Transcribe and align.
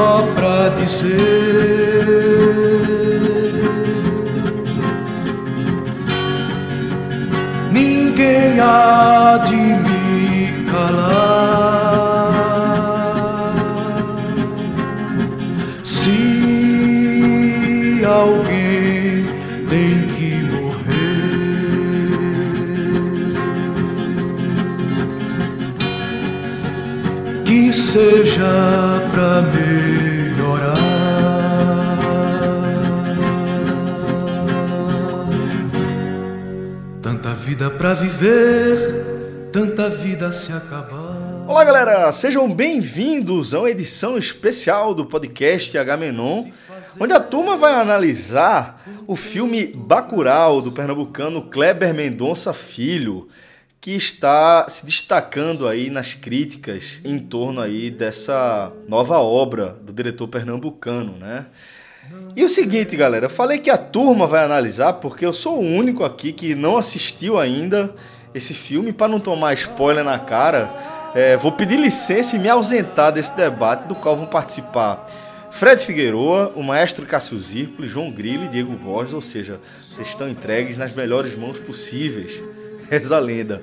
só 0.00 0.24
pra 0.34 0.70
dizer. 0.70 1.10
Ninguém 7.70 8.58
há 8.60 9.44
de 9.46 9.56
me 9.56 10.64
calar. 10.70 12.30
Se 15.82 16.18
alguém 18.06 19.26
tem 19.68 19.94
que 20.14 20.30
morrer, 20.54 20.94
que 27.44 27.60
seja 27.72 28.54
pra 29.12 29.42
melhorar. 29.42 29.69
Pra 37.80 37.94
viver, 37.94 39.48
tanta 39.50 39.88
vida 39.88 40.30
se 40.32 40.52
acabar. 40.52 41.46
Olá, 41.48 41.64
galera! 41.64 42.12
Sejam 42.12 42.52
bem-vindos 42.54 43.54
a 43.54 43.60
uma 43.60 43.70
edição 43.70 44.18
especial 44.18 44.94
do 44.94 45.06
podcast 45.06 45.78
H-Menon, 45.78 46.50
onde 47.00 47.14
a 47.14 47.20
turma 47.20 47.56
vai 47.56 47.72
analisar 47.72 48.86
o 49.06 49.16
filme 49.16 49.68
Bacurau, 49.68 50.60
do 50.60 50.70
pernambucano 50.70 51.40
Kleber 51.40 51.94
Mendonça 51.94 52.52
Filho, 52.52 53.28
que 53.80 53.92
está 53.92 54.68
se 54.68 54.84
destacando 54.84 55.66
aí 55.66 55.88
nas 55.88 56.12
críticas 56.12 57.00
em 57.02 57.18
torno 57.18 57.62
aí 57.62 57.90
dessa 57.90 58.70
nova 58.86 59.20
obra 59.20 59.74
do 59.80 59.90
diretor 59.90 60.28
pernambucano, 60.28 61.16
né? 61.16 61.46
E 62.34 62.44
o 62.44 62.48
seguinte, 62.48 62.96
galera, 62.96 63.26
eu 63.26 63.30
falei 63.30 63.58
que 63.58 63.70
a 63.70 63.76
turma 63.76 64.26
vai 64.26 64.44
analisar 64.44 64.94
porque 64.94 65.24
eu 65.26 65.32
sou 65.32 65.58
o 65.58 65.64
único 65.64 66.04
aqui 66.04 66.32
que 66.32 66.54
não 66.54 66.76
assistiu 66.76 67.38
ainda 67.38 67.94
esse 68.34 68.54
filme 68.54 68.92
para 68.92 69.08
não 69.08 69.20
tomar 69.20 69.54
spoiler 69.54 70.04
na 70.04 70.18
cara. 70.18 70.70
é, 71.14 71.36
vou 71.36 71.52
pedir 71.52 71.76
licença 71.78 72.36
e 72.36 72.38
me 72.38 72.48
ausentar 72.48 73.12
desse 73.12 73.36
debate 73.36 73.88
do 73.88 73.94
qual 73.94 74.16
vão 74.16 74.26
participar 74.26 75.06
Fred 75.50 75.84
Figueroa, 75.84 76.52
o 76.54 76.62
maestro 76.62 77.04
Cássio 77.04 77.38
Zirpoli, 77.38 77.88
João 77.88 78.10
Grilo 78.10 78.44
e 78.44 78.48
Diego 78.48 78.72
Borges, 78.72 79.12
ou 79.12 79.20
seja, 79.20 79.60
vocês 79.78 80.08
estão 80.08 80.28
entregues 80.28 80.76
nas 80.76 80.94
melhores 80.94 81.36
mãos 81.36 81.58
possíveis. 81.58 82.40
Reza 82.88 83.16
a 83.16 83.18
lenda. 83.18 83.60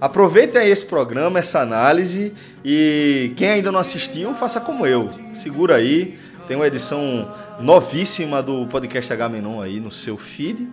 Aproveitem 0.00 0.68
esse 0.68 0.84
programa, 0.84 1.38
essa 1.38 1.60
análise 1.60 2.34
e 2.64 3.32
quem 3.34 3.48
ainda 3.48 3.72
não 3.72 3.80
assistiu, 3.80 4.34
faça 4.34 4.60
como 4.60 4.86
eu. 4.86 5.10
Segura 5.34 5.76
aí, 5.76 6.18
tem 6.46 6.56
uma 6.56 6.66
edição 6.66 7.32
novíssima 7.60 8.42
do 8.42 8.66
podcast 8.66 9.12
H 9.12 9.28
Menon 9.28 9.60
aí 9.60 9.80
no 9.80 9.90
seu 9.90 10.16
feed, 10.16 10.68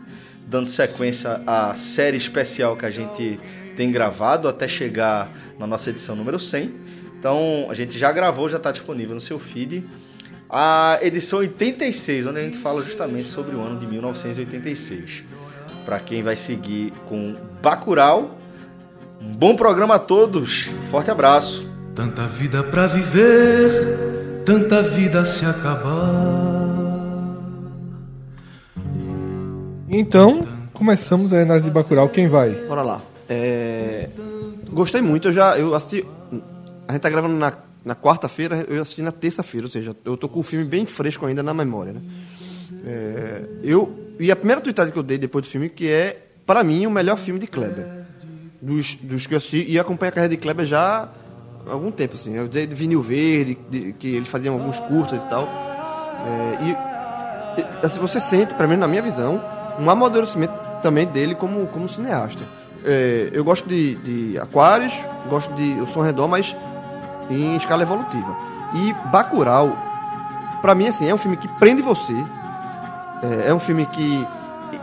dando 0.48 0.70
sequência 0.70 1.42
à 1.48 1.76
série 1.76 2.18
especial 2.18 2.76
que 2.76 2.86
a 2.86 2.92
gente 2.92 3.40
tem 3.76 3.92
gravado 3.92 4.48
até 4.48 4.68
chegar 4.68 5.30
na 5.58 5.66
nossa 5.66 5.90
edição 5.90 6.16
número 6.16 6.40
100. 6.40 6.72
Então, 7.18 7.68
a 7.70 7.74
gente 7.74 7.98
já 7.98 8.12
gravou, 8.12 8.50
já 8.50 8.58
está 8.58 8.72
disponível 8.72 9.16
no 9.16 9.22
seu 9.22 9.40
feed. 9.40 9.84
A 10.50 11.00
edição 11.02 11.40
86, 11.40 12.28
onde 12.28 12.40
a 12.40 12.44
gente 12.44 12.58
fala 12.58 12.84
justamente 12.84 13.28
sobre 13.28 13.56
o 13.56 13.62
ano 13.62 13.80
de 13.80 13.88
1986. 13.88 15.24
Para 15.86 16.00
quem 16.00 16.22
vai 16.22 16.36
seguir 16.36 16.92
com 17.08 17.36
Bacurau, 17.62 18.38
um 19.20 19.34
bom 19.34 19.56
programa 19.56 19.96
a 19.96 20.00
todos. 20.00 20.70
Forte 20.92 21.10
abraço. 21.10 21.66
Tanta 21.96 22.28
vida 22.28 22.64
pra 22.64 22.88
viver, 22.88 24.13
tanta 24.46 24.82
vida 24.82 25.26
se 25.26 25.46
acabar. 25.46 26.54
Então, 29.90 30.48
começamos 30.74 31.34
a 31.34 31.42
análise 31.42 31.66
de 31.66 31.72
Bacurau. 31.72 32.10
Quem 32.10 32.28
vai? 32.28 32.50
Bora 32.68 32.82
lá. 32.82 33.02
É, 33.30 34.10
Gostei 34.74 35.02
muito, 35.02 35.28
eu 35.28 35.34
já 35.34 35.58
eu 35.58 35.76
assisti. 35.76 36.06
A 36.88 36.94
gente 36.94 37.02
tá 37.02 37.10
gravando 37.10 37.36
na, 37.36 37.54
na 37.86 37.96
quarta-feira, 37.96 38.66
eu 38.68 38.82
assisti 38.82 39.02
na 39.02 39.12
terça-feira, 39.12 39.68
ou 39.68 39.72
seja, 39.72 39.96
eu 40.04 40.18
tô 40.18 40.28
com 40.28 40.40
o 40.40 40.44
filme 40.44 40.66
bem 40.66 40.86
fresco 40.86 41.26
ainda 41.26 41.44
na 41.44 41.54
memória, 41.54 41.94
né? 41.94 42.02
É, 42.86 43.44
eu, 43.64 44.16
e 44.20 44.32
a 44.32 44.36
primeira 44.36 44.60
tweetada 44.60 44.92
que 44.92 44.98
eu 44.98 45.04
dei 45.04 45.18
depois 45.18 45.46
do 45.46 45.52
filme, 45.52 45.70
que 45.70 45.88
é, 45.88 46.26
para 46.46 46.64
mim, 46.64 46.86
o 46.88 46.92
melhor 46.92 47.18
filme 47.18 47.40
de 47.40 47.46
Kleber. 47.48 48.04
Dos, 48.62 48.96
dos 48.96 49.28
que 49.28 49.34
eu 49.34 49.38
assisti, 49.38 49.66
e 49.70 49.78
acompanho 49.78 50.10
a 50.10 50.14
carreira 50.14 50.36
de 50.36 50.42
Kleber 50.42 50.66
já 50.66 51.10
algum 51.70 51.92
tempo, 51.92 52.16
assim. 52.16 52.34
Eu 52.34 52.48
de 52.48 52.66
Vinil 52.68 53.02
Verde, 53.02 53.58
de- 53.70 53.94
que 53.94 54.16
eles 54.16 54.28
faziam 54.28 54.54
alguns 54.54 54.80
curtas 54.82 55.24
e 55.24 55.28
tal. 55.28 55.48
É, 56.26 56.58
e, 56.64 57.86
assim, 57.86 58.00
você 58.00 58.20
sente, 58.20 58.54
para 58.54 58.68
mim, 58.68 58.76
na 58.76 58.88
minha 58.88 59.02
visão, 59.02 59.42
um 59.80 59.90
amadurecimento 59.90 60.54
também 60.82 61.06
dele 61.08 61.36
como, 61.36 61.66
como 61.68 61.88
cineasta. 61.88 62.42
É, 62.86 63.30
eu 63.32 63.44
gosto 63.44 63.68
de, 63.68 63.96
de 63.96 64.40
Aquários, 64.40 64.94
gosto 65.30 65.54
de 65.54 65.80
O 65.82 65.88
Som 65.88 66.02
Redor, 66.02 66.28
mas 66.28 66.56
em 67.30 67.56
escala 67.56 67.84
evolutiva. 67.84 68.36
E 68.76 68.94
Bacurau, 69.10 69.78
para 70.62 70.76
mim, 70.76 70.88
assim, 70.88 71.10
é 71.10 71.14
um 71.14 71.18
filme 71.18 71.38
que 71.38 71.48
prende 71.48 71.82
você. 71.82 72.14
É, 73.22 73.50
é 73.50 73.54
um 73.54 73.60
filme 73.60 73.86
que... 73.86 74.28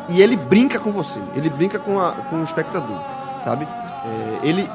E 0.08 0.22
ele 0.22 0.36
brinca 0.36 0.78
com 0.78 0.90
você. 0.90 1.20
Ele 1.34 1.50
brinca 1.50 1.78
com, 1.78 2.00
a, 2.00 2.12
com 2.12 2.40
o 2.40 2.44
espectador, 2.44 2.98
sabe? 3.44 3.66
É, 3.66 4.48
ele 4.48 4.68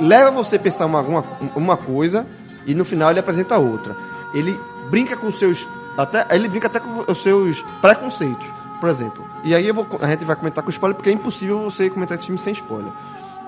leva 0.00 0.30
você 0.30 0.56
a 0.56 0.58
pensar 0.58 0.86
uma, 0.86 1.00
uma, 1.00 1.24
uma 1.56 1.76
coisa 1.76 2.26
e 2.66 2.74
no 2.74 2.84
final 2.84 3.10
ele 3.10 3.20
apresenta 3.20 3.56
outra. 3.58 3.96
Ele 4.34 4.58
brinca 4.90 5.16
com 5.16 5.28
os 5.28 5.38
seus. 5.38 5.66
Até, 5.96 6.26
ele 6.34 6.48
brinca 6.48 6.66
até 6.68 6.78
com 6.80 7.10
os 7.10 7.22
seus 7.22 7.62
preconceitos, 7.80 8.46
por 8.80 8.88
exemplo. 8.88 9.26
E 9.44 9.54
aí 9.54 9.70
vou, 9.72 9.86
a 10.00 10.06
gente 10.10 10.24
vai 10.24 10.36
comentar 10.36 10.62
com 10.62 10.70
spoiler, 10.70 10.94
porque 10.96 11.10
é 11.10 11.12
impossível 11.12 11.60
você 11.62 11.88
comentar 11.90 12.16
esse 12.16 12.26
filme 12.26 12.38
sem 12.38 12.52
spoiler. 12.52 12.92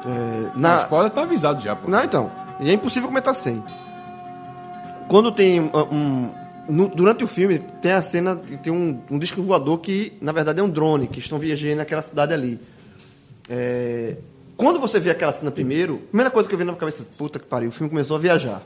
É, 0.06 0.50
na, 0.56 0.78
O 0.78 0.83
spoiler 0.83 1.11
tá 1.11 1.22
avisado 1.22 1.61
já, 1.61 1.77
pô. 1.77 1.88
não, 1.91 2.03
então. 2.03 2.31
E 2.59 2.69
é 2.71 2.72
impossível 2.72 3.09
comentar 3.09 3.34
sem. 3.34 3.62
Quando 5.09 5.32
tem 5.32 5.61
uh, 5.61 5.71
um. 5.93 6.32
no- 6.69 6.88
durante 6.88 7.25
o 7.25 7.27
filme, 7.27 7.59
tem 7.81 7.93
a 7.93 8.03
cena. 8.03 8.37
Tem 8.37 8.72
um, 8.72 9.00
um 9.11 9.19
disco 9.19 9.43
voador 9.43 9.78
que, 9.78 10.12
na 10.21 10.32
verdade, 10.32 10.61
é 10.61 10.62
um 10.62 10.69
drone, 10.71 11.06
que 11.06 11.19
estão 11.19 11.38
viajando 11.38 11.77
naquela 11.77 12.03
cidade 12.03 12.32
ali. 12.32 12.61
É, 13.49 14.17
quando 14.60 14.78
você 14.78 15.00
vê 15.00 15.09
aquela 15.09 15.32
cena 15.32 15.50
primeiro, 15.50 15.94
a 15.94 16.09
primeira 16.09 16.31
coisa 16.31 16.47
que 16.47 16.54
eu 16.54 16.59
vi 16.59 16.65
na 16.65 16.72
minha 16.72 16.78
cabeça, 16.78 17.03
puta 17.16 17.38
que 17.38 17.47
pariu, 17.47 17.71
o 17.71 17.72
filme 17.72 17.88
começou 17.88 18.19
a 18.19 18.21
viajar. 18.21 18.62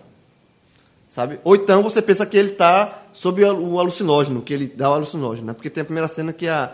Sabe? 1.09 1.39
Ou 1.45 1.55
então 1.55 1.85
você 1.85 2.03
pensa 2.03 2.27
que 2.27 2.37
ele 2.37 2.51
está 2.51 3.05
sob 3.13 3.45
o 3.45 3.79
alucinógeno, 3.79 4.43
que 4.43 4.53
ele 4.53 4.67
dá 4.67 4.91
o 4.91 4.95
alucinógeno, 4.95 5.47
né? 5.47 5.53
Porque 5.53 5.71
tem 5.71 5.83
a 5.83 5.85
primeira 5.85 6.09
cena 6.09 6.33
que 6.33 6.49
a, 6.49 6.73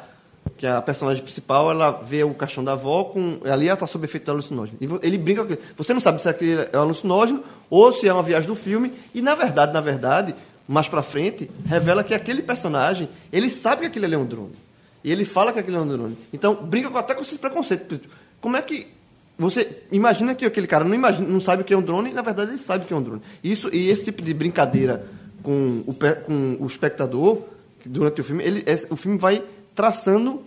que 0.56 0.66
a 0.66 0.80
personagem 0.80 1.22
principal, 1.22 1.70
ela 1.70 1.90
vê 1.90 2.24
o 2.24 2.32
caixão 2.32 2.64
da 2.64 2.72
avó, 2.72 3.04
com, 3.04 3.40
ali 3.44 3.66
ela 3.66 3.74
está 3.74 3.86
sob 3.86 4.06
efeito 4.06 4.24
do 4.24 4.30
alucinógeno. 4.30 4.78
E 4.80 5.06
ele 5.06 5.18
brinca 5.18 5.44
com 5.44 5.54
Você 5.76 5.92
não 5.92 6.00
sabe 6.00 6.22
se 6.22 6.26
aquele 6.26 6.70
é 6.72 6.78
um 6.78 6.80
alucinógeno 6.80 7.44
ou 7.68 7.92
se 7.92 8.08
é 8.08 8.14
uma 8.14 8.22
viagem 8.22 8.48
do 8.48 8.56
filme. 8.56 8.90
E, 9.14 9.20
na 9.20 9.34
verdade, 9.34 9.74
na 9.74 9.82
verdade, 9.82 10.34
mais 10.66 10.88
pra 10.88 11.02
frente, 11.02 11.50
revela 11.66 12.02
que 12.02 12.14
aquele 12.14 12.40
personagem, 12.40 13.06
ele 13.30 13.50
sabe 13.50 13.82
que 13.82 13.98
aquele 13.98 14.14
é 14.14 14.18
um 14.18 14.24
drone. 14.24 14.56
E 15.04 15.12
ele 15.12 15.26
fala 15.26 15.52
que 15.52 15.58
aquele 15.58 15.76
é 15.76 15.80
um 15.80 15.86
drone. 15.86 16.16
Então, 16.32 16.54
brinca 16.54 16.98
até 16.98 17.14
com 17.14 17.20
esse 17.20 17.36
preconceito. 17.36 18.00
Como 18.40 18.56
é 18.56 18.62
que 18.62 18.98
você 19.40 19.84
imagina 19.90 20.34
que 20.34 20.44
aquele 20.44 20.66
cara 20.66 20.84
não, 20.84 20.94
imagina, 20.94 21.26
não 21.26 21.40
sabe 21.40 21.62
o 21.62 21.64
que 21.64 21.72
é 21.72 21.76
um 21.76 21.80
drone 21.80 22.10
e, 22.10 22.12
na 22.12 22.20
verdade, 22.20 22.50
ele 22.50 22.58
sabe 22.58 22.84
o 22.84 22.86
que 22.86 22.92
é 22.92 22.96
um 22.96 23.02
drone. 23.02 23.22
Isso, 23.42 23.74
e 23.74 23.88
esse 23.88 24.04
tipo 24.04 24.20
de 24.20 24.34
brincadeira 24.34 25.06
com 25.42 25.82
o, 25.86 25.94
com 26.26 26.58
o 26.60 26.66
espectador, 26.66 27.38
durante 27.82 28.20
o 28.20 28.24
filme, 28.24 28.44
ele, 28.44 28.64
o 28.90 28.96
filme 28.96 29.16
vai 29.16 29.42
traçando, 29.74 30.42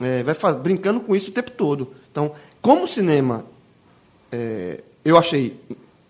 é, 0.00 0.22
vai 0.22 0.34
faz, 0.34 0.54
brincando 0.54 1.00
com 1.00 1.16
isso 1.16 1.30
o 1.30 1.34
tempo 1.34 1.50
todo. 1.50 1.92
Então, 2.12 2.30
como 2.62 2.86
cinema, 2.86 3.44
é, 4.30 4.82
eu 5.04 5.18
achei 5.18 5.58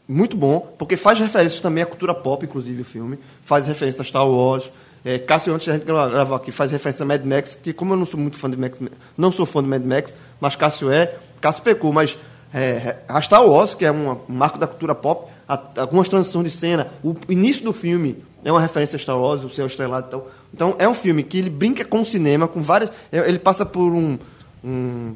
muito 0.06 0.36
bom, 0.36 0.74
porque 0.78 0.98
faz 0.98 1.18
referências 1.18 1.62
também 1.62 1.82
à 1.82 1.86
cultura 1.86 2.14
pop, 2.14 2.44
inclusive, 2.44 2.82
o 2.82 2.84
filme. 2.84 3.18
Faz 3.42 3.66
referência 3.66 4.02
a 4.02 4.04
Star 4.04 4.28
Wars. 4.28 4.70
É, 5.04 5.18
Cássio, 5.18 5.54
antes 5.54 5.66
da 5.66 5.74
gente 5.74 5.84
gra- 5.84 6.08
gravar 6.08 6.36
aqui, 6.36 6.50
faz 6.52 6.70
referência 6.70 7.02
a 7.02 7.06
Mad 7.06 7.24
Max, 7.24 7.54
que 7.54 7.72
como 7.72 7.92
eu 7.94 7.96
não 7.96 8.04
sou 8.06 8.18
muito 8.18 8.36
fã 8.36 8.50
de 8.50 8.56
Max, 8.56 8.78
não 9.16 9.30
sou 9.32 9.46
fã 9.46 9.62
de 9.62 9.68
Mad 9.68 9.82
Max, 9.84 10.16
mas 10.40 10.56
Cássio 10.56 10.90
é, 10.90 11.14
Cássio 11.40 11.62
pecou, 11.62 11.92
mas 11.92 12.16
é, 12.52 12.96
a 13.08 13.20
Star 13.22 13.44
Wars, 13.46 13.74
que 13.74 13.84
é 13.84 13.92
um 13.92 14.18
marco 14.28 14.58
da 14.58 14.66
cultura 14.66 14.94
pop, 14.94 15.30
algumas 15.76 16.08
transições 16.08 16.44
de 16.52 16.58
cena, 16.58 16.88
o 17.02 17.14
início 17.28 17.64
do 17.64 17.72
filme 17.72 18.22
é 18.44 18.50
uma 18.52 18.60
referência 18.60 18.96
a 18.96 18.98
Star 18.98 19.18
Wars, 19.18 19.42
o 19.44 19.50
Céu 19.50 19.66
Estrelado 19.66 20.06
e 20.08 20.10
tal. 20.10 20.30
Então, 20.52 20.74
é 20.78 20.88
um 20.88 20.94
filme 20.94 21.22
que 21.22 21.38
ele 21.38 21.50
brinca 21.50 21.84
com 21.84 22.00
o 22.00 22.06
cinema, 22.06 22.46
com 22.48 22.60
várias... 22.60 22.90
é, 23.12 23.18
Ele 23.28 23.38
passa 23.38 23.64
por 23.66 23.92
um- 23.92 24.18
um 24.64 25.14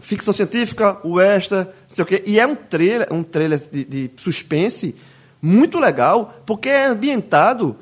ficção 0.00 0.32
científica, 0.34 0.98
western, 1.04 1.68
sei 1.88 2.02
o 2.02 2.06
quê. 2.06 2.22
E 2.26 2.38
é 2.40 2.46
um 2.46 2.54
trailer, 2.54 3.08
um 3.12 3.22
trailer 3.22 3.60
de, 3.70 3.84
de 3.84 4.10
suspense 4.16 4.94
muito 5.40 5.78
legal, 5.78 6.34
porque 6.44 6.68
é 6.68 6.86
ambientado 6.86 7.76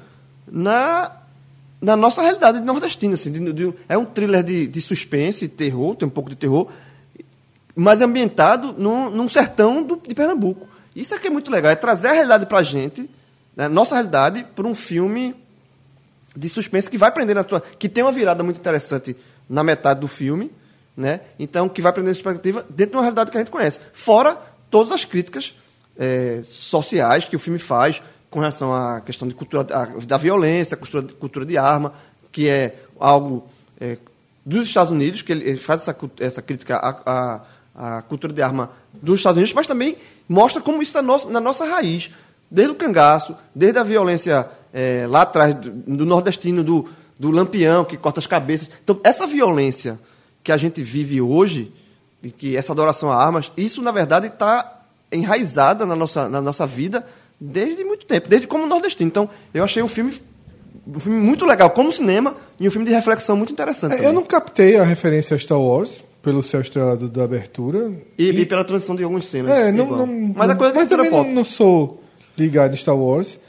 na, 0.51 1.11
na 1.81 1.97
nossa 1.97 2.23
realidade 2.23 2.61
nordestina. 2.61 3.15
Assim, 3.15 3.33
de- 3.33 3.53
de- 3.53 3.75
é 3.89 3.97
um 3.97 4.05
thriller 4.05 4.43
de, 4.43 4.67
de 4.67 4.81
suspense, 4.81 5.49
terror, 5.49 5.95
tem 5.97 6.07
um 6.07 6.11
pouco 6.11 6.29
de 6.31 6.37
terror, 6.37 6.69
mas 7.75 8.01
ambientado 8.01 8.75
num, 8.77 9.11
num 9.11 9.29
sertão 9.29 9.83
do- 9.83 10.01
de 10.07 10.15
Pernambuco. 10.15 10.69
Isso 10.95 11.15
aqui 11.15 11.29
é 11.29 11.31
muito 11.31 11.51
legal, 11.51 11.71
é 11.71 11.77
trazer 11.77 12.09
a 12.09 12.13
realidade 12.13 12.47
pra 12.47 12.63
gente 12.63 13.09
né, 13.57 13.69
nossa 13.69 13.95
realidade 13.95 14.45
por 14.55 14.67
um 14.67 14.75
filme 14.75 15.35
de 16.37 16.49
suspense 16.49 16.89
que 16.89 16.97
vai 16.99 17.11
prender 17.13 17.35
na 17.35 17.43
tua. 17.45 17.61
que 17.61 17.89
tem 17.89 18.05
uma 18.05 18.13
virada 18.13 18.43
muito 18.43 18.59
interessante 18.59 19.17
na 19.49 19.63
metade 19.65 20.01
do 20.01 20.07
filme, 20.09 20.51
né? 20.97 21.21
Então, 21.39 21.69
que 21.69 21.83
vai 21.83 21.93
prender 21.93 22.11
a 22.11 22.17
expectativa 22.17 22.65
dentro 22.71 22.93
de 22.93 22.97
uma 22.97 23.03
realidade 23.03 23.31
que 23.31 23.37
a 23.37 23.41
gente 23.41 23.51
conhece. 23.51 23.81
Fora 23.93 24.37
todas 24.71 24.93
as 24.93 25.05
críticas 25.05 25.55
eh, 25.99 26.41
sociais 26.45 27.25
que 27.25 27.35
o 27.35 27.39
filme 27.39 27.59
faz 27.59 28.01
com 28.31 28.39
relação 28.39 28.73
à 28.73 29.01
questão 29.01 29.27
de 29.27 29.35
cultura 29.35 29.65
da 30.07 30.17
violência, 30.17 30.77
cultura, 30.77 31.07
cultura 31.19 31.45
de 31.45 31.59
arma, 31.59 31.93
que 32.31 32.49
é 32.49 32.85
algo 32.99 33.49
eh, 33.81 33.99
dos 34.47 34.67
Estados 34.67 34.93
Unidos, 34.93 35.23
que 35.23 35.33
ele, 35.33 35.57
faz 35.57 35.81
essa, 35.81 35.97
essa 36.21 36.41
crítica 36.41 36.77
à, 36.77 37.41
à, 37.75 37.99
à 37.99 38.03
cultura 38.03 38.33
de 38.33 38.41
arma 38.41 38.71
dos 38.95 39.19
Estados 39.19 39.37
Unidos, 39.37 39.53
mas 39.53 39.67
também 39.67 39.97
mostra 40.29 40.63
como 40.63 40.81
isso 40.81 40.91
está 40.91 41.03
nossa- 41.03 41.29
na 41.29 41.41
nossa 41.41 41.65
raiz. 41.65 42.11
Desde 42.49 42.73
o 42.73 42.77
cangaço, 42.77 43.37
desde 43.55 43.79
a 43.79 43.83
violência 43.83 44.49
eh, 44.73 45.07
lá 45.09 45.23
atrás 45.23 45.55
do, 45.55 45.71
do 45.71 46.07
nordestino, 46.07 46.63
do, 46.63 46.89
do 47.19 47.31
lampião 47.33 47.85
que 47.85 47.97
corta 47.97 48.21
as 48.21 48.27
cabeças. 48.27 48.69
Então, 48.83 49.01
essa 49.03 49.27
violência 49.27 49.99
que 50.43 50.53
a 50.53 50.57
gente 50.57 50.83
vive 50.83 51.21
hoje, 51.21 51.73
e 52.23 52.31
que 52.31 52.57
essa 52.57 52.73
adoração 52.73 53.11
a 53.11 53.17
armas, 53.17 53.51
isso, 53.57 53.83
na 53.83 53.91
verdade, 53.91 54.29
está 54.29 54.83
enraizada 55.11 55.85
na 55.85 55.97
nossa, 55.97 56.29
na 56.29 56.41
nossa 56.41 56.67
vida 56.67 57.05
desde 57.41 57.83
muito 57.85 58.05
tempo, 58.05 58.29
desde 58.29 58.47
como 58.47 58.67
nordestino. 58.67 59.09
Então, 59.09 59.29
eu 59.55 59.65
achei 59.65 59.83
um 59.83 59.89
filme, 59.89 60.13
um 60.87 61.01
filme 61.01 61.19
muito 61.19 61.47
legal 61.47 61.71
como 61.71 61.91
cinema 61.93 62.37
e 62.59 62.69
um 62.69 62.71
filme 62.71 62.87
de 62.87 62.93
reflexão 62.93 63.37
muito 63.37 63.53
interessante. 63.53 63.95
É, 63.95 64.07
Eu 64.07 64.13
não 64.13 64.23
captei 64.23 64.77
a 64.77 64.85
referência 64.85 65.35
a 65.35 65.39
Star 65.39 65.61
Wars 65.61 66.03
pelo 66.23 66.43
céu 66.43 66.61
estrelado 66.61 67.09
da 67.09 67.25
abertura. 67.25 67.93
E, 68.19 68.29
e 68.29 68.47
pela 68.47 68.63
transição 68.65 68.95
de 68.95 69.03
algumas 69.03 69.27
cenas. 69.27 69.51
É, 69.51 69.73
não, 69.73 69.87
não, 69.87 70.07
mas 70.07 70.51
a 70.51 70.55
coisa 70.55 70.75
mas 70.75 70.89
também 70.89 71.11
não, 71.11 71.25
não 71.25 71.45
sou 71.45 72.03
ligado 72.37 72.75
em 72.75 72.77
Star 72.77 72.97
Wars. 72.97 73.41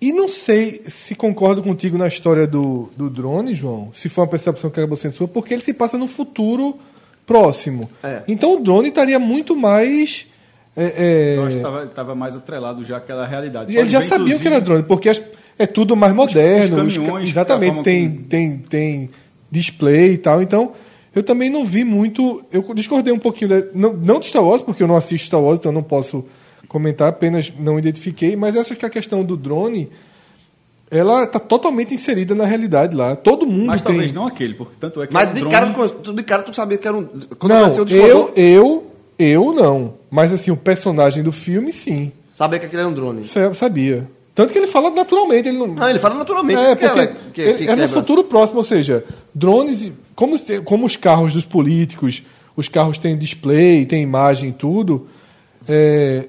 E 0.00 0.12
não 0.12 0.28
sei 0.28 0.82
se 0.86 1.14
concordo 1.14 1.62
contigo 1.62 1.96
na 1.96 2.06
história 2.06 2.46
do, 2.46 2.90
do 2.96 3.08
drone, 3.08 3.54
João, 3.54 3.90
se 3.94 4.08
foi 4.08 4.24
uma 4.24 4.30
percepção 4.30 4.68
que 4.68 4.78
acabou 4.78 4.96
sendo 4.96 5.14
sua, 5.14 5.26
porque 5.26 5.54
ele 5.54 5.62
se 5.62 5.72
passa 5.72 5.96
no 5.96 6.06
futuro 6.06 6.78
próximo. 7.24 7.90
É. 8.02 8.22
Então 8.28 8.54
o 8.54 8.60
drone 8.60 8.88
estaria 8.88 9.18
muito 9.18 9.56
mais. 9.56 10.26
É, 10.76 10.84
é, 10.96 11.36
Eu 11.38 11.44
acho 11.46 11.56
que 11.58 11.88
estava 11.88 12.14
mais 12.14 12.36
atrelado 12.36 12.84
já 12.84 12.98
àquela 12.98 13.26
realidade. 13.26 13.72
e 13.72 13.76
eles 13.76 13.90
já 13.90 14.00
sabiam 14.02 14.38
que 14.38 14.46
era 14.46 14.60
drone, 14.60 14.82
porque 14.82 15.08
as- 15.08 15.22
é 15.58 15.66
tudo 15.66 15.96
mais 15.96 16.12
moderno. 16.14 16.84
os 16.84 16.94
ca- 16.94 17.00
caminhões, 17.00 17.28
exatamente, 17.30 17.64
a 17.70 17.74
forma 17.74 17.82
tem, 17.84 18.08
como- 18.10 18.22
tem, 18.28 18.58
tem 18.58 19.10
display 19.50 20.12
e 20.12 20.18
tal. 20.18 20.42
Então, 20.42 20.72
eu 21.14 21.22
também 21.22 21.48
não 21.48 21.64
vi 21.64 21.82
muito. 21.82 22.44
Eu 22.52 22.62
discordei 22.74 23.12
um 23.12 23.18
pouquinho, 23.18 23.48
da- 23.48 23.66
não, 23.74 23.94
não 23.94 24.20
de 24.20 24.26
Star 24.26 24.44
Wars, 24.44 24.60
porque 24.62 24.82
eu 24.82 24.86
não 24.88 24.96
assisto 24.96 25.26
Star 25.26 25.40
Wars, 25.40 25.58
então 25.58 25.70
eu 25.72 25.74
não 25.74 25.82
posso 25.82 26.24
comentar, 26.68 27.08
apenas 27.08 27.50
não 27.58 27.78
identifiquei. 27.78 28.36
Mas 28.36 28.56
acho 28.56 28.76
que 28.76 28.84
a 28.84 28.90
questão 28.90 29.24
do 29.24 29.36
drone. 29.36 29.88
Ela 30.88 31.24
está 31.24 31.40
totalmente 31.40 31.92
inserida 31.92 32.32
na 32.32 32.44
realidade 32.44 32.94
lá. 32.94 33.16
Todo 33.16 33.44
mundo 33.44 33.66
Mas 33.66 33.82
tem. 33.82 33.90
talvez 33.92 34.12
não 34.12 34.24
aquele, 34.24 34.54
porque 34.54 34.74
tanto 34.78 35.02
é 35.02 35.06
que 35.08 35.12
Mas 35.12 35.30
um 35.30 35.32
de, 35.34 35.40
drone- 35.40 35.52
cara, 35.52 35.88
tu- 35.88 36.12
de 36.14 36.22
cara 36.22 36.42
tu 36.44 36.54
sabia 36.54 36.78
que 36.78 36.86
era 36.86 36.96
um. 36.96 37.04
Quando 37.40 37.52
Não, 37.52 37.66
eu, 37.88 38.32
eu, 38.36 38.86
eu 39.18 39.52
não. 39.52 39.94
Mas 40.16 40.32
assim, 40.32 40.50
o 40.50 40.56
personagem 40.56 41.22
do 41.22 41.30
filme, 41.30 41.70
sim. 41.70 42.10
sabia 42.34 42.58
que 42.58 42.64
aquele 42.64 42.80
era 42.80 42.88
um 42.88 42.94
drone. 42.94 43.22
Sa- 43.22 43.52
Sabia. 43.52 44.08
Tanto 44.34 44.50
que 44.50 44.58
ele 44.58 44.66
fala 44.66 44.88
naturalmente. 44.88 45.48
Ele 45.48 45.58
não, 45.58 45.66
Não, 45.66 45.90
ele 45.90 45.98
fala 45.98 46.14
naturalmente. 46.14 46.58
É, 46.58 46.74
que 46.74 46.86
porque 46.86 46.86
ela- 46.86 47.06
que- 47.34 47.40
ele- 47.42 47.58
que 47.58 47.68
é 47.68 47.76
no 47.76 47.86
futuro 47.88 48.24
próximo, 48.24 48.58
ou 48.58 48.64
seja, 48.64 49.04
drones, 49.34 49.92
como, 50.14 50.34
como 50.64 50.86
os 50.86 50.96
carros 50.96 51.34
dos 51.34 51.44
políticos, 51.44 52.22
os 52.56 52.66
carros 52.66 52.96
têm 52.96 53.14
display, 53.18 53.84
têm 53.84 54.02
imagem 54.02 54.48
e 54.48 54.52
tudo, 54.54 55.06
é, 55.68 56.24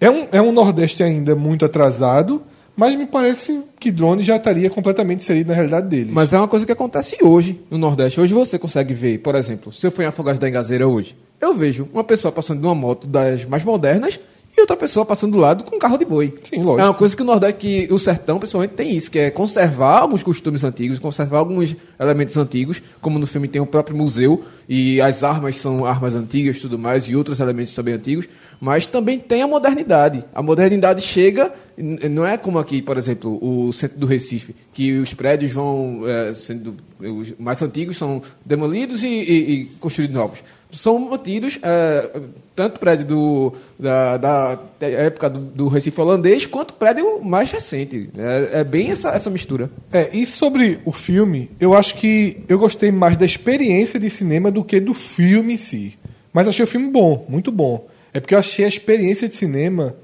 é, 0.00 0.10
um, 0.10 0.26
é 0.32 0.40
um 0.40 0.50
Nordeste 0.52 1.02
ainda 1.02 1.34
muito 1.36 1.64
atrasado, 1.64 2.42
mas 2.74 2.94
me 2.94 3.04
parece 3.06 3.60
que 3.78 3.90
drone 3.90 4.22
já 4.22 4.36
estaria 4.36 4.70
completamente 4.70 5.20
inserido 5.20 5.48
na 5.48 5.54
realidade 5.54 5.88
deles. 5.88 6.12
Mas 6.12 6.32
é 6.32 6.38
uma 6.38 6.48
coisa 6.48 6.64
que 6.64 6.72
acontece 6.72 7.16
hoje 7.22 7.60
no 7.70 7.76
Nordeste. 7.78 8.18
Hoje 8.20 8.32
você 8.32 8.58
consegue 8.58 8.94
ver, 8.94 9.18
por 9.18 9.34
exemplo, 9.34 9.72
se 9.72 9.86
eu 9.86 9.90
for 9.90 10.02
em 10.02 10.06
Afogados 10.06 10.38
da 10.38 10.48
Engazeira 10.48 10.86
hoje, 10.88 11.14
eu 11.40 11.54
vejo 11.54 11.88
uma 11.92 12.04
pessoa 12.04 12.32
passando 12.32 12.60
de 12.60 12.66
uma 12.66 12.74
moto 12.74 13.06
das 13.06 13.44
mais 13.44 13.64
modernas 13.64 14.18
e 14.56 14.60
outra 14.60 14.76
pessoa 14.76 15.04
passando 15.04 15.32
do 15.32 15.38
lado 15.38 15.64
com 15.64 15.76
um 15.76 15.78
carro 15.78 15.98
de 15.98 16.04
boi. 16.06 16.34
Sim, 16.42 16.62
lógico. 16.62 16.80
É 16.80 16.84
uma 16.84 16.94
coisa 16.94 17.14
que 17.14 17.22
o 17.22 17.24
Nordeste, 17.26 17.58
que 17.58 17.92
o 17.92 17.98
sertão 17.98 18.38
principalmente 18.38 18.70
tem 18.70 18.90
isso, 18.90 19.10
que 19.10 19.18
é 19.18 19.30
conservar 19.30 19.98
alguns 19.98 20.22
costumes 20.22 20.64
antigos, 20.64 20.98
conservar 20.98 21.38
alguns 21.38 21.76
elementos 22.00 22.36
antigos, 22.38 22.80
como 23.00 23.18
no 23.18 23.26
filme 23.26 23.48
tem 23.48 23.60
o 23.60 23.66
próprio 23.66 23.94
museu 23.94 24.42
e 24.66 24.98
as 25.00 25.22
armas 25.22 25.56
são 25.56 25.84
armas 25.84 26.14
antigas 26.14 26.56
e 26.56 26.60
tudo 26.60 26.78
mais, 26.78 27.04
e 27.04 27.14
outros 27.14 27.38
elementos 27.38 27.74
também 27.74 27.94
antigos, 27.94 28.26
mas 28.58 28.86
também 28.86 29.18
tem 29.18 29.42
a 29.42 29.46
modernidade. 29.46 30.24
A 30.34 30.42
modernidade 30.42 31.02
chega, 31.02 31.52
não 31.76 32.24
é 32.24 32.38
como 32.38 32.58
aqui, 32.58 32.80
por 32.80 32.96
exemplo, 32.96 33.38
o 33.42 33.70
centro 33.72 33.98
do 33.98 34.06
Recife, 34.06 34.56
que 34.72 34.98
os 34.98 35.12
prédios 35.12 35.52
vão 35.52 36.00
eh, 36.06 36.32
sendo, 36.32 36.76
os 37.00 37.34
mais 37.38 37.60
antigos 37.62 37.96
são 37.96 38.22
demolidos 38.44 39.02
e, 39.02 39.06
e- 39.08 39.50
e 39.52 39.64
construídos 39.80 40.14
novos. 40.14 40.42
São 40.72 40.98
mantidos, 40.98 41.58
eh, 41.62 42.10
tanto 42.54 42.80
prédio 42.80 43.06
do, 43.06 43.52
da, 43.78 44.16
da 44.18 44.58
época 44.80 45.30
do, 45.30 45.40
do 45.40 45.68
Recife 45.68 45.98
holandês, 46.00 46.44
quanto 46.44 46.74
prédio 46.74 47.22
mais 47.22 47.50
recente. 47.50 48.10
É, 48.16 48.60
é 48.60 48.64
bem 48.64 48.90
essa, 48.90 49.10
essa 49.10 49.30
mistura. 49.30 49.70
É, 49.92 50.10
e 50.14 50.26
sobre 50.26 50.80
o 50.84 50.92
filme, 50.92 51.50
eu 51.60 51.72
acho 51.72 51.94
que 51.94 52.38
eu 52.48 52.58
gostei 52.58 52.90
mais 52.90 53.16
da 53.16 53.24
experiência 53.24 53.98
de 53.98 54.10
cinema 54.10 54.50
do 54.50 54.64
que 54.64 54.80
do 54.80 54.92
filme 54.92 55.54
em 55.54 55.56
si. 55.56 55.96
Mas 56.32 56.48
achei 56.48 56.64
o 56.64 56.68
filme 56.68 56.90
bom, 56.90 57.24
muito 57.28 57.50
bom. 57.52 57.86
É 58.12 58.20
porque 58.20 58.34
eu 58.34 58.38
achei 58.38 58.64
a 58.64 58.68
experiência 58.68 59.28
de 59.28 59.34
cinema 59.36 59.94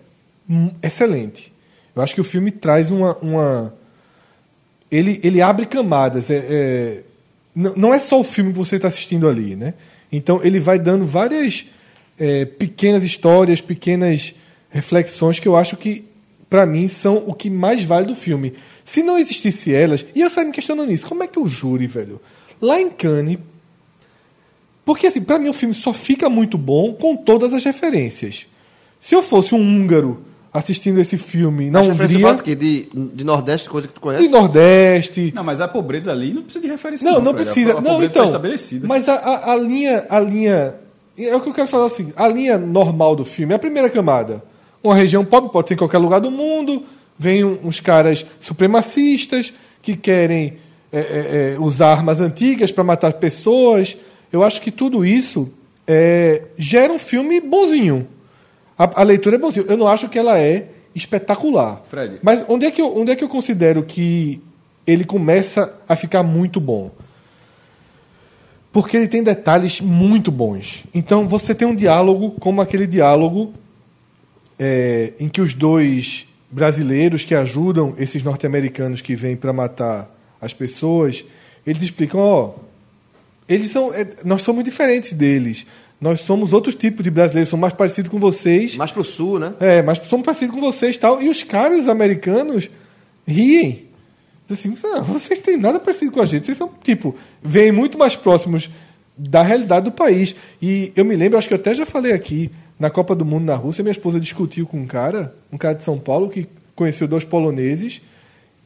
hum, 0.48 0.70
excelente. 0.82 1.52
Eu 1.94 2.00
acho 2.02 2.14
que 2.14 2.20
o 2.20 2.24
filme 2.24 2.50
traz 2.50 2.90
uma. 2.90 3.16
uma- 3.18 3.74
ele, 4.92 5.18
ele 5.24 5.40
abre 5.40 5.64
camadas. 5.64 6.30
É, 6.30 6.36
é- 6.36 7.02
não, 7.54 7.92
é 7.92 7.98
só 7.98 8.20
o 8.20 8.24
filme 8.24 8.52
que 8.52 8.58
você 8.58 8.76
está 8.76 8.88
assistindo 8.88 9.28
ali, 9.28 9.56
né? 9.56 9.74
Então 10.10 10.40
ele 10.42 10.60
vai 10.60 10.78
dando 10.78 11.06
várias 11.06 11.66
é, 12.18 12.44
pequenas 12.44 13.04
histórias, 13.04 13.60
pequenas 13.60 14.34
reflexões 14.70 15.38
que 15.38 15.48
eu 15.48 15.56
acho 15.56 15.76
que, 15.76 16.04
para 16.48 16.64
mim, 16.64 16.88
são 16.88 17.24
o 17.26 17.34
que 17.34 17.50
mais 17.50 17.84
vale 17.84 18.06
do 18.06 18.14
filme. 18.14 18.54
Se 18.84 19.02
não 19.02 19.18
existisse 19.18 19.74
elas, 19.74 20.04
e 20.14 20.20
eu 20.20 20.30
saio 20.30 20.46
me 20.46 20.52
questionando 20.52 20.88
nisso, 20.88 21.06
como 21.06 21.22
é 21.22 21.26
que 21.26 21.38
o 21.38 21.46
júri, 21.46 21.86
velho, 21.86 22.20
lá 22.60 22.80
em 22.80 22.88
Cannes, 22.88 23.38
porque 24.84 25.06
assim, 25.06 25.20
para 25.20 25.38
mim 25.38 25.48
o 25.48 25.54
filme 25.54 25.74
só 25.74 25.92
fica 25.92 26.28
muito 26.28 26.58
bom 26.58 26.94
com 26.94 27.16
todas 27.16 27.52
as 27.52 27.64
referências. 27.64 28.46
Se 28.98 29.14
eu 29.14 29.22
fosse 29.22 29.54
um 29.54 29.60
húngaro 29.60 30.24
assistindo 30.52 31.00
esse 31.00 31.16
filme 31.16 31.70
na 31.70 31.82
Mas 31.82 31.98
Hungria, 31.98 32.20
fato 32.20 32.42
que 32.44 32.54
de, 32.54 32.88
de 32.92 33.24
Nordeste, 33.24 33.68
coisa 33.70 33.88
que 33.88 33.94
tu 33.94 34.00
conhece. 34.00 34.24
e 34.26 34.28
Nordeste, 34.28 35.32
Não, 35.34 35.42
mas 35.44 35.60
a 35.60 35.68
pobreza 35.68 36.12
ali 36.12 36.32
não 36.34 36.42
precisa 36.42 36.64
de 36.64 36.70
referência. 36.70 37.04
não, 37.10 37.20
não 37.20 37.32
Fred. 37.32 37.44
precisa. 37.44 37.70
A, 37.74 37.78
a 37.78 37.80
não, 37.80 37.90
pobreza 37.92 38.12
então. 38.12 38.24
estabelecida. 38.24 38.86
Mas 38.86 39.08
a, 39.08 39.14
a, 39.14 39.52
a 39.52 39.56
linha, 39.56 40.04
a 40.10 40.20
linha, 40.20 40.74
é 41.16 41.34
o 41.34 41.40
que 41.40 41.48
eu 41.48 41.54
quero 41.54 41.68
falar 41.68 41.86
assim. 41.86 42.12
A 42.16 42.28
linha 42.28 42.58
normal 42.58 43.16
do 43.16 43.24
filme 43.24 43.52
é 43.52 43.56
a 43.56 43.58
primeira 43.58 43.88
camada. 43.88 44.42
Uma 44.82 44.94
região 44.94 45.24
pobre 45.24 45.50
pode 45.50 45.68
ser 45.68 45.74
em 45.74 45.78
qualquer 45.78 45.98
lugar 45.98 46.20
do 46.20 46.30
mundo. 46.30 46.82
Vem 47.18 47.44
um- 47.44 47.58
uns 47.64 47.80
caras 47.80 48.26
supremacistas 48.40 49.52
que 49.80 49.96
querem 49.96 50.54
é, 50.92 50.98
é, 50.98 51.54
é, 51.54 51.56
usar 51.58 51.92
armas 51.92 52.20
antigas 52.20 52.70
para 52.70 52.84
matar 52.84 53.14
pessoas. 53.14 53.96
Eu 54.32 54.42
acho 54.42 54.60
que 54.60 54.70
tudo 54.70 55.04
isso 55.04 55.48
é, 55.86 56.42
gera 56.58 56.92
um 56.92 56.98
filme 56.98 57.40
bonzinho. 57.40 58.06
A, 58.78 59.00
a 59.00 59.02
leitura 59.02 59.36
é 59.36 59.38
bonzinho. 59.38 59.66
Eu 59.68 59.76
não 59.76 59.88
acho 59.88 60.08
que 60.08 60.18
ela 60.18 60.38
é 60.38 60.68
espetacular. 60.94 61.82
Fred. 61.88 62.18
Mas 62.22 62.44
onde 62.48 62.66
é, 62.66 62.70
que 62.70 62.80
eu, 62.80 62.96
onde 62.96 63.10
é 63.10 63.16
que 63.16 63.24
eu 63.24 63.28
considero 63.28 63.82
que 63.82 64.42
ele 64.86 65.04
começa 65.04 65.78
a 65.88 65.96
ficar 65.96 66.22
muito 66.22 66.60
bom? 66.60 66.90
Porque 68.72 68.96
ele 68.96 69.08
tem 69.08 69.22
detalhes 69.22 69.80
muito 69.80 70.30
bons. 70.30 70.84
Então 70.94 71.28
você 71.28 71.54
tem 71.54 71.68
um 71.68 71.74
diálogo 71.74 72.32
como 72.40 72.60
aquele 72.60 72.86
diálogo 72.86 73.52
é, 74.58 75.12
em 75.20 75.28
que 75.28 75.40
os 75.40 75.54
dois 75.54 76.26
brasileiros 76.50 77.24
que 77.24 77.34
ajudam 77.34 77.94
esses 77.98 78.22
norte-americanos 78.22 79.00
que 79.00 79.16
vêm 79.16 79.36
para 79.36 79.52
matar 79.52 80.10
as 80.40 80.52
pessoas, 80.52 81.24
eles 81.66 81.82
explicam, 81.82 82.20
ó, 82.20 82.54
eles 83.48 83.70
são, 83.70 83.92
é, 83.92 84.06
nós 84.24 84.42
somos 84.42 84.62
diferentes 84.64 85.12
deles. 85.12 85.66
Nós 86.02 86.18
somos 86.18 86.52
outro 86.52 86.72
tipo 86.72 87.00
de 87.00 87.12
brasileiros, 87.12 87.48
somos 87.48 87.62
mais 87.62 87.72
parecidos 87.72 88.10
com 88.10 88.18
vocês. 88.18 88.74
Mais 88.74 88.90
pro 88.90 89.04
sul, 89.04 89.38
né? 89.38 89.54
É, 89.60 89.82
mas 89.82 89.98
somos 89.98 90.26
parecidos 90.26 90.52
com 90.52 90.60
vocês 90.60 90.96
e 90.96 90.98
tal. 90.98 91.22
E 91.22 91.28
os 91.28 91.44
caras 91.44 91.88
americanos 91.88 92.68
riem. 93.24 93.86
Assim, 94.50 94.74
"Ah, 94.96 95.00
vocês 95.00 95.38
têm 95.38 95.56
nada 95.56 95.78
parecido 95.78 96.10
com 96.10 96.20
a 96.20 96.26
gente. 96.26 96.44
Vocês 96.44 96.58
são, 96.58 96.68
tipo, 96.82 97.14
vêm 97.40 97.70
muito 97.70 97.96
mais 97.96 98.16
próximos 98.16 98.68
da 99.16 99.42
realidade 99.42 99.84
do 99.84 99.92
país. 99.92 100.34
E 100.60 100.92
eu 100.96 101.04
me 101.04 101.14
lembro, 101.14 101.38
acho 101.38 101.46
que 101.46 101.54
eu 101.54 101.58
até 101.58 101.72
já 101.72 101.86
falei 101.86 102.12
aqui, 102.12 102.50
na 102.80 102.90
Copa 102.90 103.14
do 103.14 103.24
Mundo 103.24 103.44
na 103.44 103.54
Rússia, 103.54 103.84
minha 103.84 103.92
esposa 103.92 104.18
discutiu 104.18 104.66
com 104.66 104.78
um 104.78 104.86
cara, 104.86 105.36
um 105.52 105.56
cara 105.56 105.76
de 105.76 105.84
São 105.84 106.00
Paulo, 106.00 106.28
que 106.28 106.48
conheceu 106.74 107.06
dois 107.06 107.22
poloneses. 107.22 108.02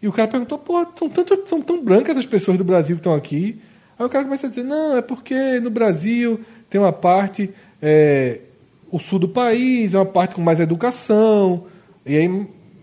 E 0.00 0.08
o 0.08 0.12
cara 0.12 0.26
perguntou, 0.26 0.56
pô, 0.58 0.86
são, 0.98 1.10
tanto, 1.10 1.44
são 1.46 1.60
tão 1.60 1.84
brancas 1.84 2.16
as 2.16 2.24
pessoas 2.24 2.56
do 2.56 2.64
Brasil 2.64 2.96
que 2.96 3.00
estão 3.00 3.14
aqui. 3.14 3.60
Aí 3.98 4.06
o 4.06 4.08
cara 4.08 4.24
começa 4.24 4.46
a 4.46 4.50
dizer, 4.50 4.64
não, 4.64 4.96
é 4.96 5.02
porque 5.02 5.60
no 5.60 5.68
Brasil 5.68 6.40
tem 6.76 6.82
uma 6.82 6.92
parte, 6.92 7.50
é, 7.80 8.40
o 8.92 8.98
sul 8.98 9.18
do 9.18 9.28
país, 9.28 9.94
é 9.94 9.98
uma 9.98 10.04
parte 10.04 10.34
com 10.34 10.42
mais 10.42 10.60
educação. 10.60 11.64
E 12.04 12.14
aí 12.14 12.28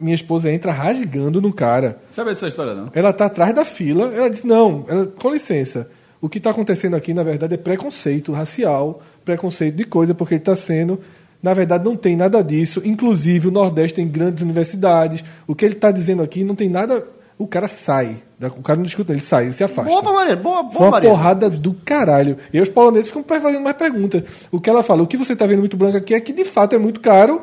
minha 0.02 0.16
esposa 0.16 0.52
entra 0.52 0.72
rasgando 0.72 1.40
no 1.40 1.54
cara. 1.54 2.00
Sabe 2.12 2.32
essa 2.32 2.48
história, 2.48 2.74
não? 2.74 2.90
Ela 2.92 3.14
tá 3.14 3.26
atrás 3.26 3.54
da 3.54 3.64
fila, 3.64 4.12
ela 4.12 4.30
disse, 4.32 4.48
não, 4.48 4.84
ela, 4.88 5.06
com 5.06 5.30
licença. 5.30 5.88
O 6.20 6.28
que 6.28 6.40
está 6.40 6.50
acontecendo 6.50 6.96
aqui, 6.96 7.14
na 7.14 7.22
verdade, 7.22 7.54
é 7.54 7.58
preconceito 7.58 8.32
racial, 8.32 9.00
preconceito 9.24 9.76
de 9.76 9.86
coisa, 9.86 10.16
porque 10.16 10.34
ele 10.34 10.42
está 10.42 10.56
sendo. 10.56 11.00
Na 11.42 11.54
verdade, 11.54 11.86
não 11.86 11.96
tem 11.96 12.16
nada 12.16 12.42
disso. 12.42 12.82
Inclusive, 12.84 13.50
o 13.50 13.52
Nordeste 13.52 13.98
tem 13.98 14.08
grandes 14.08 14.42
universidades. 14.42 15.24
O 15.46 15.54
que 15.54 15.66
ele 15.66 15.76
está 15.76 15.92
dizendo 15.92 16.24
aqui 16.24 16.44
não 16.44 16.56
tem 16.56 16.70
nada. 16.70 17.06
O 17.38 17.46
cara 17.46 17.68
sai. 17.68 18.24
O 18.48 18.62
cara 18.62 18.78
não 18.78 18.84
discute, 18.86 19.12
ele 19.12 19.20
sai, 19.20 19.44
ele 19.46 19.52
se 19.52 19.64
afasta. 19.64 19.90
Boa, 19.90 20.02
pra 20.04 20.12
Mariana. 20.14 20.42
Boa, 20.42 20.64
boa, 20.64 20.72
Foi 20.74 20.86
uma 20.88 20.92
Mariana. 20.92 21.16
porrada 21.16 21.50
do 21.50 21.74
caralho. 21.86 22.38
E 22.54 22.60
os 22.60 22.70
poloneses 22.70 23.08
ficam 23.12 23.24
fazendo 23.24 23.62
mais 23.64 23.76
perguntas. 23.78 24.24
O 24.52 24.60
que 24.60 24.70
ela 24.70 24.84
fala, 24.84 25.04
o 25.04 25.08
que 25.08 25.18
você 25.18 25.34
está 25.34 25.46
vendo 25.46 25.60
muito 25.60 25.78
branco 25.78 25.98
aqui 25.98 26.14
é 26.14 26.20
que 26.20 26.34
de 26.34 26.46
fato 26.46 26.76
é 26.76 26.78
muito 26.78 27.00
caro. 27.00 27.42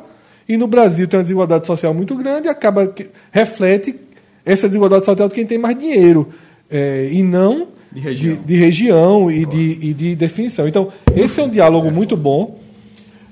E 0.49 0.57
no 0.57 0.66
Brasil 0.66 1.07
tem 1.07 1.19
uma 1.19 1.23
desigualdade 1.25 1.66
social 1.66 1.95
muito 1.95 2.16
grande 2.16 2.49
e 2.49 2.50
acaba 2.50 2.87
que 2.87 3.09
reflete 3.30 3.95
essa 4.45 4.66
desigualdade 4.66 5.04
social 5.04 5.28
de 5.28 5.35
quem 5.35 5.47
tem 5.47 5.59
mais 5.59 5.76
dinheiro. 5.76 6.28
É, 6.69 7.09
e 7.11 7.23
não 7.23 7.69
De 7.92 8.00
região. 8.00 8.35
de, 8.35 8.40
de 8.42 8.57
região 8.57 9.30
e 9.30 9.47
de, 9.47 9.78
e 9.80 9.95
de 9.95 10.16
definição. 10.16 10.66
Então, 10.66 10.88
esse 11.14 11.40
é 11.40 11.45
um 11.45 11.49
diálogo 11.49 11.90
muito 11.90 12.16
bom. 12.16 12.59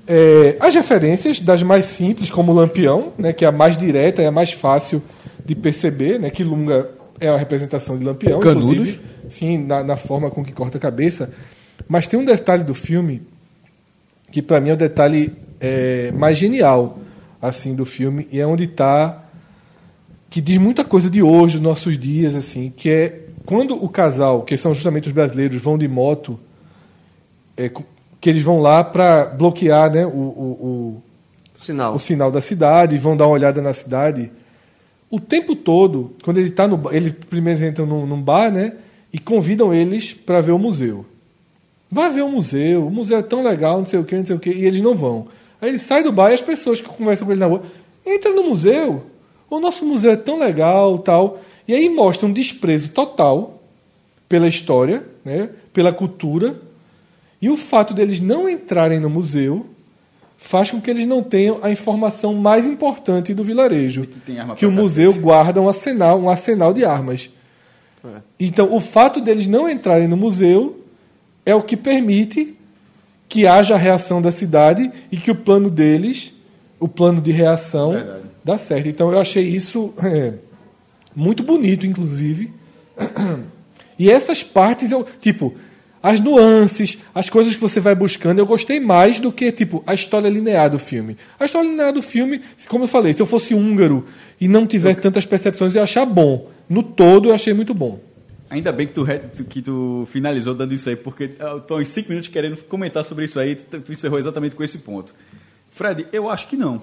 É, 0.06 0.56
as 0.60 0.74
referências 0.74 1.38
das 1.40 1.62
mais 1.62 1.84
simples, 1.86 2.30
como 2.30 2.52
o 2.52 2.54
Lampião, 2.54 3.12
né, 3.18 3.32
que 3.32 3.44
é 3.44 3.48
a 3.48 3.52
mais 3.52 3.76
direta, 3.76 4.22
é 4.22 4.26
a 4.26 4.30
mais 4.32 4.52
fácil 4.52 5.02
de 5.44 5.54
perceber, 5.54 6.18
né, 6.18 6.30
que 6.30 6.42
Lunga 6.44 6.88
é 7.20 7.28
a 7.28 7.36
representação 7.36 7.98
de 7.98 8.04
Lampião, 8.04 8.40
Canudos. 8.40 8.70
inclusive, 8.70 9.00
sim, 9.28 9.58
na, 9.58 9.82
na 9.82 9.96
forma 9.96 10.30
com 10.30 10.44
que 10.44 10.52
corta 10.52 10.78
a 10.78 10.80
cabeça. 10.80 11.32
Mas 11.88 12.06
tem 12.06 12.18
um 12.18 12.24
detalhe 12.24 12.64
do 12.64 12.74
filme 12.74 13.22
que 14.30 14.42
para 14.42 14.60
mim 14.60 14.70
é 14.70 14.72
o 14.74 14.76
detalhe 14.76 15.32
é, 15.60 16.12
mais 16.12 16.36
genial 16.36 16.98
assim 17.40 17.74
do 17.74 17.84
filme 17.84 18.28
e 18.30 18.40
é 18.40 18.46
onde 18.46 18.64
está 18.64 19.24
que 20.30 20.40
diz 20.40 20.58
muita 20.58 20.84
coisa 20.84 21.08
de 21.08 21.22
hoje, 21.22 21.54
dos 21.54 21.62
nossos 21.62 21.98
dias, 21.98 22.34
assim, 22.34 22.72
que 22.76 22.90
é 22.90 23.20
quando 23.46 23.82
o 23.82 23.88
casal, 23.88 24.42
que 24.42 24.56
são 24.58 24.74
justamente 24.74 25.06
os 25.06 25.12
brasileiros, 25.12 25.60
vão 25.60 25.78
de 25.78 25.88
moto, 25.88 26.38
é, 27.56 27.70
que 28.20 28.28
eles 28.28 28.42
vão 28.42 28.60
lá 28.60 28.84
para 28.84 29.24
bloquear 29.24 29.90
né, 29.90 30.04
o, 30.04 30.10
o, 30.10 31.02
Sinal. 31.56 31.94
o, 31.94 31.96
o 31.96 31.98
sinal 31.98 32.30
da 32.30 32.42
cidade, 32.42 32.98
vão 32.98 33.16
dar 33.16 33.26
uma 33.26 33.32
olhada 33.32 33.62
na 33.62 33.72
cidade. 33.72 34.30
O 35.10 35.18
tempo 35.18 35.56
todo, 35.56 36.12
quando 36.22 36.38
ele 36.38 36.48
está 36.48 36.68
no 36.68 36.92
eles 36.92 37.12
primeiro 37.30 37.64
entram 37.64 37.86
num, 37.86 38.06
num 38.06 38.20
bar, 38.20 38.50
né, 38.52 38.72
e 39.12 39.18
convidam 39.18 39.72
eles 39.72 40.12
para 40.12 40.40
ver 40.40 40.52
o 40.52 40.58
museu. 40.58 41.04
Vai 41.90 42.12
ver 42.12 42.22
o 42.22 42.28
museu, 42.28 42.86
o 42.86 42.90
museu 42.90 43.18
é 43.18 43.22
tão 43.22 43.42
legal, 43.42 43.78
não 43.78 43.86
sei 43.86 43.98
o 43.98 44.04
que, 44.04 44.14
não 44.16 44.26
sei 44.26 44.36
o 44.36 44.38
que, 44.38 44.50
e 44.50 44.66
eles 44.66 44.82
não 44.82 44.94
vão. 44.94 45.28
Aí 45.60 45.70
ele 45.70 45.78
sai 45.78 46.02
do 46.02 46.12
bar 46.12 46.30
e 46.30 46.34
as 46.34 46.42
pessoas 46.42 46.80
que 46.80 46.88
conversam 46.88 47.26
com 47.26 47.32
ele 47.32 47.40
na 47.40 47.46
rua, 47.46 47.62
entra 48.04 48.32
no 48.32 48.44
museu, 48.44 49.06
o 49.48 49.58
nosso 49.58 49.84
museu 49.86 50.12
é 50.12 50.16
tão 50.16 50.38
legal, 50.38 50.98
tal. 50.98 51.40
E 51.66 51.74
aí 51.74 51.88
mostra 51.88 52.26
um 52.26 52.32
desprezo 52.32 52.90
total 52.90 53.62
pela 54.28 54.46
história, 54.46 55.02
né, 55.24 55.48
pela 55.72 55.92
cultura, 55.92 56.60
e 57.40 57.48
o 57.48 57.56
fato 57.56 57.94
deles 57.94 58.20
não 58.20 58.48
entrarem 58.48 59.00
no 59.00 59.08
museu 59.08 59.64
faz 60.38 60.70
com 60.70 60.80
que 60.80 60.88
eles 60.88 61.04
não 61.04 61.20
tenham 61.20 61.58
a 61.62 61.70
informação 61.70 62.32
mais 62.32 62.66
importante 62.66 63.34
do 63.34 63.42
vilarejo, 63.42 64.06
que 64.06 64.20
tem 64.20 64.38
arma 64.38 64.54
que 64.54 64.64
o 64.64 64.70
museu 64.70 65.12
guarda 65.12 65.60
um 65.60 65.66
arsenal, 65.66 66.18
um 66.20 66.30
arsenal 66.30 66.72
de 66.72 66.84
armas. 66.84 67.28
Então, 68.38 68.72
o 68.72 68.78
fato 68.78 69.20
deles 69.20 69.48
não 69.48 69.68
entrarem 69.68 70.06
no 70.06 70.16
museu 70.16 70.84
é 71.44 71.54
o 71.54 71.60
que 71.60 71.76
permite 71.76 72.56
que 73.28 73.46
haja 73.46 73.74
a 73.74 73.76
reação 73.76 74.22
da 74.22 74.30
cidade 74.30 74.90
e 75.10 75.16
que 75.16 75.30
o 75.30 75.34
plano 75.34 75.68
deles, 75.68 76.32
o 76.78 76.86
plano 76.86 77.20
de 77.20 77.32
reação, 77.32 77.92
Verdade. 77.92 78.22
dá 78.44 78.56
certo. 78.56 78.88
Então, 78.88 79.12
eu 79.12 79.18
achei 79.18 79.44
isso 79.44 79.92
é, 80.02 80.34
muito 81.14 81.42
bonito, 81.42 81.84
inclusive. 81.84 82.52
E 84.00 84.08
essas 84.08 84.44
partes, 84.44 84.92
eu, 84.92 85.04
tipo, 85.20 85.56
as 86.02 86.20
nuances, 86.20 86.98
as 87.14 87.28
coisas 87.28 87.54
que 87.54 87.60
você 87.60 87.80
vai 87.80 87.94
buscando, 87.94 88.38
eu 88.38 88.46
gostei 88.46 88.78
mais 88.78 89.18
do 89.18 89.32
que, 89.32 89.50
tipo, 89.50 89.82
a 89.86 89.94
história 89.94 90.28
linear 90.28 90.70
do 90.70 90.78
filme. 90.78 91.16
A 91.38 91.44
história 91.44 91.68
linear 91.68 91.92
do 91.92 92.02
filme, 92.02 92.40
como 92.68 92.84
eu 92.84 92.88
falei, 92.88 93.12
se 93.12 93.20
eu 93.20 93.26
fosse 93.26 93.54
húngaro 93.54 94.04
e 94.40 94.46
não 94.46 94.66
tivesse 94.66 95.00
tantas 95.00 95.24
percepções, 95.24 95.74
eu 95.74 95.80
ia 95.80 95.84
achar 95.84 96.06
bom. 96.06 96.50
No 96.68 96.82
todo, 96.82 97.28
eu 97.28 97.34
achei 97.34 97.52
muito 97.52 97.74
bom. 97.74 98.00
Ainda 98.50 98.72
bem 98.72 98.86
que 98.86 98.94
tu, 98.94 99.04
que 99.44 99.60
tu 99.60 100.08
finalizou 100.10 100.54
dando 100.54 100.72
isso 100.72 100.88
aí, 100.88 100.96
porque 100.96 101.34
eu 101.38 101.60
tô 101.60 101.78
uns 101.78 101.88
5 101.88 102.08
minutos 102.08 102.28
querendo 102.28 102.56
comentar 102.64 103.04
sobre 103.04 103.24
isso 103.24 103.38
aí, 103.38 103.56
tu, 103.56 103.80
tu 103.80 103.92
encerrou 103.92 104.18
exatamente 104.18 104.56
com 104.56 104.64
esse 104.64 104.78
ponto. 104.78 105.14
Fred, 105.70 106.06
eu 106.12 106.30
acho 106.30 106.46
que 106.48 106.56
não. 106.56 106.80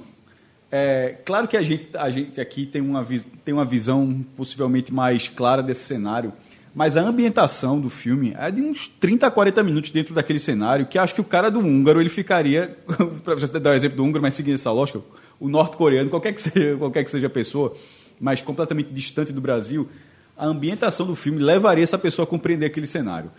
É, 0.72 1.16
claro 1.24 1.48
que 1.48 1.58
a 1.58 1.64
gente, 1.64 1.88
a 1.96 2.10
gente 2.10 2.40
aqui 2.42 2.66
tem 2.66 2.82
uma, 2.82 3.06
tem 3.44 3.54
uma 3.54 3.66
visão 3.66 4.26
possivelmente 4.36 4.94
mais 4.94 5.28
clara 5.28 5.64
desse 5.64 5.84
cenário, 5.84 6.34
mas 6.76 6.98
a 6.98 7.02
ambientação 7.02 7.80
do 7.80 7.90
filme 7.90 8.34
é 8.38 8.52
de 8.52 8.62
uns 8.62 8.86
30 8.86 9.26
a 9.26 9.32
40 9.32 9.64
minutos 9.64 9.92
dentro 9.92 10.14
daquele 10.14 10.40
cenário, 10.40 10.86
que 10.86 11.00
acho 11.00 11.16
que 11.16 11.22
o 11.22 11.24
cara 11.24 11.50
do 11.50 11.62
húngaro, 11.62 12.02
ele 12.02 12.10
ficaria, 12.10 12.78
para 13.24 13.36
você 13.36 13.58
dar 13.58 13.70
o 13.70 13.74
exemplo 13.74 13.96
do 13.96 14.04
húngaro, 14.04 14.22
mas 14.22 14.34
seguindo 14.34 14.56
essa 14.56 14.74
lógica, 14.74 15.00
o 15.40 15.48
norte-coreano, 15.48 16.10
qualquer 16.10 16.34
que 16.34 16.42
seja, 16.42 16.76
qualquer 16.78 17.06
que 17.06 17.12
seja 17.12 17.28
a 17.28 17.30
pessoa, 17.30 17.74
mas 18.20 18.42
completamente 18.42 18.90
distante 18.92 19.32
do 19.32 19.40
Brasil, 19.40 19.88
a 20.38 20.46
ambientação 20.46 21.08
do 21.08 21.16
filme 21.16 21.40
levaria 21.40 21.82
essa 21.82 21.98
pessoa 21.98 22.26
a 22.26 22.28
compreender 22.28 22.66
aquele 22.66 22.88
cenário. 22.88 23.32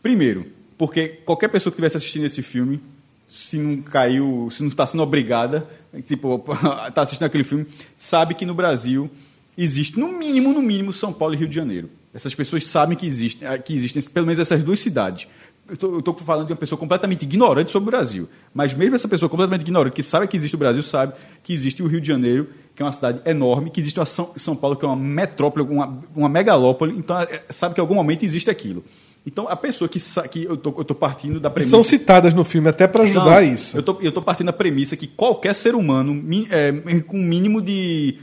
Primeiro, 0.00 0.46
porque 0.78 1.08
qualquer 1.24 1.48
pessoa 1.48 1.72
que 1.72 1.74
estivesse 1.74 1.96
assistindo 1.96 2.26
esse 2.26 2.42
filme, 2.42 2.80
se 3.26 3.58
não 3.58 3.78
caiu, 3.78 4.48
se 4.52 4.62
não 4.62 4.68
está 4.68 4.86
sendo 4.86 5.02
obrigada, 5.02 5.66
tipo, 6.04 6.44
está 6.86 7.02
assistindo 7.02 7.26
aquele 7.26 7.42
filme, 7.42 7.66
sabe 7.96 8.34
que 8.34 8.46
no 8.46 8.54
Brasil 8.54 9.10
existe, 9.58 9.98
no 9.98 10.12
mínimo, 10.12 10.52
no 10.52 10.62
mínimo, 10.62 10.92
São 10.92 11.12
Paulo 11.12 11.34
e 11.34 11.38
Rio 11.38 11.48
de 11.48 11.56
Janeiro. 11.56 11.90
Essas 12.14 12.34
pessoas 12.34 12.64
sabem 12.64 12.96
que 12.96 13.06
existem, 13.06 13.46
eh, 13.46 13.58
que 13.58 13.74
existem 13.74 14.00
pelo 14.04 14.26
menos 14.26 14.38
essas 14.38 14.62
duas 14.62 14.78
cidades. 14.78 15.26
Eu 15.68 15.98
estou 15.98 16.14
falando 16.18 16.46
de 16.46 16.52
uma 16.52 16.58
pessoa 16.58 16.78
completamente 16.78 17.22
ignorante 17.22 17.70
sobre 17.70 17.88
o 17.88 17.90
Brasil. 17.90 18.28
Mas 18.52 18.74
mesmo 18.74 18.94
essa 18.94 19.08
pessoa 19.08 19.28
completamente 19.28 19.62
ignorante, 19.62 19.94
que 19.94 20.02
sabe 20.02 20.28
que 20.28 20.36
existe 20.36 20.54
o 20.54 20.58
Brasil, 20.58 20.82
sabe 20.82 21.14
que 21.42 21.52
existe 21.52 21.82
o 21.82 21.86
Rio 21.86 22.00
de 22.00 22.06
Janeiro, 22.06 22.48
que 22.74 22.82
é 22.82 22.84
uma 22.84 22.92
cidade 22.92 23.20
enorme, 23.24 23.70
que 23.70 23.80
existe 23.80 23.98
São, 24.06 24.32
São 24.36 24.54
Paulo, 24.54 24.76
que 24.76 24.84
é 24.84 24.88
uma 24.88 24.96
metrópole, 24.96 25.66
uma, 25.66 25.98
uma 26.14 26.28
megalópole, 26.28 26.96
então 26.96 27.18
eh, 27.18 27.42
sabe 27.48 27.74
que 27.74 27.80
em 27.80 27.82
algum 27.82 27.94
momento 27.94 28.24
existe 28.24 28.50
aquilo. 28.50 28.84
Então 29.26 29.48
a 29.48 29.56
pessoa 29.56 29.88
que, 29.88 29.98
que 30.30 30.44
eu 30.44 30.54
estou 30.54 30.94
partindo 30.94 31.40
da 31.40 31.48
premissa. 31.48 31.76
são 31.76 31.82
citadas 31.82 32.34
no 32.34 32.44
filme 32.44 32.68
até 32.68 32.86
para 32.86 33.04
ajudar 33.04 33.40
Não, 33.40 33.54
isso. 33.54 33.76
Eu 33.76 33.82
tô, 33.82 33.94
tô 33.94 34.20
partindo 34.20 34.46
da 34.46 34.52
premissa 34.52 34.96
que 34.96 35.06
qualquer 35.06 35.54
ser 35.54 35.74
humano 35.74 36.22
é, 36.50 36.72
com 37.00 37.18
um 37.18 37.22
mínimo 37.22 37.62
de, 37.62 38.18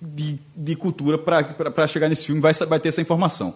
de, 0.00 0.38
de 0.56 0.76
cultura 0.76 1.18
para 1.18 1.86
chegar 1.86 2.08
nesse 2.08 2.26
filme 2.26 2.40
vai, 2.40 2.52
vai 2.54 2.80
ter 2.80 2.88
essa 2.90 3.00
informação. 3.00 3.54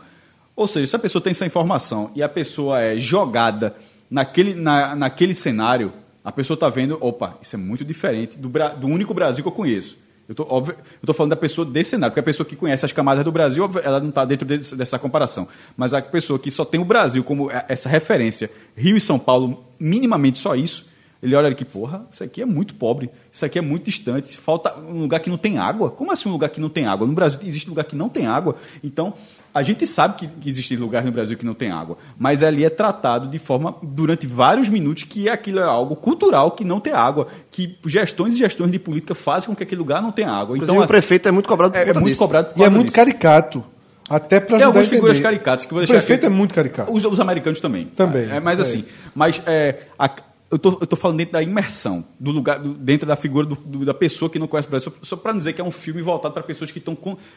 Ou 0.56 0.66
seja, 0.66 0.86
se 0.88 0.96
a 0.96 0.98
pessoa 0.98 1.22
tem 1.22 1.30
essa 1.30 1.46
informação 1.46 2.10
e 2.14 2.22
a 2.22 2.28
pessoa 2.28 2.80
é 2.80 2.98
jogada 2.98 3.74
naquele, 4.10 4.54
na, 4.54 4.96
naquele 4.96 5.34
cenário, 5.34 5.92
a 6.24 6.32
pessoa 6.32 6.54
está 6.56 6.68
vendo, 6.68 6.98
opa, 7.00 7.38
isso 7.40 7.54
é 7.54 7.58
muito 7.58 7.84
diferente 7.84 8.36
do, 8.38 8.48
do 8.48 8.86
único 8.86 9.14
Brasil 9.14 9.42
que 9.42 9.48
eu 9.48 9.52
conheço. 9.52 9.96
Eu 10.28 10.34
tô, 10.34 10.42
eu 10.44 11.06
tô 11.06 11.14
falando 11.14 11.30
da 11.30 11.36
pessoa 11.36 11.64
desse 11.64 11.90
cenário, 11.90 12.10
porque 12.12 12.20
a 12.20 12.22
pessoa 12.22 12.46
que 12.46 12.54
conhece 12.54 12.84
as 12.84 12.92
camadas 12.92 13.24
do 13.24 13.32
Brasil, 13.32 13.70
ela 13.82 13.98
não 13.98 14.10
está 14.10 14.26
dentro 14.26 14.46
desse- 14.46 14.76
dessa 14.76 14.98
comparação. 14.98 15.48
Mas 15.74 15.94
a 15.94 16.02
pessoa 16.02 16.38
que 16.38 16.50
só 16.50 16.66
tem 16.66 16.78
o 16.78 16.84
Brasil 16.84 17.24
como 17.24 17.48
a- 17.48 17.64
essa 17.66 17.88
referência, 17.88 18.50
Rio 18.76 18.96
e 18.96 19.00
São 19.00 19.18
Paulo, 19.18 19.64
minimamente 19.80 20.38
só 20.38 20.54
isso, 20.54 20.84
ele 21.22 21.34
olha 21.34 21.52
que, 21.54 21.64
porra, 21.64 22.06
isso 22.10 22.22
aqui 22.22 22.40
é 22.40 22.44
muito 22.46 22.74
pobre, 22.74 23.10
isso 23.32 23.44
aqui 23.44 23.58
é 23.58 23.62
muito 23.62 23.84
distante, 23.86 24.36
falta 24.36 24.74
um 24.78 25.00
lugar 25.00 25.18
que 25.20 25.28
não 25.28 25.36
tem 25.36 25.58
água. 25.58 25.90
Como 25.90 26.12
assim 26.12 26.28
um 26.28 26.32
lugar 26.32 26.48
que 26.50 26.60
não 26.60 26.68
tem 26.68 26.86
água? 26.86 27.06
No 27.06 27.12
Brasil 27.12 27.40
existe 27.44 27.66
um 27.66 27.70
lugar 27.70 27.84
que 27.84 27.96
não 27.96 28.08
tem 28.08 28.26
água. 28.26 28.54
Então, 28.84 29.12
a 29.52 29.62
gente 29.62 29.84
sabe 29.86 30.14
que, 30.16 30.26
que 30.28 30.48
existem 30.48 30.76
lugares 30.76 31.06
no 31.06 31.12
Brasil 31.12 31.36
que 31.36 31.44
não 31.44 31.54
tem 31.54 31.70
água, 31.72 31.98
mas 32.16 32.42
ali 32.42 32.64
é 32.64 32.70
tratado 32.70 33.26
de 33.28 33.38
forma, 33.38 33.74
durante 33.82 34.26
vários 34.26 34.68
minutos, 34.68 35.02
que 35.04 35.28
aquilo 35.28 35.58
é 35.58 35.64
algo 35.64 35.96
cultural 35.96 36.52
que 36.52 36.64
não 36.64 36.78
tem 36.78 36.92
água, 36.92 37.26
que 37.50 37.76
gestões 37.86 38.34
e 38.34 38.38
gestões 38.38 38.70
de 38.70 38.78
política 38.78 39.14
fazem 39.14 39.48
com 39.48 39.56
que 39.56 39.62
aquele 39.64 39.80
lugar 39.80 40.00
não 40.00 40.12
tenha 40.12 40.30
água. 40.30 40.54
Inclusive, 40.56 40.72
Então, 40.72 40.84
o 40.84 40.86
prefeito 40.86 41.28
é 41.28 41.32
muito 41.32 41.48
cobrado 41.48 41.72
por 41.72 41.78
é, 41.78 41.82
é 41.88 41.92
muito 41.94 42.04
disso. 42.06 42.18
cobrado 42.20 42.52
por 42.54 42.60
E 42.60 42.64
é 42.64 42.68
muito 42.68 42.84
disso. 42.86 42.96
caricato. 42.96 43.64
Até 44.08 44.40
para 44.40 44.56
Tem 44.56 44.66
algumas 44.66 44.86
figuras 44.86 45.18
caricatas 45.20 45.66
que 45.66 45.72
eu 45.72 45.76
vou 45.76 45.82
O 45.82 45.86
deixar 45.86 45.98
prefeito 45.98 46.20
aqui. 46.24 46.32
é 46.32 46.36
muito 46.36 46.54
caricato. 46.54 46.90
Os, 46.90 47.04
os 47.04 47.20
americanos 47.20 47.60
também. 47.60 47.86
Também, 47.88 48.30
É, 48.30 48.40
mas 48.40 48.58
é. 48.58 48.62
assim, 48.62 48.84
mas 49.14 49.42
é, 49.44 49.80
a- 49.98 50.10
eu 50.50 50.58
tô, 50.58 50.70
eu 50.80 50.86
tô 50.86 50.96
falando 50.96 51.18
dentro 51.18 51.32
da 51.34 51.42
imersão, 51.42 52.04
do 52.18 52.30
lugar, 52.30 52.58
do- 52.58 52.74
dentro 52.74 53.06
da 53.06 53.16
figura 53.16 53.46
do- 53.46 53.54
do- 53.56 53.84
da 53.84 53.92
pessoa 53.94 54.30
que 54.30 54.38
não 54.38 54.46
conhece 54.46 54.66
o 54.68 54.70
Brasil, 54.70 54.92
só, 55.00 55.04
só 55.04 55.16
para 55.16 55.32
não 55.32 55.38
dizer 55.38 55.52
que 55.52 55.60
é 55.60 55.64
um 55.64 55.70
filme 55.70 56.00
voltado 56.00 56.32
para 56.34 56.42
pessoas 56.42 56.70
que 56.70 56.78
estão 56.78 56.96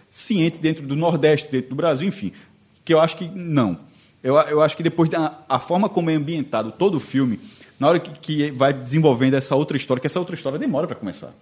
cientes 0.10 0.60
dentro 0.60 0.86
do 0.86 0.96
Nordeste, 0.96 1.51
dentro 1.51 1.70
do 1.72 1.75
Brasil, 1.75 2.08
enfim. 2.08 2.32
Que 2.86 2.94
eu 2.94 3.00
acho 3.01 3.18
que 3.18 3.25
não. 3.36 3.77
Eu, 4.24 4.36
eu 4.36 4.62
acho 4.62 4.77
que 4.77 4.84
depois 4.84 5.10
da 5.10 5.39
a 5.50 5.60
forma 5.60 5.89
como 5.89 6.10
é 6.10 6.13
ambientado 6.15 6.72
todo 6.72 6.96
o 6.96 7.00
filme, 7.00 7.39
na 7.80 7.88
hora 7.89 8.00
que, 8.00 8.12
que 8.20 8.51
vai 8.51 8.72
desenvolvendo 8.74 9.34
essa 9.34 9.56
outra 9.56 9.75
história, 9.75 10.00
que 10.00 10.08
essa 10.08 10.20
outra 10.20 10.36
história 10.36 10.58
demora 10.60 10.88
para 10.88 10.96
começar. 10.96 11.34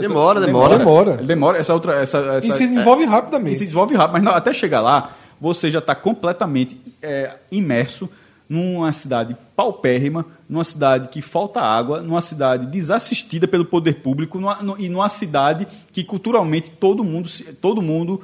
Demora, 0.00 0.40
demora. 0.40 0.78
Demora. 0.78 1.16
Demora. 1.16 1.58
Essa 1.58 1.74
outra. 1.74 1.94
Essa, 2.00 2.18
E 2.18 2.36
essa, 2.36 2.56
se 2.56 2.66
desenvolve 2.68 3.02
e 3.02 3.06
rapidamente. 3.06 3.58
se 3.58 3.64
desenvolve 3.64 3.94
rápido, 3.96 4.12
mas 4.12 4.22
não, 4.22 4.32
até 4.32 4.52
chegar 4.52 4.80
lá, 4.80 5.16
você 5.40 5.68
já 5.70 5.80
está 5.80 5.94
completamente 5.94 6.78
é, 7.02 7.32
imerso 7.50 8.08
numa 8.52 8.92
cidade 8.92 9.34
paupérrima, 9.56 10.26
numa 10.46 10.62
cidade 10.64 11.08
que 11.08 11.22
falta 11.22 11.60
água, 11.62 12.02
numa 12.02 12.20
cidade 12.20 12.66
desassistida 12.66 13.48
pelo 13.48 13.64
poder 13.64 13.94
público 14.02 14.38
numa- 14.38 14.62
no- 14.62 14.78
e 14.78 14.90
numa 14.90 15.08
cidade 15.08 15.66
que 15.90 16.04
culturalmente 16.04 16.70
todo 16.70 17.02
mundo, 17.02 17.30
todo 17.60 17.80
mundo 17.80 18.20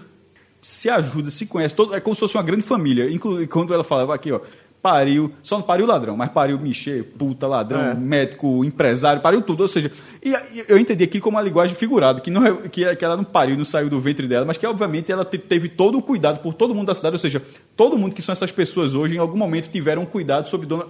se 0.60 0.90
ajuda, 0.90 1.30
se 1.30 1.46
conhece. 1.46 1.74
Todo, 1.74 1.94
é 1.94 2.00
como 2.00 2.14
se 2.14 2.20
fosse 2.20 2.36
uma 2.36 2.42
grande 2.42 2.62
família. 2.62 3.10
Inclu, 3.10 3.46
quando 3.48 3.72
ela 3.72 3.84
falava 3.84 4.14
aqui, 4.14 4.30
ó, 4.30 4.40
pariu, 4.82 5.32
só 5.42 5.56
não 5.56 5.62
pariu 5.62 5.86
ladrão, 5.86 6.16
mas 6.16 6.30
pariu 6.30 6.58
mexer, 6.58 7.02
puta, 7.18 7.46
ladrão, 7.46 7.80
É. 7.80 7.94
médico, 7.94 8.64
empresário, 8.64 9.20
pariu 9.20 9.42
tudo. 9.42 9.62
Ou 9.62 9.68
seja, 9.68 9.90
e, 10.24 10.30
e 10.30 10.64
eu 10.68 10.78
entendi 10.78 11.04
aqui 11.04 11.20
como 11.20 11.36
uma 11.36 11.42
linguagem 11.42 11.74
figurada, 11.74 12.20
que, 12.20 12.30
não, 12.30 12.46
é- 12.46 12.68
que, 12.68 12.94
que 12.96 13.04
ela 13.04 13.16
não 13.16 13.24
pariu, 13.24 13.56
não 13.56 13.64
saiu 13.64 13.90
do 13.90 14.00
ventre 14.00 14.26
dela, 14.28 14.44
mas 14.46 14.56
que 14.56 14.66
obviamente 14.66 15.10
ela 15.10 15.24
te- 15.24 15.36
teve 15.38 15.68
todo 15.68 15.98
o 15.98 16.02
cuidado 16.02 16.38
por 16.40 16.54
todo 16.54 16.74
mundo 16.74 16.86
da 16.86 16.94
cidade, 16.94 17.14
ou 17.16 17.18
seja, 17.20 17.42
todo 17.76 17.98
mundo 17.98 18.14
que 18.14 18.22
são 18.22 18.32
essas 18.32 18.52
pessoas 18.52 18.94
hoje, 18.94 19.16
em 19.16 19.18
algum 19.18 19.36
momento 19.36 19.68
tiveram 19.68 20.02
um 20.02 20.06
cuidado 20.06 20.48
sobre 20.48 20.66
dona. 20.66 20.86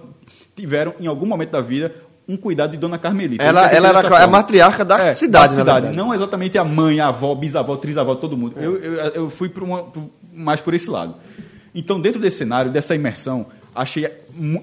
tiveram, 0.55 0.93
em 0.99 1.07
algum 1.07 1.25
momento 1.25 1.51
da 1.51 1.61
vida, 1.61 1.93
um 2.27 2.37
cuidado 2.37 2.71
de 2.71 2.77
Dona 2.77 2.99
Carmelita. 2.99 3.43
Ela, 3.43 3.61
ela 3.71 3.87
era 3.89 4.01
dessa 4.03 4.07
a 4.15 4.19
forma. 4.19 4.27
matriarca 4.27 4.85
da 4.85 4.99
É, 5.07 5.13
cidade, 5.15 5.55
da 5.57 5.63
verdade. 5.63 5.97
Não 5.97 6.13
exatamente 6.13 6.59
a 6.59 6.63
mãe, 6.63 6.99
a 6.99 7.07
avó, 7.07 7.33
bisavó, 7.33 7.75
trisavó, 7.75 8.13
todo 8.13 8.37
mundo. 8.37 8.53
Eu, 8.59 8.77
eu, 8.77 8.93
eu 9.15 9.29
fui 9.31 9.49
por 9.49 9.63
uma- 9.63 9.87
mais 10.31 10.61
por 10.61 10.75
esse 10.75 10.89
lado. 10.91 11.15
Então, 11.73 11.99
dentro 11.99 12.19
desse 12.21 12.37
cenário, 12.37 12.71
dessa 12.71 12.93
imersão, 12.93 13.47
achei, 13.81 14.09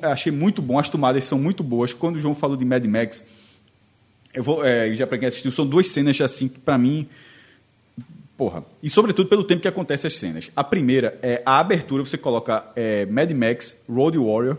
achei 0.02 0.30
muito 0.32 0.60
bom. 0.62 0.78
As 0.78 0.88
tomadas 0.88 1.24
são 1.24 1.38
muito 1.38 1.62
boas. 1.64 1.92
Quando 1.92 2.16
o 2.16 2.20
João 2.20 2.34
falou 2.34 2.56
de 2.56 2.64
Mad 2.64 2.84
Max, 2.84 3.24
eu 4.34 4.42
vou, 4.42 4.64
é, 4.64 4.92
já 4.94 5.06
para 5.06 5.18
quem 5.18 5.28
assistiu, 5.28 5.50
são 5.50 5.66
duas 5.66 5.88
cenas 5.88 6.20
assim 6.20 6.48
que 6.48 6.58
para 6.58 6.76
mim 6.78 7.08
Porra. 8.36 8.62
E 8.82 8.90
sobretudo 8.90 9.30
pelo 9.30 9.42
tempo 9.44 9.62
que 9.62 9.68
acontece 9.68 10.06
as 10.06 10.14
cenas. 10.18 10.50
A 10.54 10.62
primeira 10.62 11.18
é 11.22 11.40
a 11.46 11.58
abertura, 11.58 12.04
você 12.04 12.18
coloca 12.18 12.66
é, 12.76 13.06
Mad 13.06 13.30
Max, 13.32 13.74
Road 13.88 14.18
Warrior, 14.18 14.58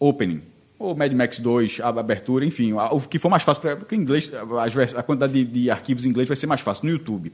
Opening. 0.00 0.40
Ou 0.78 0.94
Mad 0.96 1.12
Max 1.12 1.38
2, 1.38 1.80
a 1.82 1.88
abertura, 1.88 2.44
enfim, 2.46 2.72
a- 2.72 2.92
o 2.94 3.00
que 3.02 3.18
for 3.18 3.28
mais 3.28 3.42
fácil, 3.42 3.60
pra, 3.60 3.76
porque 3.76 3.94
inglês, 3.94 4.30
vers- 4.72 4.94
a 4.94 5.02
quantidade 5.02 5.32
de, 5.32 5.44
de 5.44 5.70
arquivos 5.70 6.06
em 6.06 6.08
inglês 6.08 6.26
vai 6.26 6.36
ser 6.38 6.46
mais 6.46 6.62
fácil 6.62 6.86
no 6.86 6.90
YouTube. 6.90 7.30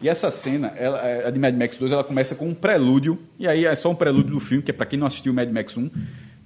E 0.00 0.08
essa 0.08 0.30
cena, 0.30 0.68
ela, 0.76 0.98
é, 0.98 1.26
a 1.26 1.30
de 1.30 1.38
Mad 1.38 1.56
Max 1.56 1.76
2, 1.76 1.90
ela 1.90 2.04
começa 2.04 2.34
com 2.34 2.48
um 2.48 2.54
prelúdio, 2.54 3.18
e 3.38 3.48
aí 3.48 3.64
é 3.64 3.74
só 3.74 3.90
um 3.90 3.94
prelúdio 3.94 4.32
do 4.32 4.40
filme, 4.40 4.62
que 4.62 4.70
é 4.70 4.74
para 4.74 4.84
quem 4.84 4.98
não 4.98 5.06
assistiu 5.06 5.32
Mad 5.32 5.50
Max 5.50 5.76
1, 5.76 5.90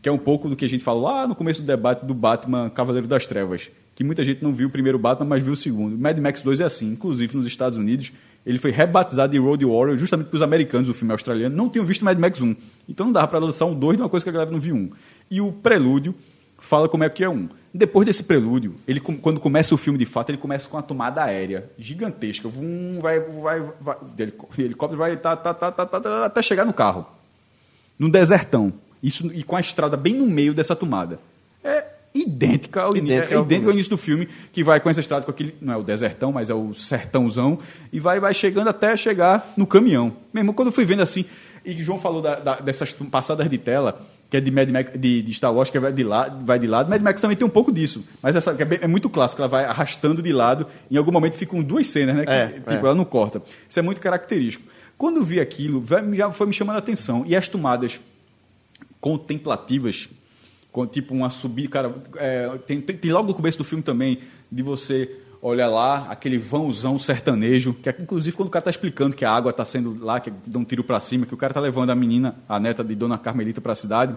que 0.01 0.09
é 0.09 0.13
um 0.13 0.19
pouco 0.19 0.49
do 0.49 0.57
que 0.57 0.65
a 0.65 0.69
gente 0.69 0.85
falou 0.85 1.05
lá 1.05 1.27
no 1.27 1.35
começo 1.35 1.61
do 1.61 1.67
debate 1.67 2.07
do 2.07 2.15
Batman 2.15 2.71
Cavaleiro 2.71 3.09
das 3.09 3.27
Trevas, 3.27 3.71
que 3.95 4.05
muita 4.05 4.23
gente 4.23 4.43
não 4.43 4.55
viu 4.55 4.69
o 4.69 4.71
primeiro 4.71 4.99
Batman, 4.99 5.27
mas 5.27 5.43
viu 5.43 5.53
o 5.53 5.57
segundo. 5.57 5.99
Mad 5.99 6.17
Max 6.19 6.43
2 6.43 6.61
é 6.61 6.65
assim, 6.65 6.93
inclusive 6.93 7.37
nos 7.37 7.47
Estados 7.47 7.77
Unidos, 7.77 8.13
ele 8.47 8.59
foi 8.59 8.71
rebatizado 8.71 9.33
de 9.33 9.39
Road 9.39 9.65
Warrior 9.65 9.97
justamente 9.97 10.27
porque 10.27 10.37
os 10.37 10.43
americanos, 10.43 10.89
o 10.89 10.95
filme 10.95 11.13
australiano, 11.13 11.55
não 11.55 11.69
tinham 11.69 11.85
visto 11.85 12.05
Mad 12.05 12.19
Max 12.19 12.41
1. 12.41 12.57
Então 12.89 13.07
não 13.07 13.13
dava 13.13 13.29
para 13.29 13.39
lançar 13.39 13.67
um 13.67 13.75
2 13.75 13.97
de 13.97 14.03
uma 14.03 14.09
coisa 14.09 14.25
que 14.25 14.31
a 14.31 14.33
galera 14.33 14.51
não 14.51 14.61
viu 14.61 14.75
um. 14.75 14.91
E 15.31 15.41
o 15.41 15.53
prelúdio 15.53 16.15
fala 16.59 16.89
como 16.89 17.05
é 17.05 17.09
que 17.11 17.23
é 17.23 17.29
um. 17.29 17.49
Depois 17.73 18.05
desse 18.05 18.25
prelúdio, 18.25 18.75
ele 18.87 18.99
quando 18.99 19.39
começa 19.39 19.73
o 19.75 19.79
filme 19.79 19.97
de 19.99 20.05
fato, 20.05 20.31
ele 20.31 20.39
começa 20.39 20.69
com 20.69 20.77
uma 20.77 20.83
tomada 20.83 21.23
aérea 21.23 21.71
gigantesca. 21.79 22.49
Vum, 22.49 22.99
vai, 23.01 23.21
vai, 23.21 23.63
vai, 23.81 23.97
de 24.17 24.23
helicó- 24.25 24.49
de 24.53 24.63
helicóptero 24.63 24.99
vai 24.99 25.17
tá, 25.17 25.37
tá, 25.37 25.55
tá, 25.55 25.71
tá, 25.71 25.87
tá, 25.87 26.01
tá, 26.01 26.25
até 26.27 26.43
chegar 26.43 26.65
no 26.65 26.73
carro. 26.73 27.07
No 27.99 28.11
desertão. 28.11 28.73
Isso, 29.03 29.27
e 29.33 29.43
com 29.45 29.55
a 29.57 29.61
estrada 29.61 29.97
bem 29.97 30.15
no 30.15 30.27
meio 30.27 30.53
dessa 30.53 30.75
tomada. 30.75 31.21
É 31.63 31.85
idêntica 32.13 32.83
ao, 32.83 32.97
ini- 32.97 33.07
Idêntica 33.09 33.35
é 33.35 33.39
ao 33.39 33.45
idêntico 33.45 33.69
ao 33.71 33.73
início 33.75 33.91
do 33.91 33.97
filme, 33.97 34.29
que 34.53 34.65
vai 34.65 34.81
com 34.81 34.91
essa 34.91 34.99
estrada, 35.01 35.25
com 35.25 35.31
aquele. 35.31 35.55
Não 35.61 35.73
é 35.73 35.77
o 35.77 35.83
desertão, 35.85 36.33
mas 36.33 36.51
é 36.51 36.55
o 36.55 36.75
sertãozão, 36.75 37.59
e 37.93 38.01
vai, 38.01 38.19
vai 38.19 38.35
chegando 38.35 38.67
até 38.69 38.97
chegar 38.97 39.53
no 39.57 39.65
caminhão. 39.67 40.13
Mesmo 40.33 40.53
quando 40.53 40.69
eu 40.69 40.73
fui 40.73 40.85
vendo 40.85 41.03
assim, 41.03 41.25
e 41.65 41.73
o 41.75 41.83
João 41.85 42.01
falou 42.01 42.21
da- 42.21 42.41
da- 42.41 42.57
dessas 42.61 42.93
passadas 42.93 43.49
de 43.49 43.59
tela, 43.59 44.01
que 44.31 44.37
é 44.37 44.41
de, 44.41 44.51
Mad 44.51 44.69
Max, 44.71 44.93
de, 44.97 45.23
de 45.23 45.35
Star 45.35 45.53
Wars, 45.53 45.69
que 45.71 45.79
vai 45.81 45.93
de, 45.93 46.05
lado, 46.05 46.45
vai 46.47 46.59
de 46.59 46.67
lado. 46.69 46.89
Mad 46.89 47.03
Max 47.03 47.21
também 47.21 47.37
tem 47.37 47.45
um 47.47 47.51
pouco 47.51 47.73
disso, 47.73 48.05
mas 48.23 48.37
essa 48.37 48.53
é, 48.57 48.65
bem- 48.65 48.79
é 48.81 48.87
muito 48.87 49.11
clássico, 49.11 49.43
ela 49.43 49.49
vai 49.49 49.65
arrastando 49.65 50.23
de 50.23 50.33
lado, 50.33 50.67
em 50.91 50.97
algum 50.97 51.11
momento 51.11 51.35
ficam 51.35 51.61
duas 51.63 51.89
cenas, 51.89 52.15
né? 52.17 52.25
Que, 52.25 52.31
É, 52.33 52.47
tipo, 52.49 52.71
é. 52.71 52.77
ela 52.79 52.95
não 52.95 53.05
corta. 53.05 53.43
Isso 53.69 53.79
é 53.79 53.83
muito 53.83 54.01
característico. 54.01 54.65
Quando 54.97 55.17
eu 55.17 55.25
vi 55.25 55.41
aquilo, 55.41 55.85
já 56.15 56.31
foi 56.31 56.47
me 56.47 56.53
chamando 56.53 56.77
a 56.77 56.79
atenção. 56.79 57.25
E 57.27 57.35
as 57.35 57.49
tomadas 57.49 57.99
contemplativas, 59.01 60.09
com 60.71 60.87
tipo 60.87 61.15
uma 61.15 61.31
subida, 61.31 61.69
cara, 61.69 61.95
é, 62.17 62.49
tem, 62.67 62.81
tem, 62.81 62.97
tem 62.97 63.13
logo 63.13 63.29
no 63.29 63.35
começo 63.35 63.59
do 63.59 63.65
filme 63.65 63.83
também 63.83 64.19
de 64.53 64.63
você 64.63 65.11
olhar 65.43 65.69
lá 65.69 66.07
aquele 66.11 66.37
vãozão 66.39 66.99
sertanejo, 66.99 67.73
que 67.75 67.89
é, 67.89 67.97
inclusive 67.99 68.37
quando 68.37 68.49
o 68.49 68.51
cara 68.51 68.65
tá 68.65 68.71
explicando 68.71 69.17
que 69.17 69.25
a 69.25 69.31
água 69.33 69.53
tá 69.53 69.65
sendo 69.65 69.97
lá, 70.05 70.21
que 70.21 70.31
dá 70.47 70.59
um 70.59 70.65
tiro 70.65 70.85
para 70.85 71.01
cima, 71.01 71.25
que 71.25 71.33
o 71.33 71.37
cara 71.37 71.55
tá 71.55 71.61
levando 71.61 71.91
a 71.91 71.95
menina, 71.95 72.35
a 72.49 72.61
neta 72.61 72.85
de 72.85 72.95
Dona 72.95 73.17
Carmelita 73.17 73.61
para 73.61 73.73
a 73.73 73.77
cidade. 73.77 74.15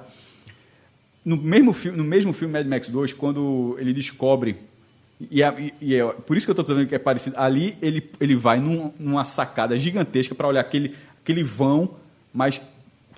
No 1.24 1.38
mesmo 1.38 1.72
filme, 1.72 1.98
no 1.98 2.04
mesmo 2.04 2.34
filme 2.34 2.54
Mad 2.54 2.68
Max 2.68 2.90
2, 2.90 3.14
quando 3.14 3.78
ele 3.80 3.94
descobre 3.94 4.58
e, 5.32 5.42
e- 5.82 5.96
é 5.96 6.06
por 6.06 6.36
isso 6.36 6.46
que 6.46 6.52
eu 6.52 6.54
estou 6.60 6.66
dizendo 6.66 6.86
que 6.88 6.96
é 6.96 7.00
parecido. 7.00 7.38
Ali 7.40 7.78
ele, 7.82 8.10
ele 8.20 8.36
vai 8.36 8.60
num- 8.60 8.92
numa 9.00 9.24
sacada 9.24 9.78
gigantesca 9.78 10.36
para 10.36 10.48
olhar 10.48 10.60
aquele, 10.60 10.94
aquele 11.22 11.44
vão, 11.44 11.92
mas 12.34 12.60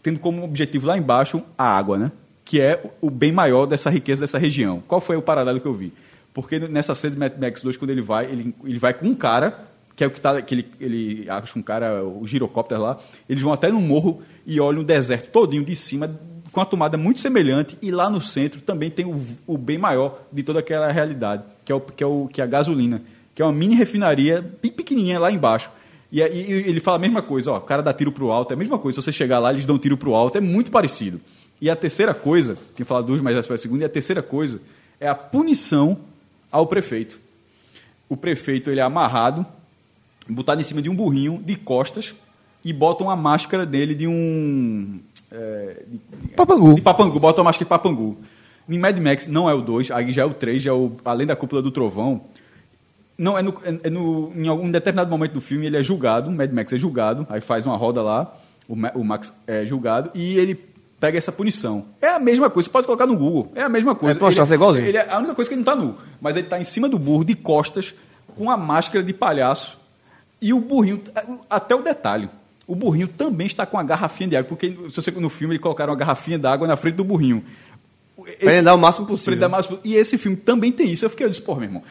tendo 0.03 0.19
como 0.19 0.43
objetivo 0.43 0.85
lá 0.85 0.95
embaixo 0.97 1.41
a 1.57 1.63
água, 1.75 1.97
né? 1.97 2.11
Que 2.43 2.61
é 2.61 2.91
o 3.01 3.09
bem 3.09 3.31
maior 3.31 3.65
dessa 3.65 3.89
riqueza 3.89 4.21
dessa 4.21 4.37
região. 4.37 4.83
Qual 4.87 5.01
foi 5.01 5.15
o 5.15 5.21
paralelo 5.21 5.59
que 5.59 5.65
eu 5.65 5.73
vi? 5.73 5.91
Porque 6.35 6.59
nessa 6.59 6.93
cena 6.93 7.13
de 7.13 7.19
Mad 7.19 7.33
Max 7.39 7.61
2, 7.61 7.77
quando 7.77 7.91
ele 7.91 8.01
vai, 8.01 8.25
ele, 8.25 8.53
ele 8.65 8.77
vai 8.77 8.93
com 8.93 9.07
um 9.07 9.15
cara, 9.15 9.57
que 9.95 10.03
é 10.03 10.07
o 10.07 10.11
que 10.11 10.19
tá, 10.19 10.41
que 10.41 10.53
ele, 10.53 10.67
ele 10.81 11.29
acha 11.29 11.57
um 11.57 11.61
cara, 11.61 12.03
o 12.03 12.27
girocóptero 12.27 12.81
lá, 12.81 12.97
eles 13.29 13.41
vão 13.41 13.53
até 13.53 13.71
no 13.71 13.79
morro 13.79 14.21
e 14.45 14.59
olham 14.59 14.81
o 14.81 14.83
deserto 14.83 15.29
todinho 15.29 15.63
de 15.63 15.73
cima, 15.77 16.13
com 16.51 16.59
uma 16.59 16.65
tomada 16.65 16.97
muito 16.97 17.21
semelhante, 17.21 17.77
e 17.81 17.89
lá 17.89 18.09
no 18.09 18.19
centro 18.19 18.59
também 18.59 18.91
tem 18.91 19.05
o, 19.05 19.17
o 19.47 19.57
bem 19.57 19.77
maior 19.77 20.23
de 20.29 20.43
toda 20.43 20.59
aquela 20.59 20.91
realidade, 20.91 21.43
que 21.63 21.71
é, 21.71 21.75
o, 21.75 21.79
que, 21.79 22.03
é 22.03 22.07
o, 22.07 22.27
que 22.27 22.41
é 22.41 22.43
a 22.43 22.47
gasolina, 22.47 23.01
que 23.33 23.41
é 23.41 23.45
uma 23.45 23.53
mini 23.53 23.73
refinaria 23.73 24.41
bem 24.61 24.73
pequenininha 24.73 25.17
lá 25.17 25.31
embaixo. 25.31 25.71
E, 26.11 26.21
aí 26.21 26.51
ele 26.51 26.81
fala 26.81 26.97
a 26.97 26.99
mesma 26.99 27.21
coisa, 27.21 27.53
ó, 27.53 27.57
o 27.59 27.61
cara 27.61 27.81
dá 27.81 27.93
tiro 27.93 28.11
pro 28.11 28.29
alto, 28.29 28.51
é 28.51 28.55
a 28.55 28.57
mesma 28.57 28.77
coisa, 28.77 28.99
se 28.99 29.05
você 29.05 29.11
chegar 29.13 29.39
lá, 29.39 29.53
eles 29.53 29.65
dão 29.65 29.79
tiro 29.79 29.95
pro 29.95 30.13
alto, 30.13 30.37
é 30.37 30.41
muito 30.41 30.69
parecido. 30.69 31.21
E 31.61 31.69
a 31.69 31.77
terceira 31.77 32.13
coisa, 32.13 32.57
tinha 32.75 32.85
falado 32.85 33.05
duas, 33.05 33.21
mas 33.21 33.37
essa 33.37 33.47
foi 33.47 33.55
a 33.55 33.57
segunda, 33.57 33.83
e 33.83 33.85
a 33.85 33.89
terceira 33.89 34.21
coisa 34.21 34.59
é 34.99 35.07
a 35.07 35.15
punição 35.15 35.97
ao 36.51 36.67
prefeito. 36.67 37.19
O 38.07 38.15
prefeito 38.15 38.69
ele 38.69 38.79
é 38.79 38.83
amarrado, 38.83 39.45
botado 40.29 40.61
em 40.61 40.63
cima 40.63 40.81
de 40.81 40.89
um 40.89 40.95
burrinho, 40.95 41.41
de 41.43 41.55
costas, 41.55 42.15
e 42.63 42.71
botam 42.73 43.09
a 43.09 43.15
máscara 43.15 43.65
dele 43.65 43.93
de 43.95 44.07
um. 44.07 44.99
é, 45.31 45.83
de, 45.87 46.27
Papangu. 46.29 46.75
De 46.75 46.81
papangu, 46.81 47.19
botam 47.19 47.41
a 47.41 47.45
máscara 47.45 47.65
de 47.65 47.69
papangu. 47.69 48.17
Em 48.67 48.79
Mad 48.79 48.97
Max 48.99 49.27
não 49.27 49.47
é 49.49 49.53
o 49.53 49.61
2, 49.61 49.91
aí 49.91 50.11
já 50.11 50.23
é 50.23 50.25
o 50.25 50.33
3, 50.33 50.63
já 50.63 50.71
é 50.71 50.73
o 50.73 50.93
Além 51.05 51.27
da 51.27 51.35
Cúpula 51.35 51.61
do 51.61 51.69
Trovão. 51.69 52.21
Não, 53.17 53.37
é, 53.37 53.41
no, 53.43 53.51
é- 53.63 53.87
é 53.87 53.89
no, 53.89 54.31
em 54.35 54.47
algum 54.47 54.69
determinado 54.69 55.09
momento 55.09 55.33
do 55.33 55.41
filme 55.41 55.67
ele 55.67 55.77
é 55.77 55.83
julgado, 55.83 56.31
Mad 56.31 56.51
Max 56.51 56.73
é 56.73 56.77
julgado, 56.77 57.25
aí 57.29 57.39
faz 57.39 57.65
uma 57.65 57.77
roda 57.77 58.01
lá, 58.01 58.35
o, 58.67 58.73
o 58.73 59.03
Max 59.03 59.31
é 59.47 59.65
julgado, 59.65 60.09
e 60.15 60.37
ele 60.37 60.59
pega 61.05 61.17
essa 61.19 61.31
punição. 61.31 61.85
É 62.01 62.07
a 62.09 62.19
mesma 62.19 62.49
coisa, 62.49 62.67
você 62.67 62.71
pode 62.71 62.87
colocar 62.87 63.05
no 63.05 63.15
Google, 63.15 63.51
é 63.53 63.61
a 63.61 63.69
mesma 63.69 63.93
coisa. 63.93 64.19
É, 64.19 64.25
Ele- 64.25 64.35
tá 64.47 64.55
igualzinho. 64.55 64.85
ele 64.87 64.97
é- 64.97 65.07
a 65.09 65.17
única 65.19 65.35
coisa 65.35 65.47
é 65.47 65.49
que 65.49 65.53
ele 65.59 65.63
não 65.63 65.71
está 65.73 65.83
nu, 65.85 65.95
mas 66.19 66.35
ele 66.35 66.47
está 66.47 66.59
em 66.59 66.63
cima 66.63 66.89
do 66.89 66.97
burro, 66.97 67.23
de 67.23 67.35
costas, 67.35 67.93
com 68.35 68.49
a 68.49 68.57
máscara 68.57 69.03
de 69.03 69.13
palhaço, 69.13 69.77
e 70.41 70.51
o 70.51 70.59
burrinho, 70.59 71.01
até 71.49 71.75
o 71.75 71.81
detalhe, 71.83 72.27
o 72.67 72.75
burrinho 72.75 73.07
também 73.07 73.45
está 73.45 73.65
com 73.65 73.77
a 73.77 73.83
garrafinha 73.83 74.29
de 74.31 74.35
água, 74.35 74.49
porque 74.49 74.75
se 74.89 74.95
você, 74.95 75.11
no 75.11 75.29
filme 75.29 75.53
ele 75.53 75.59
colocaram 75.61 75.93
uma 75.93 75.99
garrafinha 75.99 76.39
d'água 76.39 76.67
na 76.67 76.75
frente 76.75 76.95
do 76.95 77.03
burrinho. 77.03 77.43
Pra 78.39 78.53
ele 78.53 78.61
dar 78.63 78.73
o 78.73 78.77
máximo 78.77 79.05
possível. 79.05 79.37
dar 79.39 79.49
mais- 79.49 79.69
E 79.83 79.95
esse 79.95 80.17
filme 80.17 80.35
também 80.37 80.71
tem 80.71 80.89
isso. 80.91 81.05
Eu 81.05 81.09
fiquei, 81.09 81.25
eu 81.25 81.29
disse, 81.29 81.41
pô, 81.41 81.53
meu 81.55 81.65
irmão. 81.65 81.83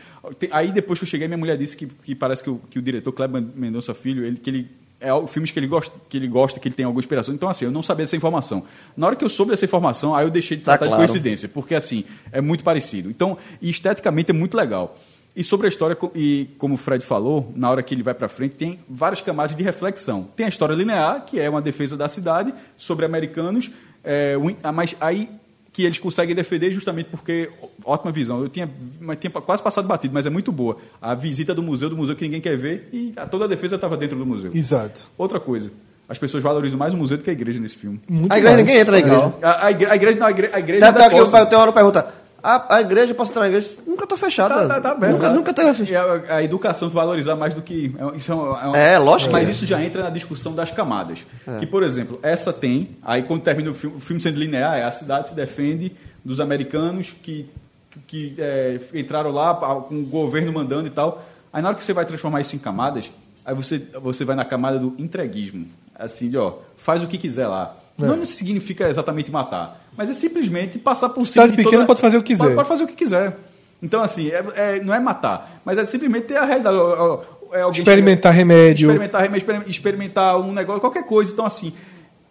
Aí 0.51 0.73
depois 0.73 0.99
que 0.99 1.05
eu 1.05 1.09
cheguei, 1.09 1.29
minha 1.29 1.39
mulher 1.39 1.57
disse 1.57 1.77
que, 1.77 1.87
que 1.87 2.15
parece 2.15 2.43
que 2.43 2.51
o, 2.51 2.61
que 2.71 2.79
o 2.79 2.83
diretor 2.83 3.13
Kleber 3.13 3.43
Mendonça 3.55 3.95
Filho, 3.95 4.25
ele, 4.25 4.37
que 4.39 4.51
ele 4.51 4.71
é 5.01 5.13
o- 5.13 5.27
filmes 5.27 5.51
que 5.51 5.59
ele 5.59 5.67
gosta, 5.67 5.93
que 6.09 6.17
ele 6.17 6.29
gosta, 6.29 6.59
que 6.61 6.69
ele 6.69 6.75
tem 6.75 6.85
alguma 6.85 7.01
inspiração. 7.01 7.35
Então 7.35 7.49
assim, 7.49 7.65
eu 7.65 7.71
não 7.71 7.83
sabia 7.83 8.05
dessa 8.05 8.17
informação. 8.17 8.65
Na 8.97 9.07
hora 9.07 9.17
que 9.17 9.25
eu 9.25 9.29
soube 9.29 9.51
dessa 9.51 9.65
informação, 9.65 10.15
aí 10.15 10.25
eu 10.27 10.31
deixei 10.31 10.57
de 10.57 10.63
Tá 10.63 10.73
tratar 10.79 10.87
claro. 10.87 11.03
de 11.03 11.09
coincidência, 11.09 11.49
porque 11.49 11.75
assim, 11.75 12.05
é 12.33 12.41
muito 12.41 12.65
parecido. 12.65 13.11
Então, 13.11 13.37
esteticamente 13.61 14.31
é 14.31 14.35
muito 14.35 14.57
legal. 14.57 14.97
E 15.37 15.43
sobre 15.43 15.67
a 15.67 15.69
história, 15.69 15.99
e 16.15 16.49
como 16.59 16.75
o 16.75 16.77
Fred 16.77 17.05
falou, 17.05 17.53
na 17.57 17.69
hora 17.69 17.83
que 17.83 17.93
ele 17.93 18.05
vai 18.05 18.15
para 18.15 18.29
frente, 18.29 18.55
tem 18.55 18.79
várias 18.89 19.21
camadas 19.21 19.57
de 19.57 19.63
reflexão. 19.65 20.29
Tem 20.37 20.47
a 20.47 20.49
história 20.49 20.75
linear, 20.75 21.25
que 21.27 21.41
é 21.41 21.51
uma 21.51 21.61
defesa 21.61 21.97
da 21.97 22.09
cidade, 22.09 22.55
sobre 22.77 23.05
americanos, 23.05 23.69
é, 24.05 24.37
mas 24.73 24.95
aí 25.01 25.29
que 25.75 25.83
eles 25.83 25.99
conseguem 25.99 26.35
defender 26.37 26.73
justamente 26.73 27.09
porque 27.11 27.51
ótima 27.85 28.13
visão. 28.13 28.41
Eu 28.41 28.49
tinha, 28.49 28.71
mas 29.01 29.19
tinha 29.19 29.29
quase 29.31 29.61
passado 29.61 29.87
batido, 29.89 30.15
mas 30.15 30.25
é 30.25 30.31
muito 30.31 30.51
boa. 30.53 30.77
A 31.03 31.15
visita 31.17 31.53
do 31.53 31.63
museu, 31.65 31.91
do 31.91 31.97
museu 31.97 32.15
que 32.15 32.25
ninguém 32.25 32.41
quer 32.41 32.57
ver, 32.57 32.89
e 32.93 33.13
a- 33.17 33.27
toda 33.27 33.45
a 33.45 33.49
defesa 33.49 33.75
estava 33.75 33.97
dentro 33.97 34.17
do 34.17 34.25
museu. 34.25 34.53
Exato. 34.55 35.09
Outra 35.19 35.41
coisa, 35.41 35.73
as 36.09 36.17
pessoas 36.17 36.45
valorizam 36.45 36.79
mais 36.79 36.95
o 36.95 36.97
museu 36.97 37.17
do 37.19 37.25
que 37.25 37.31
a 37.31 37.33
igreja 37.33 37.59
nesse 37.59 37.77
filme. 37.77 38.01
Muito 38.09 38.33
A 38.33 38.39
igreja, 38.39 38.55
mais. 38.55 38.65
ninguém 38.65 38.81
entra 38.81 38.93
na 38.93 38.99
igreja. 39.01 39.35
A, 39.43 39.67
a 39.67 39.71
igreja, 39.73 39.93
a 39.93 39.97
igreja 39.97 40.19
não, 40.21 40.27
a 40.27 40.31
igreja, 40.31 40.55
a 40.55 40.59
igreja 40.61 40.87
Tá, 40.87 40.93
tá 40.93 41.07
aqui, 41.07 41.17
posta. 41.17 41.39
eu 41.41 41.47
tenho 41.47 41.59
uma 41.59 41.63
hora 41.65 41.73
pergunta. 41.73 42.15
A, 42.45 42.77
a 42.77 42.81
igreja, 42.83 43.15
posso 43.15 43.31
entrar 43.33 43.41
na 43.43 43.49
igreja, 43.49 43.79
nunca 43.87 44.07
tá 44.07 44.19
fechada. 44.19 44.55
Tá, 44.55 44.69
tá, 44.75 44.81
tá 44.83 44.91
aberto. 44.93 45.13
Nunca, 45.15 45.31
nunca 45.31 45.55
tá 45.55 45.75
fechada. 45.75 46.25
A, 46.29 46.37
a 46.37 46.43
educação 46.45 46.91
valorizar 46.91 47.35
mais 47.37 47.55
do 47.55 47.63
que. 47.63 47.95
é- 47.99 48.17
Isso 48.19 48.31
é, 48.31 48.35
uma- 48.35 48.61
é 48.63 48.67
uma- 48.67 48.77
É, 48.79 48.99
lógico 48.99 49.33
Mas 49.33 49.49
é. 49.49 49.51
isso 49.51 49.65
já 49.65 49.83
entra 49.83 50.03
na 50.03 50.11
discussão 50.11 50.55
das 50.55 50.71
camadas. 50.71 51.21
Que, 51.59 51.67
por 51.67 51.83
exemplo, 51.83 52.19
essa 52.23 52.53
tem. 52.53 52.97
Aí 53.03 53.23
quando 53.23 53.41
termina 53.43 53.71
o 53.71 53.75
filme, 53.75 53.97
o 53.97 54.01
filme 54.01 54.21
sendo 54.21 54.39
linear, 54.39 54.77
é 54.77 54.85
a 54.85 54.91
cidade 54.91 55.31
se 55.31 55.35
defende 55.35 55.91
dos 56.23 56.39
americanos 56.39 57.15
que, 57.23 57.49
que 58.07 58.35
é, 58.39 58.79
entraram 58.93 59.31
lá 59.31 59.55
com 59.55 60.01
o 60.01 60.05
governo 60.05 60.53
mandando 60.53 60.87
e 60.87 60.91
tal. 60.91 61.25
Aí 61.51 61.63
na 61.63 61.69
hora 61.69 61.79
que 61.79 61.85
você 61.85 61.95
vai 61.95 62.05
transformar 62.05 62.43
isso 62.43 62.55
em 62.55 62.59
camadas, 62.59 63.11
aí 63.45 63.55
você, 63.55 63.81
você 64.03 64.23
vai 64.25 64.37
na 64.37 64.45
camada 64.45 64.79
do 64.79 64.95
entreguismo. 64.99 65.67
Assim, 65.97 66.29
de 66.29 66.37
ó, 66.37 66.55
faz 66.77 67.03
o 67.03 67.07
que 67.07 67.17
quiser 67.17 67.47
lá. 67.47 67.75
Não 67.97 68.25
significa 68.25 68.89
exatamente 68.89 69.31
matar, 69.31 69.87
mas 69.97 70.11
é 70.11 70.15
simplesmente 70.15 70.79
passar 70.79 71.09
por 71.11 71.25
cima 71.27 71.45
Cidade 71.45 71.51
de 71.53 71.57
pequena 71.59 71.77
toda- 71.83 71.87
pode 71.87 72.01
fazer 72.01 72.17
o 72.17 72.23
que 72.23 72.33
quiser. 72.33 72.43
Pode, 72.45 72.55
pode 72.57 72.69
fazer 72.69 72.85
o 72.85 72.87
que 72.89 72.95
quiser. 72.95 73.37
Então, 73.83 74.03
assim, 74.03 74.29
é- 74.31 74.45
é- 74.57 74.81
não 74.83 74.93
é 74.95 74.99
matar, 74.99 75.61
mas 75.65 75.79
é 75.79 75.85
simplesmente 75.87 76.25
ter 76.27 76.37
a 76.37 76.45
realidade. 76.45 76.77
É 77.53 77.71
Experimentar 77.71 78.33
chega- 78.33 78.39
remédio. 78.39 78.89
Experimentar 78.89 79.23
remédio, 79.23 79.39
experim- 79.47 79.71
experimentar 79.71 80.41
um 80.41 80.53
negócio, 80.53 80.81
qualquer 80.81 81.05
coisa. 81.07 81.33
Então, 81.33 81.47
assim, 81.47 81.73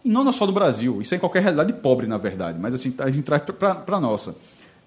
não 0.03 0.29
só 0.33 0.45
no 0.45 0.51
Brasil, 0.51 1.01
isso 1.01 1.13
é 1.13 1.17
em 1.17 1.19
qualquer 1.19 1.41
realidade 1.41 1.71
pobre, 1.73 2.07
na 2.07 2.17
verdade, 2.17 2.59
mas 2.59 2.73
assim, 2.73 2.93
a 2.99 3.09
gente 3.09 3.23
traz 3.23 3.41
para 3.43 3.81
a 3.87 3.99
nossa. 4.01 4.35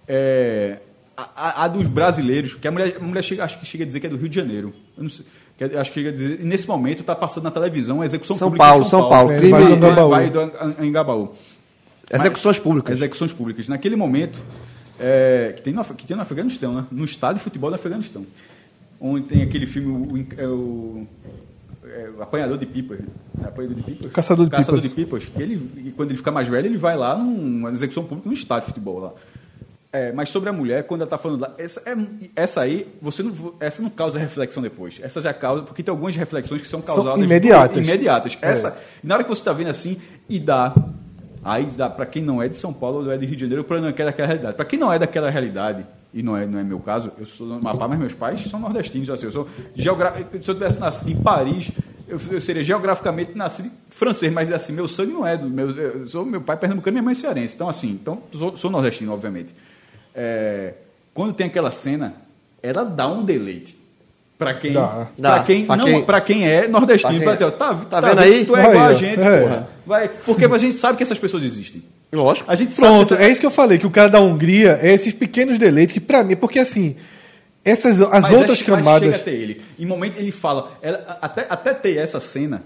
É, 0.07 0.79
a, 1.17 1.23
a- 1.63 1.65
a 1.65 1.69
dos 1.69 1.87
brasileiros, 1.87 2.55
que 2.55 2.69
a 2.69 2.71
mulher, 2.71 2.97
a 3.01 3.03
mulher 3.03 3.23
chega, 3.23 3.45
acho 3.45 3.59
que 3.59 3.65
chega 3.65 3.85
a 3.85 3.87
dizer 3.87 4.01
que 4.01 4.07
é 4.07 4.11
do 4.11 4.17
Rio 4.17 4.29
de 4.29 4.37
Janeiro. 4.37 4.75
Eu 4.97 5.03
não 5.05 5.11
sei, 5.11 5.25
que 5.57 5.65
acho 5.65 5.93
que 5.93 6.03
nesse 6.43 6.69
momento 6.69 7.01
está 7.01 7.15
passando 7.15 7.45
na 7.45 7.51
televisão 7.51 8.03
a 8.03 8.05
execução 8.05 8.37
São 8.37 8.49
pública 8.49 8.65
Paulo, 8.69 8.85
em 8.85 8.89
São 8.89 9.09
Paulo. 9.09 9.33
É, 9.33 9.37
crime, 9.39 9.53
vai 9.53 9.63
do 9.63 9.69
Vai, 9.69 9.91
Angabaú. 9.91 10.09
vai 10.11 10.31
do 10.31 10.41
Angabaú. 10.83 11.35
execuções 12.13 12.59
públicas. 12.59 12.99
Execuções 12.99 13.33
públicas. 13.33 13.69
Naquele 13.69 13.97
momento, 13.97 14.39
é, 15.01 15.55
que, 15.57 15.63
tem 15.63 15.73
no, 15.73 15.85
que 15.85 16.07
tem 16.07 16.17
no 16.17 16.23
Afeganistão, 16.23 16.75
né? 16.75 16.85
no 16.93 17.05
estádio 17.05 17.39
de 17.39 17.45
futebol 17.45 17.71
do 17.71 17.77
Afeganistão. 17.77 18.27
Onde 19.01 19.27
tem 19.27 19.43
aquele 19.43 19.67
filme, 19.67 19.89
o, 19.91 20.27
é 20.41 20.47
o- 20.47 21.07
é 21.85 22.09
o 22.19 22.23
Apanhador 22.23 22.59
de 22.59 22.67
Pipas. 22.67 22.99
né? 22.99 23.07
É 23.43 23.47
Apanhador 23.49 23.77
de 23.77 23.83
Pipas? 23.83 24.13
Caçador 24.13 24.45
de 24.47 24.51
Caçador 24.51 24.81
Pipas. 24.83 24.97
de 24.97 25.05
Pipas. 25.05 25.25
Que 25.35 25.43
ele, 25.43 25.93
quando 25.97 26.11
ele 26.11 26.19
fica 26.19 26.31
mais 26.31 26.49
velho, 26.49 26.67
ele 26.67 26.77
vai 26.79 26.97
lá 26.97 27.17
numa 27.17 27.71
execução 27.71 28.05
pública 28.05 28.29
no 28.29 28.35
estádio 28.35 28.63
de 28.69 28.75
futebol 28.75 28.99
lá. 28.99 29.13
É, 29.93 30.13
mas 30.13 30.29
sobre 30.29 30.49
a 30.49 30.53
mulher, 30.53 30.85
quando 30.85 31.01
ela 31.03 31.07
está 31.07 31.17
falando 31.17 31.41
lá, 31.41 31.55
essa, 31.57 31.81
é- 31.89 31.97
essa 32.35 32.61
aí, 32.61 32.87
você 33.01 33.23
não, 33.23 33.55
essa 33.61 33.81
não 33.83 33.89
causa 33.89 34.19
reflexão 34.19 34.63
depois. 34.63 34.99
Essa 35.03 35.21
já 35.21 35.33
causa, 35.33 35.63
porque 35.63 35.83
tem 35.83 35.91
algumas 35.91 36.15
reflexões 36.17 36.61
que 36.61 36.69
são 36.69 36.83
causadas 36.83 37.23
imediatas. 37.23 37.87
imediatas. 37.87 38.37
Essa, 38.43 38.79
na 39.03 39.15
hora 39.15 39.25
que 39.25 39.31
você 39.31 39.41
está 39.41 39.53
vendo 39.53 39.71
assim, 39.71 39.99
e 40.29 40.39
dá. 40.39 40.75
Aí 41.43 41.65
dá 41.77 41.89
para 41.89 42.05
quem 42.05 42.23
não 42.23 42.43
é 42.43 42.49
de 42.49 42.57
São 42.59 42.73
Paulo 42.73 43.05
ou 43.05 43.13
é 43.13 43.17
de 43.17 43.25
Rio 43.25 43.37
de 43.37 43.43
Janeiro, 43.43 43.63
para 43.63 43.81
não 43.81 43.89
é 43.89 43.93
daquela 43.93 44.11
realidade. 44.11 44.57
Para 44.57 44.65
quem 44.65 44.79
não 44.79 44.93
é 44.93 44.99
daquela 44.99 45.31
realidade, 45.31 45.87
e 46.13 46.21
não 46.23 46.37
é, 46.37 46.45
não 46.45 46.59
é 46.59 46.65
meu 46.65 46.81
caso, 46.81 47.13
eu 47.19 47.25
sou 47.25 47.47
do 47.47 47.55
Amapá, 47.55 47.87
mas 47.87 47.99
meus 47.99 48.13
pais 48.13 48.43
são 48.51 48.59
nordestinos. 48.59 49.09
Assim, 49.09 49.27
eu 49.27 49.33
sou 49.33 49.49
geogra... 49.75 50.13
Se 50.41 50.51
eu 50.51 50.55
tivesse 50.55 50.81
nascido 50.81 51.11
em 51.11 51.17
Paris, 51.17 51.71
eu, 52.09 52.19
eu 52.31 52.41
seria 52.41 52.65
geograficamente 52.65 53.37
nascido 53.37 53.71
francês, 53.91 54.33
mas 54.33 54.51
assim, 54.51 54.73
meu 54.73 54.89
sangue 54.89 55.13
não 55.13 55.27
é 55.27 55.37
do 55.37 55.49
meu. 55.49 55.71
Eu 55.71 56.07
sou 56.07 56.25
meu 56.25 56.41
pai 56.41 56.57
pernambucano 56.57 56.95
e 56.95 56.97
minha 56.97 57.05
mãe 57.05 57.15
cearense. 57.15 57.55
Então, 57.55 57.69
assim, 57.69 57.91
então, 57.91 58.21
sou, 58.33 58.57
sou 58.57 58.71
nordestino, 58.71 59.13
obviamente. 59.13 59.55
É, 60.17 60.73
quando 61.13 61.35
tem 61.35 61.47
aquela 61.47 61.71
cena, 61.71 62.15
ela 62.63 62.85
dá 62.85 63.07
um 63.09 63.23
deleite. 63.25 63.77
Para 64.39 64.53
quem, 64.55 64.73
Dá. 64.75 65.07
pra 65.19 65.43
quem, 65.45 65.65
Pra 65.65 65.77
não, 65.77 65.85
quem- 65.87 66.05
pra 66.05 66.21
quem 66.21 66.47
é 66.49 66.69
nordestino, 66.69 67.13
pra 67.13 67.19
quem- 67.19 67.25
pra 67.27 67.33
dizer, 67.33 67.45
ó, 67.47 67.51
tá, 67.51 67.75
Tá 67.75 68.01
vendo 68.03 68.21
aí? 68.21 68.45
Tu 68.45 68.55
é 68.57 68.69
igual 68.71 68.85
a 68.87 68.93
gente, 68.95 69.21
É. 69.21 69.41
porra. 69.41 69.69
Vai, 69.87 70.09
porque 70.27 70.45
a 70.45 70.59
gente 70.59 70.75
sabe 70.75 70.97
que 70.99 71.03
essas 71.03 71.17
pessoas 71.19 71.43
existem. 71.43 71.83
Lógico. 72.13 72.51
A 72.51 72.55
gente 72.55 72.73
sabe 72.75 72.87
Pronto, 72.89 73.09
que 73.09 73.15
essa- 73.15 73.23
é 73.25 73.31
isso 73.31 73.41
que 73.41 73.47
eu 73.47 73.51
falei, 73.51 73.79
que 73.79 73.87
o 73.87 73.91
cara 73.91 74.11
da 74.11 74.21
Hungria 74.21 74.79
é 74.83 74.93
esses 74.93 75.13
pequenos 75.15 75.59
deleites 75.59 75.95
que 75.95 76.01
pra 76.01 76.23
mim, 76.23 76.37
porque 76.37 76.59
assim, 76.59 76.97
essas 77.65 78.01
as 78.01 78.09
mas 78.25 78.25
outras 78.33 78.63
é- 78.63 78.71
mas 78.71 78.85
camadas 78.85 79.03
chega 79.11 79.17
até 79.17 79.31
ele. 79.33 79.63
Em 79.79 79.87
momento 79.87 80.19
ele 80.19 80.31
fala, 80.31 80.71
ela- 80.83 81.19
até, 81.23 81.47
até 81.49 81.73
ter 81.75 81.97
essa 81.97 82.21
cena, 82.21 82.63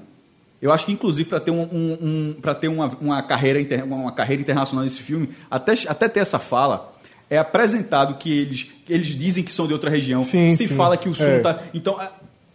eu 0.61 0.73
acho 0.73 0.87
que 0.87 0.93
inclusive 0.93 1.29
para 1.29 1.39
ter, 1.41 1.53
um, 1.53 1.63
um, 1.63 1.99
um- 2.03 2.37
pra 2.43 2.53
ter 2.55 2.67
uma, 2.69 2.89
uma, 3.01 3.23
carreira 3.23 3.61
inter- 3.61 3.85
uma 3.85 4.11
carreira 4.13 4.43
internacional 4.43 4.83
nesse 4.85 5.01
filme, 5.01 5.31
até, 5.49 5.73
até 5.87 6.09
ter 6.09 6.19
essa 6.21 6.39
fala, 6.41 6.90
é 7.31 7.39
apresentado 7.39 8.15
que 8.19 8.41
eles, 8.41 8.67
que 8.85 8.93
eles 8.93 9.07
dizem 9.09 9.43
que 9.45 9.53
são 9.53 9.67
de 9.67 9.73
outra 9.73 9.89
região. 9.89 10.23
Sim, 10.25 10.51
se 10.51 10.67
sim. 10.69 10.75
fala 10.75 10.97
que 10.97 11.09
o 11.09 11.15
sul 11.15 11.27
É. 11.27 11.39
tá. 11.39 11.61
Então, 11.73 11.97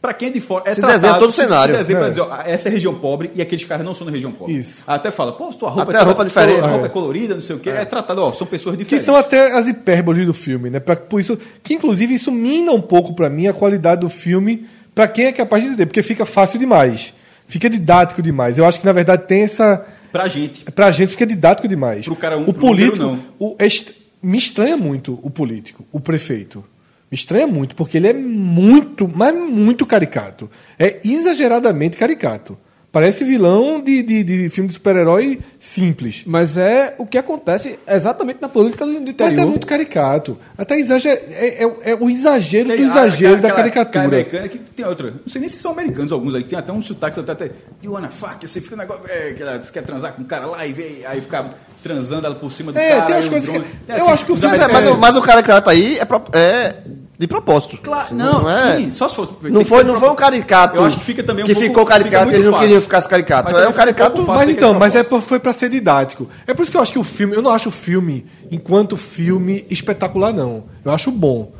para 0.01 0.13
quem 0.13 0.27
é 0.27 0.31
de 0.31 0.39
fora. 0.41 0.65
É 0.69 0.75
Se 0.75 0.81
tratado, 0.81 1.01
desenha 1.01 1.19
todo 1.19 1.29
o 1.29 1.31
se- 1.31 1.37
cenário. 1.37 1.73
Se 1.73 1.77
desenha 1.79 1.97
É. 1.97 1.99
pra 2.01 2.09
dizer, 2.09 2.21
ó, 2.21 2.37
essa 2.45 2.67
é 2.69 2.71
região 2.71 2.93
pobre 2.93 3.31
e 3.33 3.41
aqueles 3.41 3.65
caras 3.65 3.83
não 3.83 3.95
são 3.95 4.05
da 4.05 4.11
região 4.11 4.31
pobre. 4.31 4.57
Isso. 4.57 4.81
Até 4.85 5.09
fala, 5.09 5.31
pô, 5.31 5.51
tua 5.53 5.69
roupa 5.69 5.89
Até 5.89 5.97
a 5.97 6.03
roupa 6.03 6.17
toda- 6.17 6.27
diferente. 6.29 6.59
A 6.63 6.67
roupa 6.67 6.85
É. 6.85 6.87
é 6.87 6.89
colorida, 6.89 7.33
não 7.33 7.41
sei 7.41 7.55
o 7.55 7.59
quê. 7.59 7.69
É, 7.71 7.85
tratado, 7.85 8.21
ó, 8.21 8.31
são 8.33 8.45
pessoas 8.45 8.75
que 8.75 8.83
diferentes. 8.83 9.05
são 9.05 9.15
até 9.15 9.57
as 9.57 9.67
hipérboles 9.67 10.25
do 10.27 10.33
filme, 10.33 10.69
né? 10.69 10.79
Pra, 10.79 10.95
por 10.95 11.19
isso, 11.19 11.37
que 11.63 11.73
inclusive 11.73 12.13
isso 12.13 12.31
mina 12.31 12.71
um 12.71 12.81
pouco 12.81 13.13
pra 13.15 13.29
mim 13.29 13.47
a 13.47 13.53
qualidade 13.53 14.01
do 14.01 14.09
filme 14.09 14.67
pra 14.93 15.07
quem 15.07 15.25
é 15.25 15.31
capaz 15.31 15.63
de 15.63 15.69
entender, 15.69 15.87
porque 15.87 16.03
fica 16.03 16.25
fácil 16.25 16.59
demais. 16.59 17.11
Fica 17.47 17.67
didático 17.69 18.21
demais. 18.21 18.57
Eu 18.57 18.65
acho 18.65 18.79
que 18.79 18.85
na 18.85 18.91
verdade 18.91 19.23
tem 19.27 19.41
essa 19.43 19.85
Pra 20.11 20.27
gente. 20.27 20.63
Pra 20.71 20.91
gente 20.91 21.09
fica 21.09 21.25
didático 21.25 21.67
demais. 21.67 22.05
Pro 22.05 22.15
cara 22.15 22.37
um, 22.37 22.43
o 22.43 22.53
pro 22.53 22.67
político. 22.67 22.97
número, 22.99 23.23
o- 23.39 23.55
est- 23.59 23.91
me 24.25 24.39
estranha 24.39 24.75
muito 24.75 25.19
o 25.21 25.29
político, 25.29 25.85
o 25.91 25.99
prefeito. 25.99 26.65
Me 27.11 27.15
estranha 27.15 27.45
muito, 27.45 27.75
porque 27.75 27.97
ele 27.97 28.07
é 28.07 28.13
muito, 28.13 29.07
mas 29.07 29.35
muito 29.35 29.85
caricato. 29.85 30.49
É 30.79 30.99
exageradamente 31.05 31.95
caricato. 31.95 32.57
Parece 32.95 33.25
vilão 33.25 33.81
de, 33.81 34.01
de, 34.01 34.23
de 34.23 34.49
filme 34.49 34.69
de 34.69 34.75
super-herói 34.75 35.41
simples. 35.59 36.23
Mas 36.25 36.55
é 36.55 36.95
o 36.97 37.05
que 37.05 37.17
acontece 37.17 37.77
exatamente 37.85 38.37
na 38.41 38.47
política 38.47 38.85
do, 38.85 38.93
interior. 38.93 39.15
Mas 39.31 39.37
é 39.37 39.45
muito 39.45 39.67
caricato. 39.67 40.37
Até 40.57 40.79
exager... 40.79 41.11
é, 41.29 41.65
é- 41.65 41.91
é 41.91 41.95
o 41.99 42.09
exagero 42.09 42.69
do 42.69 42.75
Tem 42.75 42.85
exagero 42.85 43.33
a- 43.33 43.39
da 43.41 43.47
aquela- 43.49 43.53
caricatura. 43.69 43.89
aquela 43.89 44.05
americana 44.05 44.47
que 44.47 44.59
tem 44.59 44.85
outra. 44.85 45.11
Não 45.11 45.27
sei 45.27 45.41
nem 45.41 45.49
se 45.49 45.57
são 45.57 45.71
americanos 45.73 46.13
alguns 46.13 46.33
aí, 46.35 46.45
tem 46.45 46.57
até 46.57 46.71
um 46.71 46.81
sotaque, 46.81 47.19
até 47.19 47.31
até. 47.33 47.51
You 47.83 47.91
wanna 47.91 48.07
fuck? 48.09 48.47
Você 48.47 48.61
fica 48.61 48.77
negócio. 48.77 49.03
É, 49.09 49.33
que 49.33 49.43
ela, 49.43 49.61
você 49.61 49.73
quer 49.73 49.83
transar 49.83 50.13
com 50.13 50.21
um 50.21 50.25
cara 50.25 50.45
lá 50.45 50.65
e 50.65 50.71
vê, 50.71 51.01
aí 51.05 51.19
fica 51.19 51.47
transando 51.83 52.25
ela 52.27 52.35
por 52.35 52.49
cima 52.49 52.71
do 52.71 52.79
É, 52.79 52.89
cara. 52.91 53.01
tem 53.07 53.15
umas 53.17 53.27
coisas 53.27 53.49
que- 53.49 53.59
tem, 53.59 53.97
eu 53.97 54.07
acho 54.07 54.25
que 54.25 54.31
o 54.31 54.37
filme 54.37 54.51
Mas, 54.57 54.61
é, 54.61 54.63
americanos- 54.63 54.97
mas, 54.97 54.97
o- 54.97 55.01
mas 55.01 55.15
o 55.17 55.21
cara 55.21 55.43
que 55.43 55.61
tá 55.61 55.71
aí 55.71 55.97
é, 55.99 56.07
é 56.39 56.73
de 57.17 57.27
propósito. 57.27 57.77
Claro, 57.81 58.13
não, 58.13 58.49
é- 58.49 58.77
sim, 58.77 58.91
só 58.91 59.07
se 59.07 59.15
fosse. 59.15 59.33
Não 59.43 59.63
foi, 59.63 59.83
não 59.83 59.99
foi 59.99 60.09
um 60.09 60.15
caricato. 60.15 60.75
Eu 60.75 60.85
acho 60.85 60.97
que 60.97 61.03
fica 61.03 61.23
também 61.23 61.43
um 61.43 61.47
que 61.47 61.53
pouco- 61.53 61.67
ficou 61.67 61.83
fica 61.85 61.97
caricato, 61.97 62.23
muito 62.25 62.35
eles 62.35 62.45
não 62.45 62.51
fácil. 62.53 62.67
queriam 62.67 62.81
ficar 62.81 63.01
caricato. 63.07 63.43
Mas 63.51 63.53
É 63.53 63.57
um 63.57 63.59
fica 63.61 63.69
um 63.71 63.73
caricato. 63.77 64.17
fácil. 64.17 64.33
Mas 64.33 64.49
então, 64.49 64.73
mas 64.73 64.95
é 64.95 65.03
por- 65.03 65.21
foi 65.21 65.39
pra 65.39 65.53
ser 65.53 65.69
didático. 65.69 66.29
É 66.45 66.53
por 66.53 66.63
isso 66.63 66.71
que 66.71 66.77
eu 66.77 66.81
acho 66.81 66.91
que 66.93 66.99
o 66.99 67.03
filme, 67.03 67.35
eu 67.35 67.41
não 67.41 67.51
acho 67.51 67.69
o 67.69 67.71
filme 67.71 68.25
enquanto 68.51 68.97
filme 68.97 69.65
espetacular 69.69 70.33
não. 70.33 70.63
Eu 70.83 70.91
acho 70.91 71.09
bom. 71.11 71.51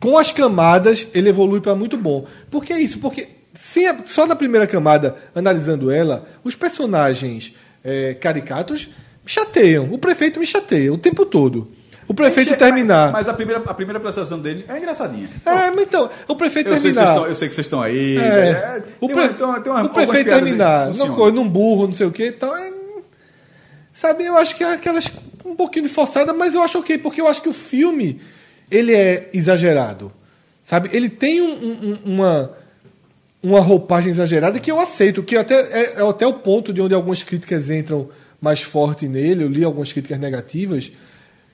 Com 0.00 0.18
as 0.18 0.30
camadas 0.32 1.06
ele 1.14 1.28
evolui 1.28 1.60
pra 1.60 1.74
muito 1.74 1.96
bom. 1.96 2.26
Por 2.50 2.64
que 2.64 2.74
isso? 2.74 2.98
Porque 2.98 3.28
sem 3.54 3.86
a- 3.88 3.96
só 4.06 4.26
na 4.26 4.36
primeira 4.36 4.66
camada, 4.66 5.16
analisando 5.34 5.90
ela, 5.90 6.26
os 6.44 6.54
personagens 6.54 7.54
é, 7.82 8.14
caricatos 8.14 8.88
me 9.24 9.30
chateiam. 9.30 9.88
O 9.92 9.98
prefeito 9.98 10.38
me 10.40 10.46
chateia 10.46 10.92
o 10.92 10.98
tempo 10.98 11.24
todo. 11.24 11.70
O 12.08 12.14
prefeito 12.14 12.50
Mas- 12.50 12.58
terminar. 12.58 13.10
Mas 13.12 13.28
a 13.28 13.34
primeira, 13.34 13.62
a 13.66 13.74
primeira 13.74 13.98
prestação 13.98 14.38
dele 14.38 14.64
é 14.68 14.78
engraçadinha. 14.78 15.28
É, 15.44 15.70
mas 15.72 15.82
então, 15.86 16.08
o 16.28 16.36
prefeito 16.36 16.68
Eu 16.70 16.78
sei, 16.78 16.92
terminar. 16.92 17.12
estão, 17.12 17.26
eu 17.26 17.34
sei 17.34 17.48
que 17.48 17.54
vocês 17.54 17.64
estão 17.66 17.82
aí. 17.82 18.16
É, 18.16 18.20
é, 18.20 18.82
o, 19.00 19.08
tem 19.08 19.16
uma- 19.16 19.60
tem 19.60 19.72
uma- 19.72 19.82
o 19.84 19.88
prefeito 19.88 20.30
terminar 20.30 20.92
que 20.92 20.98
num, 21.32 21.48
burro, 21.48 21.86
não 21.86 21.92
sei 21.92 22.06
o 22.06 22.12
que 22.12 22.26
e 22.26 22.32
tal. 22.32 22.56
é- 22.56 22.72
sabe, 23.92 24.24
eu 24.24 24.36
acho 24.36 24.54
que 24.56 24.62
é 24.62 24.74
aquelas 24.74 25.10
um 25.44 25.54
pouquinho 25.56 25.86
de 25.86 25.90
forçada, 25.92 26.32
mas 26.32 26.54
eu 26.54 26.62
acho 26.62 26.78
ok, 26.78 26.98
porque 26.98 27.20
eu 27.20 27.26
acho 27.26 27.40
que 27.42 27.48
o 27.48 27.52
filme 27.52 28.20
ele 28.70 28.94
é 28.94 29.28
exagerado. 29.32 30.12
Sabe? 30.62 30.90
Ele 30.92 31.08
tem 31.08 31.40
um- 31.40 31.54
um- 31.54 31.98
uma, 32.04 32.50
uma 33.42 33.60
roupagem 33.60 34.10
exagerada 34.10 34.58
que 34.58 34.70
eu 34.70 34.80
aceito, 34.80 35.22
que 35.22 35.36
até 35.36 35.54
é, 35.54 35.94
é 35.98 36.08
até 36.08 36.26
o 36.26 36.34
ponto 36.34 36.72
de 36.72 36.80
onde 36.82 36.94
algumas 36.94 37.22
críticas 37.22 37.70
entram 37.70 38.08
mais 38.40 38.60
forte 38.62 39.06
nele, 39.08 39.44
eu 39.44 39.48
li 39.48 39.62
algumas 39.64 39.92
críticas 39.92 40.18
negativas, 40.18 40.90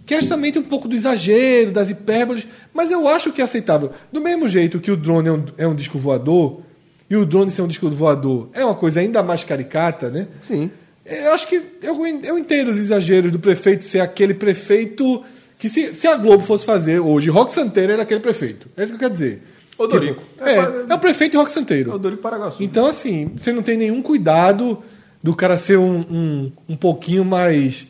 que 0.04 0.14
é 0.14 0.20
justamente 0.20 0.58
um 0.58 0.62
pouco 0.62 0.88
do 0.88 0.96
exagero, 0.96 1.70
das 1.70 1.90
hipérboles, 1.90 2.46
mas 2.74 2.90
eu 2.90 3.06
acho 3.08 3.32
que 3.32 3.40
é 3.40 3.44
aceitável. 3.44 3.92
Do 4.10 4.20
mesmo 4.20 4.48
jeito 4.48 4.80
que 4.80 4.90
o 4.90 4.96
drone 4.96 5.28
é 5.28 5.32
um, 5.32 5.44
é 5.58 5.66
um 5.66 5.74
disco 5.74 5.98
voador, 5.98 6.60
e 7.08 7.16
o 7.16 7.26
drone 7.26 7.50
ser 7.50 7.62
um 7.62 7.68
disco 7.68 7.88
voador 7.90 8.48
é 8.52 8.64
uma 8.64 8.74
coisa 8.74 9.00
ainda 9.00 9.22
mais 9.22 9.44
caricata, 9.44 10.08
né? 10.08 10.28
Sim. 10.42 10.70
Eu 11.04 11.34
acho 11.34 11.48
que 11.48 11.62
eu, 11.82 12.06
eu 12.24 12.38
entendo 12.38 12.68
os 12.70 12.78
exageros 12.78 13.30
do 13.30 13.38
prefeito 13.38 13.84
ser 13.84 14.00
aquele 14.00 14.34
prefeito 14.34 15.22
que 15.58 15.68
se, 15.68 15.94
se 15.94 16.06
a 16.06 16.16
Globo 16.16 16.42
fosse 16.42 16.64
fazer 16.64 17.00
hoje, 17.00 17.28
Rock 17.28 17.52
Santeiro 17.52 17.92
era 17.92 18.02
aquele 18.02 18.20
prefeito. 18.20 18.68
É 18.76 18.82
isso 18.82 18.92
que 18.92 18.96
eu 18.96 19.00
quero 19.00 19.12
dizer. 19.12 19.42
Odorico. 19.78 20.22
Tipo, 20.22 20.44
é, 20.44 20.86
é 20.88 20.94
o 20.94 20.98
prefeito 20.98 21.32
de 21.32 21.38
Rock 21.38 21.50
Santeiro. 21.50 21.92
É 21.92 21.94
o 21.94 21.98
Dorico 21.98 22.22
Paraguaçu. 22.22 22.62
Então, 22.62 22.86
assim, 22.86 23.30
você 23.36 23.52
não 23.52 23.62
tem 23.62 23.76
nenhum 23.76 24.02
cuidado 24.02 24.82
do 25.22 25.34
cara 25.34 25.56
ser 25.56 25.78
um, 25.78 26.00
um, 26.00 26.52
um 26.70 26.76
pouquinho 26.76 27.24
mais. 27.24 27.86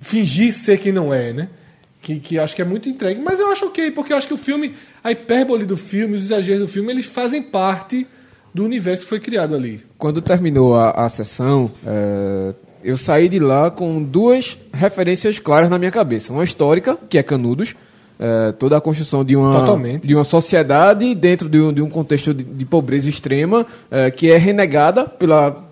Fingir 0.00 0.52
ser 0.52 0.78
quem 0.78 0.92
não 0.92 1.12
é, 1.12 1.32
né? 1.32 1.48
Que, 2.00 2.18
que 2.18 2.38
acho 2.38 2.56
que 2.56 2.62
é 2.62 2.64
muito 2.64 2.88
entregue. 2.88 3.20
Mas 3.22 3.38
eu 3.38 3.50
acho 3.52 3.66
ok, 3.66 3.90
porque 3.90 4.12
eu 4.12 4.16
acho 4.16 4.26
que 4.26 4.32
o 4.34 4.38
filme, 4.38 4.74
a 5.04 5.12
hipérbole 5.12 5.66
do 5.66 5.76
filme, 5.76 6.16
os 6.16 6.24
exageros 6.24 6.62
do 6.62 6.68
filme, 6.68 6.90
eles 6.90 7.04
fazem 7.06 7.42
parte 7.42 8.06
do 8.54 8.64
universo 8.64 9.02
que 9.04 9.08
foi 9.10 9.20
criado 9.20 9.54
ali. 9.54 9.82
Quando 9.98 10.22
terminou 10.22 10.74
a, 10.74 10.90
a 10.92 11.08
sessão, 11.10 11.70
é, 11.86 12.54
eu 12.82 12.96
saí 12.96 13.28
de 13.28 13.38
lá 13.38 13.70
com 13.70 14.02
duas 14.02 14.58
referências 14.72 15.38
claras 15.38 15.68
na 15.68 15.78
minha 15.78 15.90
cabeça. 15.90 16.32
Uma 16.32 16.42
histórica, 16.42 16.96
que 17.08 17.18
é 17.18 17.22
Canudos, 17.22 17.76
é, 18.18 18.52
toda 18.52 18.76
a 18.78 18.80
construção 18.80 19.22
de 19.24 19.36
uma, 19.36 19.60
Totalmente. 19.60 20.06
de 20.08 20.14
uma 20.14 20.24
sociedade 20.24 21.14
dentro 21.14 21.48
de 21.50 21.60
um, 21.60 21.70
de 21.72 21.82
um 21.82 21.90
contexto 21.90 22.32
de, 22.34 22.42
de 22.42 22.64
pobreza 22.64 23.08
extrema, 23.10 23.66
é, 23.90 24.10
que 24.10 24.30
é 24.30 24.36
renegada 24.38 25.04
pela, 25.04 25.50
pe- 25.52 25.58
pe- 25.58 25.69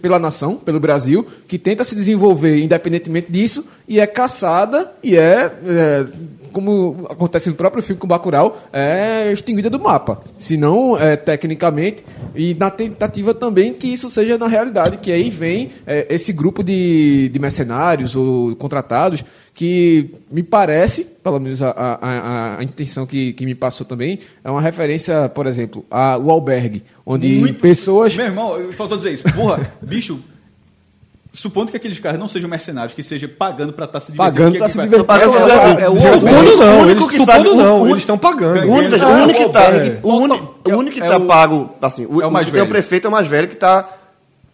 pela 0.00 0.18
nação, 0.18 0.56
pelo 0.56 0.80
Brasil, 0.80 1.26
que 1.46 1.58
tenta 1.58 1.84
se 1.84 1.94
desenvolver 1.94 2.62
independentemente 2.62 3.30
disso, 3.30 3.64
e 3.86 3.98
é 4.00 4.06
caçada 4.06 4.92
e 5.02 5.16
é, 5.16 5.52
é, 5.66 6.06
como 6.52 7.06
acontece 7.10 7.48
no 7.48 7.54
próprio 7.54 7.82
filme 7.82 8.00
com 8.00 8.06
o 8.06 8.08
Bacurau, 8.08 8.58
é 8.72 9.30
extinguida 9.32 9.70
do 9.70 9.78
mapa. 9.78 10.20
Se 10.36 10.56
não, 10.56 10.98
é, 10.98 11.16
tecnicamente, 11.16 12.04
e 12.34 12.54
na 12.54 12.70
tentativa 12.70 13.34
também 13.34 13.72
que 13.72 13.86
isso 13.86 14.08
seja 14.08 14.38
na 14.38 14.48
realidade, 14.48 14.98
que 14.98 15.12
aí 15.12 15.30
vem 15.30 15.70
é, 15.86 16.06
esse 16.10 16.32
grupo 16.32 16.64
de, 16.64 17.28
de 17.28 17.38
mercenários 17.38 18.16
ou 18.16 18.56
contratados 18.56 19.24
que 19.58 20.14
me 20.30 20.40
parece, 20.44 21.02
pelo 21.04 21.40
menos 21.40 21.60
a, 21.64 21.70
a, 21.70 22.58
a- 22.60 22.62
intenção 22.62 23.04
que, 23.04 23.32
que 23.32 23.44
me 23.44 23.56
passou 23.56 23.84
também, 23.84 24.20
é 24.44 24.48
uma 24.48 24.60
referência, 24.60 25.28
por 25.30 25.48
exemplo, 25.48 25.84
ao 25.90 26.30
albergue, 26.30 26.84
onde 27.04 27.26
Muito- 27.26 27.58
pessoas... 27.60 28.14
Meu 28.14 28.26
irmão, 28.26 28.72
faltou 28.72 28.96
dizer 28.96 29.14
isso. 29.14 29.24
Porra, 29.34 29.68
bicho. 29.82 30.20
Supondo 31.32 31.72
que 31.72 31.76
aqueles 31.76 31.98
caras 31.98 32.20
não 32.20 32.28
sejam 32.28 32.48
mercenários, 32.48 32.94
que 32.94 33.02
seja 33.02 33.26
pagando 33.28 33.72
pra 33.72 33.84
estar 33.86 33.98
se 33.98 34.12
divertindo. 34.12 34.36
Pagando 34.36 34.52
que- 34.52 34.58
pra 34.58 35.18
que 35.18 35.24
se 35.24 35.38
divertir. 35.38 35.82
É, 35.82 35.88
o- 35.90 35.96
é 35.98 36.10
o- 36.14 36.18
Supondo 36.20 36.52
o 36.52 36.56
não, 36.56 36.80
único 36.82 36.90
eles 36.90 37.04
que 37.04 37.18
supondo 37.18 37.26
sabe- 37.26 37.48
o 37.48 37.54
não, 37.56 37.74
único- 37.74 37.88
eles 37.88 37.98
estão 38.02 38.18
pagando. 38.18 38.58
O 38.68 38.72
único, 38.74 38.94
o 38.94 39.34
que 39.34 39.48
tá, 39.52 39.62
É. 39.64 39.98
o 40.04 40.12
único, 40.14 40.54
o 40.64 40.70
É 40.70 40.74
o- 40.74 40.78
único 40.78 40.96
que 40.96 41.02
é 41.02 41.06
tá 41.08 41.16
o- 41.18 41.26
pago, 41.26 41.70
assim, 41.82 42.06
o, 42.08 42.22
é 42.22 42.26
o 42.28 42.30
mais 42.30 42.46
que 42.46 42.52
tem 42.52 42.62
o 42.62 42.68
prefeito 42.68 43.06
é 43.06 43.08
o 43.08 43.12
mais 43.12 43.26
velho 43.26 43.48
que 43.48 43.56
tá 43.56 43.88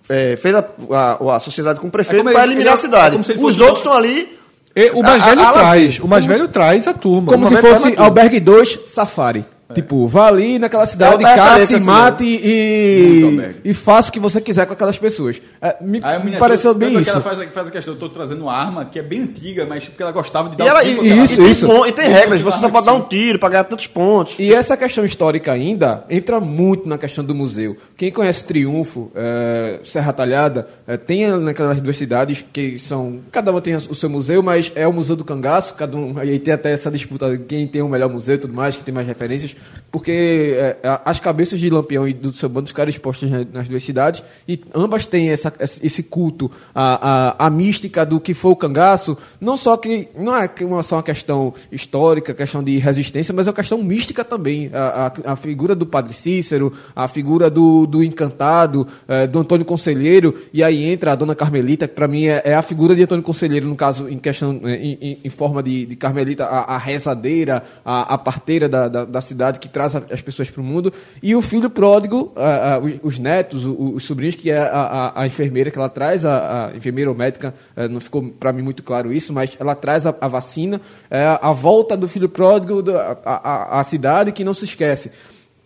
é, 0.08 0.36
fez 0.36 0.54
a, 0.54 0.64
a, 0.90 1.36
a 1.36 1.40
sociedade 1.40 1.78
com 1.78 1.88
o 1.88 1.90
prefeito 1.90 2.22
como 2.24 2.34
para 2.34 2.44
eliminar 2.44 2.62
ele 2.62 2.68
é- 2.70 2.78
a 2.78 2.80
cidade. 2.80 3.16
é 3.16 3.20
Os 3.20 3.58
outros 3.58 3.76
o- 3.76 3.76
estão 3.76 3.92
ali. 3.92 4.33
E 4.76 4.90
o 4.90 5.02
mais 5.02 5.22
A- 5.22 5.26
velho 5.26 5.40
a- 5.42 5.52
traz, 5.52 5.98
a- 6.00 6.04
o 6.04 6.08
mais 6.08 6.24
velho 6.26 6.48
traz 6.48 6.88
a 6.88 6.92
turma. 6.94 7.28
Como 7.32 7.46
se 7.46 7.56
fosse. 7.56 7.94
Albergue 7.96 8.40
2 8.40 8.80
Safari. 8.86 9.44
Tipo, 9.74 10.06
vá 10.06 10.28
ali 10.28 10.58
naquela 10.58 10.86
cidade, 10.86 11.24
É 11.24 11.34
caça, 11.34 11.74
assim, 11.76 11.80
mate 11.84 12.24
Muito 12.24 12.44
e, 12.46 13.54
e 13.64 13.74
faça 13.74 14.10
o 14.10 14.12
que 14.12 14.20
você 14.20 14.40
quiser 14.40 14.66
com 14.66 14.72
aquelas 14.72 14.98
pessoas. 14.98 15.40
É, 15.60 15.76
me 15.80 16.00
Aí 16.02 16.36
pareceu 16.38 16.74
bem 16.74 16.94
que 16.94 17.00
isso. 17.00 17.10
Ela 17.10 17.20
faz, 17.20 17.38
faz 17.52 17.68
a 17.68 17.70
questão, 17.70 17.94
eu 17.94 17.98
tô 18.00 18.08
trazendo 18.08 18.42
uma 18.42 18.52
arma 18.52 18.84
que 18.84 18.98
é 18.98 19.02
bem 19.02 19.22
antiga, 19.22 19.66
mas 19.66 19.84
porque 19.84 20.02
ela 20.02 20.12
gostava 20.12 20.48
de 20.48 20.56
dar 20.56 20.64
E, 20.64 20.68
ela, 20.68 20.80
um 20.82 20.86
e, 20.86 20.94
tiro 20.94 21.04
e- 21.04 21.24
Isso, 21.24 21.34
e 21.34 21.36
tem 21.36 21.50
isso. 21.50 21.86
e 21.86 21.92
tem 21.92 22.08
regras, 22.08 22.40
você 22.40 22.58
só 22.58 22.68
pode 22.68 22.86
dar 22.86 22.94
um 22.94 23.02
tiro 23.02 23.38
para 23.38 23.48
ganhar 23.50 23.64
tantos 23.64 23.86
pontos. 23.86 24.36
E 24.38 24.52
essa 24.52 24.76
questão 24.76 25.04
histórica 25.04 25.52
ainda 25.52 26.04
entra 26.08 26.40
muito 26.40 26.88
na 26.88 26.98
questão 26.98 27.24
do 27.24 27.34
museu. 27.34 27.76
Quem 27.96 28.10
conhece 28.12 28.44
Triunfo, 28.44 29.10
eh, 29.14 29.80
Serra 29.84 30.12
Talhada, 30.12 30.68
eh, 30.86 30.96
tem 30.96 31.26
naquelas 31.38 31.80
duas 31.80 31.96
cidades 31.96 32.44
que 32.52 32.78
são. 32.78 33.20
Cada 33.32 33.50
uma 33.50 33.60
tem 33.60 33.74
o 33.74 33.94
seu 33.94 34.08
museu, 34.10 34.42
mas 34.42 34.72
é 34.74 34.86
o 34.86 34.92
Museu 34.92 35.16
do 35.16 35.24
Cangaço, 35.24 35.74
cada 35.74 35.96
um. 35.96 36.18
Aí 36.18 36.38
tem 36.38 36.54
até 36.54 36.72
essa 36.72 36.90
disputa 36.90 37.30
de 37.30 37.38
quem 37.44 37.66
tem 37.66 37.82
o 37.82 37.88
melhor 37.88 38.08
museu 38.10 38.34
e 38.36 38.38
tudo 38.38 38.52
mais, 38.54 38.76
que 38.76 38.84
tem 38.84 38.94
mais 38.94 39.06
referências, 39.06 39.56
porque 39.90 40.56
a- 40.82 41.02
as 41.04 41.20
cabeças 41.20 41.60
de 41.60 41.70
Lampião 41.70 42.06
e 42.08 42.12
do 42.12 42.32
seu 42.32 42.48
bando 42.48 42.66
ficaram 42.68 42.90
expostas 42.90 43.30
na- 43.30 43.46
nas 43.52 43.68
duas 43.68 43.82
cidades, 43.82 44.22
e 44.48 44.60
ambas 44.74 45.06
têm 45.06 45.30
essa, 45.30 45.52
esse 45.60 46.02
culto, 46.02 46.50
a, 46.74 47.36
a, 47.38 47.46
a 47.46 47.50
mística 47.50 48.04
do 48.04 48.18
que 48.18 48.34
foi 48.34 48.50
o 48.50 48.56
cangaço, 48.56 49.16
não 49.40 49.56
só 49.56 49.76
que. 49.76 50.08
Não 50.18 50.36
é 50.36 50.48
só 50.82 50.96
uma 50.96 51.02
questão 51.02 51.54
histórica, 51.70 52.34
questão 52.34 52.62
de 52.62 52.76
resistência, 52.78 53.32
mas 53.32 53.46
é 53.46 53.50
uma 53.50 53.56
questão 53.56 53.82
mística 53.82 54.24
também. 54.24 54.70
A, 54.72 55.12
a- 55.28 55.32
a 55.32 55.36
figura 55.36 55.74
do 55.76 55.86
Padre 55.86 56.12
Cícero, 56.12 56.72
a 56.96 57.06
figura 57.06 57.48
do, 57.48 57.86
do 57.86 58.02
Encantado, 58.02 58.86
eh, 59.06 59.26
do 59.28 59.38
Antônio 59.38 59.64
Conselheiro, 59.64 60.34
e 60.52 60.62
aí 60.62 60.84
entra 60.84 61.12
a 61.12 61.14
Dona 61.14 61.34
Carmelita, 61.36 61.86
que 61.86 61.94
para 61.94 62.08
mim 62.08 62.24
é, 62.24 62.42
é 62.44 62.54
a 62.54 62.62
figura 62.62 62.94
de 62.96 63.02
Antônio 63.04 63.22
Conselheiro, 63.22 63.68
no 63.68 63.76
caso, 63.76 64.08
em 64.08 64.18
questão, 64.18 64.60
em, 64.64 64.98
em- 65.00 65.18
em 65.24 65.30
forma 65.30 65.62
de, 65.62 65.86
de 65.86 65.94
Carmelita, 65.96 66.44
a, 66.46 66.74
a 66.74 66.78
rezadeira, 66.78 67.62
a, 67.84 68.14
a 68.14 68.18
parteira 68.18 68.68
da, 68.68 68.88
da, 68.88 69.04
da 69.04 69.20
cidade 69.20 69.43
que 69.52 69.68
traz 69.68 69.94
a- 69.94 70.02
as 70.10 70.20
pessoas 70.22 70.50
para 70.50 70.60
o 70.60 70.64
mundo, 70.64 70.92
e 71.22 71.34
o 71.36 71.42
filho 71.42 71.68
pródigo, 71.70 72.32
ah, 72.36 72.74
ah, 72.74 72.78
os, 72.78 72.92
os 73.02 73.18
netos, 73.18 73.64
o- 73.64 73.94
os, 73.94 74.04
sobrinhos, 74.04 74.34
que 74.34 74.50
é 74.50 74.58
a, 74.58 74.66
a- 75.14 75.22
a 75.22 75.26
enfermeira 75.26 75.70
que 75.70 75.78
ela 75.78 75.88
traz, 75.88 76.24
a, 76.24 76.68
a 76.72 76.76
enfermeira 76.76 77.10
ou 77.10 77.16
médica, 77.16 77.54
eh, 77.76 77.88
não 77.88 78.00
ficou 78.00 78.22
para 78.30 78.52
mim 78.52 78.62
muito 78.62 78.82
claro 78.82 79.12
isso, 79.12 79.32
mas 79.32 79.56
ela 79.60 79.74
traz 79.74 80.06
a, 80.06 80.14
a 80.20 80.28
vacina, 80.28 80.80
é 81.10 81.38
a 81.40 81.52
volta 81.52 81.96
do 81.96 82.08
filho 82.08 82.28
pródigo 82.28 82.82
a, 82.90 83.18
a, 83.24 83.80
a 83.80 83.84
cidade 83.84 84.32
que 84.32 84.44
não 84.44 84.54
se 84.54 84.64
esquece. 84.64 85.10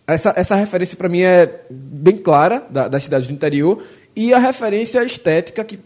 Essa, 0.07 0.33
essa 0.35 0.55
referência 0.55 0.97
para 0.97 1.07
mim 1.07 1.21
é 1.21 1.61
bem 1.69 2.17
clara 2.17 2.63
da, 2.69 2.87
das 2.87 3.03
cidades 3.03 3.27
do 3.27 3.33
interior 3.33 3.81
e 4.19 4.33
a 4.33 4.37
referência 4.37 5.01
estética 5.01 5.63
que 5.63 5.79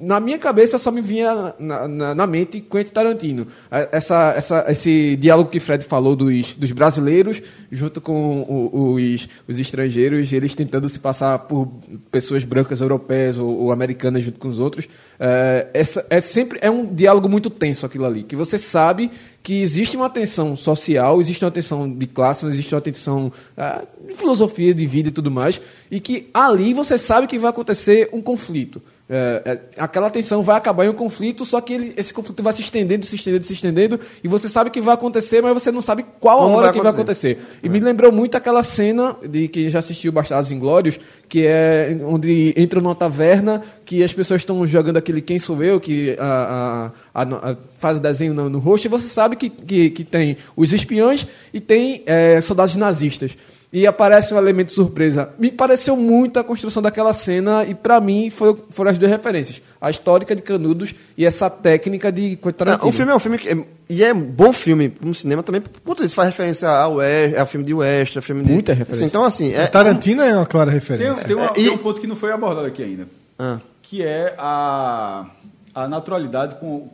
na 0.00 0.20
minha 0.20 0.38
cabeça 0.38 0.78
só 0.78 0.92
me 0.92 1.00
vinha 1.00 1.52
na, 1.58 1.88
na, 1.88 2.14
na 2.14 2.24
mente 2.24 2.60
Quentin 2.60 2.92
Tarantino. 2.92 3.48
Eh, 3.68 3.88
Essa, 3.90 4.32
essa, 4.36 4.64
esse 4.68 5.16
diálogo 5.16 5.50
que 5.50 5.58
Fred 5.58 5.84
falou 5.84 6.14
dos, 6.14 6.52
dos 6.52 6.70
brasileiros 6.70 7.42
junto 7.68 8.00
com 8.00 8.94
os, 8.94 9.28
os 9.48 9.58
estrangeiros, 9.58 10.32
eles 10.32 10.54
tentando 10.54 10.88
se 10.88 11.00
passar 11.00 11.36
por 11.40 11.66
pessoas 12.12 12.44
brancas 12.44 12.80
europeias 12.80 13.40
ou, 13.40 13.48
ou 13.58 13.72
americanas 13.72 14.22
junto 14.22 14.38
com 14.38 14.46
os 14.46 14.60
outros. 14.60 14.88
É, 15.18 15.66
essa, 15.74 16.06
é 16.08 16.20
sempre 16.20 16.60
é 16.62 16.70
um 16.70 16.86
diálogo 16.86 17.28
muito 17.28 17.50
tenso 17.50 17.84
aquilo 17.84 18.04
ali, 18.04 18.22
que 18.22 18.36
você 18.36 18.56
sabe 18.56 19.10
que 19.42 19.60
existe 19.60 19.96
uma 19.96 20.10
tensão 20.10 20.56
social, 20.56 21.20
existe 21.20 21.44
uma 21.44 21.50
tensão 21.50 21.90
de 21.90 22.06
classe, 22.06 22.46
existe 22.46 22.74
uma 22.74 22.80
tensão 22.80 23.32
ah, 23.56 23.84
de 24.06 24.14
filosofia 24.14 24.74
de 24.74 24.86
vida 24.86 25.08
e 25.08 25.12
tudo 25.12 25.30
mais, 25.30 25.60
e 25.90 25.98
que 25.98 26.28
ali 26.34 26.74
você 26.74 26.98
sabe 26.98 27.26
que 27.26 27.38
vai 27.38 27.50
acontecer 27.50 28.08
um 28.12 28.20
conflito. 28.20 28.82
É, 29.12 29.42
é, 29.44 29.82
aquela 29.82 30.08
tensão 30.08 30.40
vai 30.40 30.56
acabar 30.56 30.84
em 30.84 30.88
um 30.88 30.92
conflito, 30.92 31.44
só 31.44 31.60
que 31.60 31.72
ele- 31.72 31.92
esse 31.96 32.14
conflito 32.14 32.44
vai 32.44 32.52
se 32.52 32.60
estendendo, 32.62 33.04
se 33.04 33.16
estendendo, 33.16 33.44
se 33.44 33.52
estendendo, 33.52 33.98
e 34.22 34.28
você 34.28 34.48
sabe 34.48 34.70
que 34.70 34.80
vai 34.80 34.94
acontecer, 34.94 35.42
mas 35.42 35.52
você 35.52 35.72
não 35.72 35.80
sabe 35.80 36.06
qual 36.20 36.38
a 36.38 36.42
Como 36.44 36.54
hora 36.54 36.66
vai 36.66 36.72
que 36.72 36.78
vai 36.80 36.92
acontecer. 36.92 37.38
E 37.60 37.68
me 37.68 37.80
lembrou 37.80 38.12
muito 38.12 38.36
aquela 38.36 38.62
cena 38.62 39.16
de 39.28 39.48
que 39.48 39.68
já 39.68 39.80
assistiu 39.80 40.12
Bastardos 40.12 40.52
Inglórios, 40.52 41.00
que 41.28 41.44
é 41.44 41.98
onde 42.04 42.54
entra 42.56 42.80
numa 42.80 42.94
taverna, 42.94 43.60
que 43.84 44.04
as 44.04 44.12
pessoas 44.12 44.42
estão 44.42 44.64
jogando 44.64 44.98
aquele 44.98 45.20
Quem 45.20 45.40
Sou 45.40 45.60
Eu, 45.60 45.80
que 45.80 46.16
a, 46.16 46.92
a- 47.12 47.22
a- 47.22 47.50
a- 47.50 47.56
faz 47.80 47.98
desenho 47.98 48.32
no, 48.32 48.48
no 48.48 48.60
rosto, 48.60 48.84
e 48.84 48.88
você 48.88 49.08
sabe 49.08 49.34
que, 49.34 49.50
que, 49.50 49.90
que 49.90 50.04
tem 50.04 50.36
os 50.56 50.72
espiões 50.72 51.26
e 51.52 51.58
tem 51.58 52.04
é, 52.06 52.40
soldados 52.40 52.76
nazistas. 52.76 53.32
E 53.72 53.86
aparece 53.86 54.34
um 54.34 54.38
elemento 54.38 54.72
surpresa. 54.72 55.30
Me 55.38 55.48
pareceu 55.48 55.96
muito 55.96 56.40
a 56.40 56.42
construção 56.44 56.82
daquela 56.82 57.14
cena 57.14 57.64
e, 57.64 57.72
para 57.72 58.00
mim, 58.00 58.28
foi, 58.28 58.56
foram 58.70 58.90
as 58.90 58.98
duas 58.98 59.08
referências. 59.08 59.62
A 59.80 59.88
histórica 59.88 60.34
de 60.34 60.42
Canudos 60.42 60.92
e 61.16 61.24
essa 61.24 61.48
técnica 61.48 62.10
de 62.10 62.34
Quentin 62.34 62.56
Tarantino. 62.56 62.88
o 62.88 62.92
filme 62.92 63.12
é 63.12 63.14
um 63.14 63.18
filme 63.20 63.38
que. 63.38 63.48
é- 63.48 63.64
e 63.88 64.02
é 64.04 64.12
um 64.12 64.20
bom 64.22 64.52
filme 64.52 64.92
no 65.00 65.14
cinema 65.14 65.42
também, 65.42 65.60
por 65.60 65.70
conta 65.82 66.02
disso, 66.02 66.14
faz 66.16 66.28
referência 66.30 66.68
ao 66.68 66.94
West, 66.94 67.34
é 67.36 67.42
um 67.42 67.46
filme 67.46 67.66
de 67.66 67.74
West, 67.74 68.16
é 68.16 68.18
um 68.18 68.22
filme 68.22 68.44
de. 68.44 68.50
Muita 68.52 68.72
referência. 68.72 69.04
Assim, 69.06 69.10
então, 69.10 69.24
assim. 69.24 69.52
É, 69.52 69.66
Tarantino 69.68 70.22
é 70.22 70.34
uma 70.36 70.46
clara 70.46 70.70
Tem, 70.70 70.74
referência. 70.80 71.24
tem, 71.24 71.36
uma- 71.36 71.46
É, 71.46 71.48
tem 71.50 71.64
e- 71.66 71.70
um 71.70 71.78
ponto 71.78 72.00
que 72.00 72.06
não 72.08 72.16
foi 72.16 72.32
abordado 72.32 72.66
aqui 72.66 72.82
ainda, 72.82 73.06
Ah. 73.38 73.60
que 73.82 74.02
é 74.04 74.34
a, 74.36 75.26
a 75.74 75.88
naturalidade 75.88 76.56
com 76.56 76.88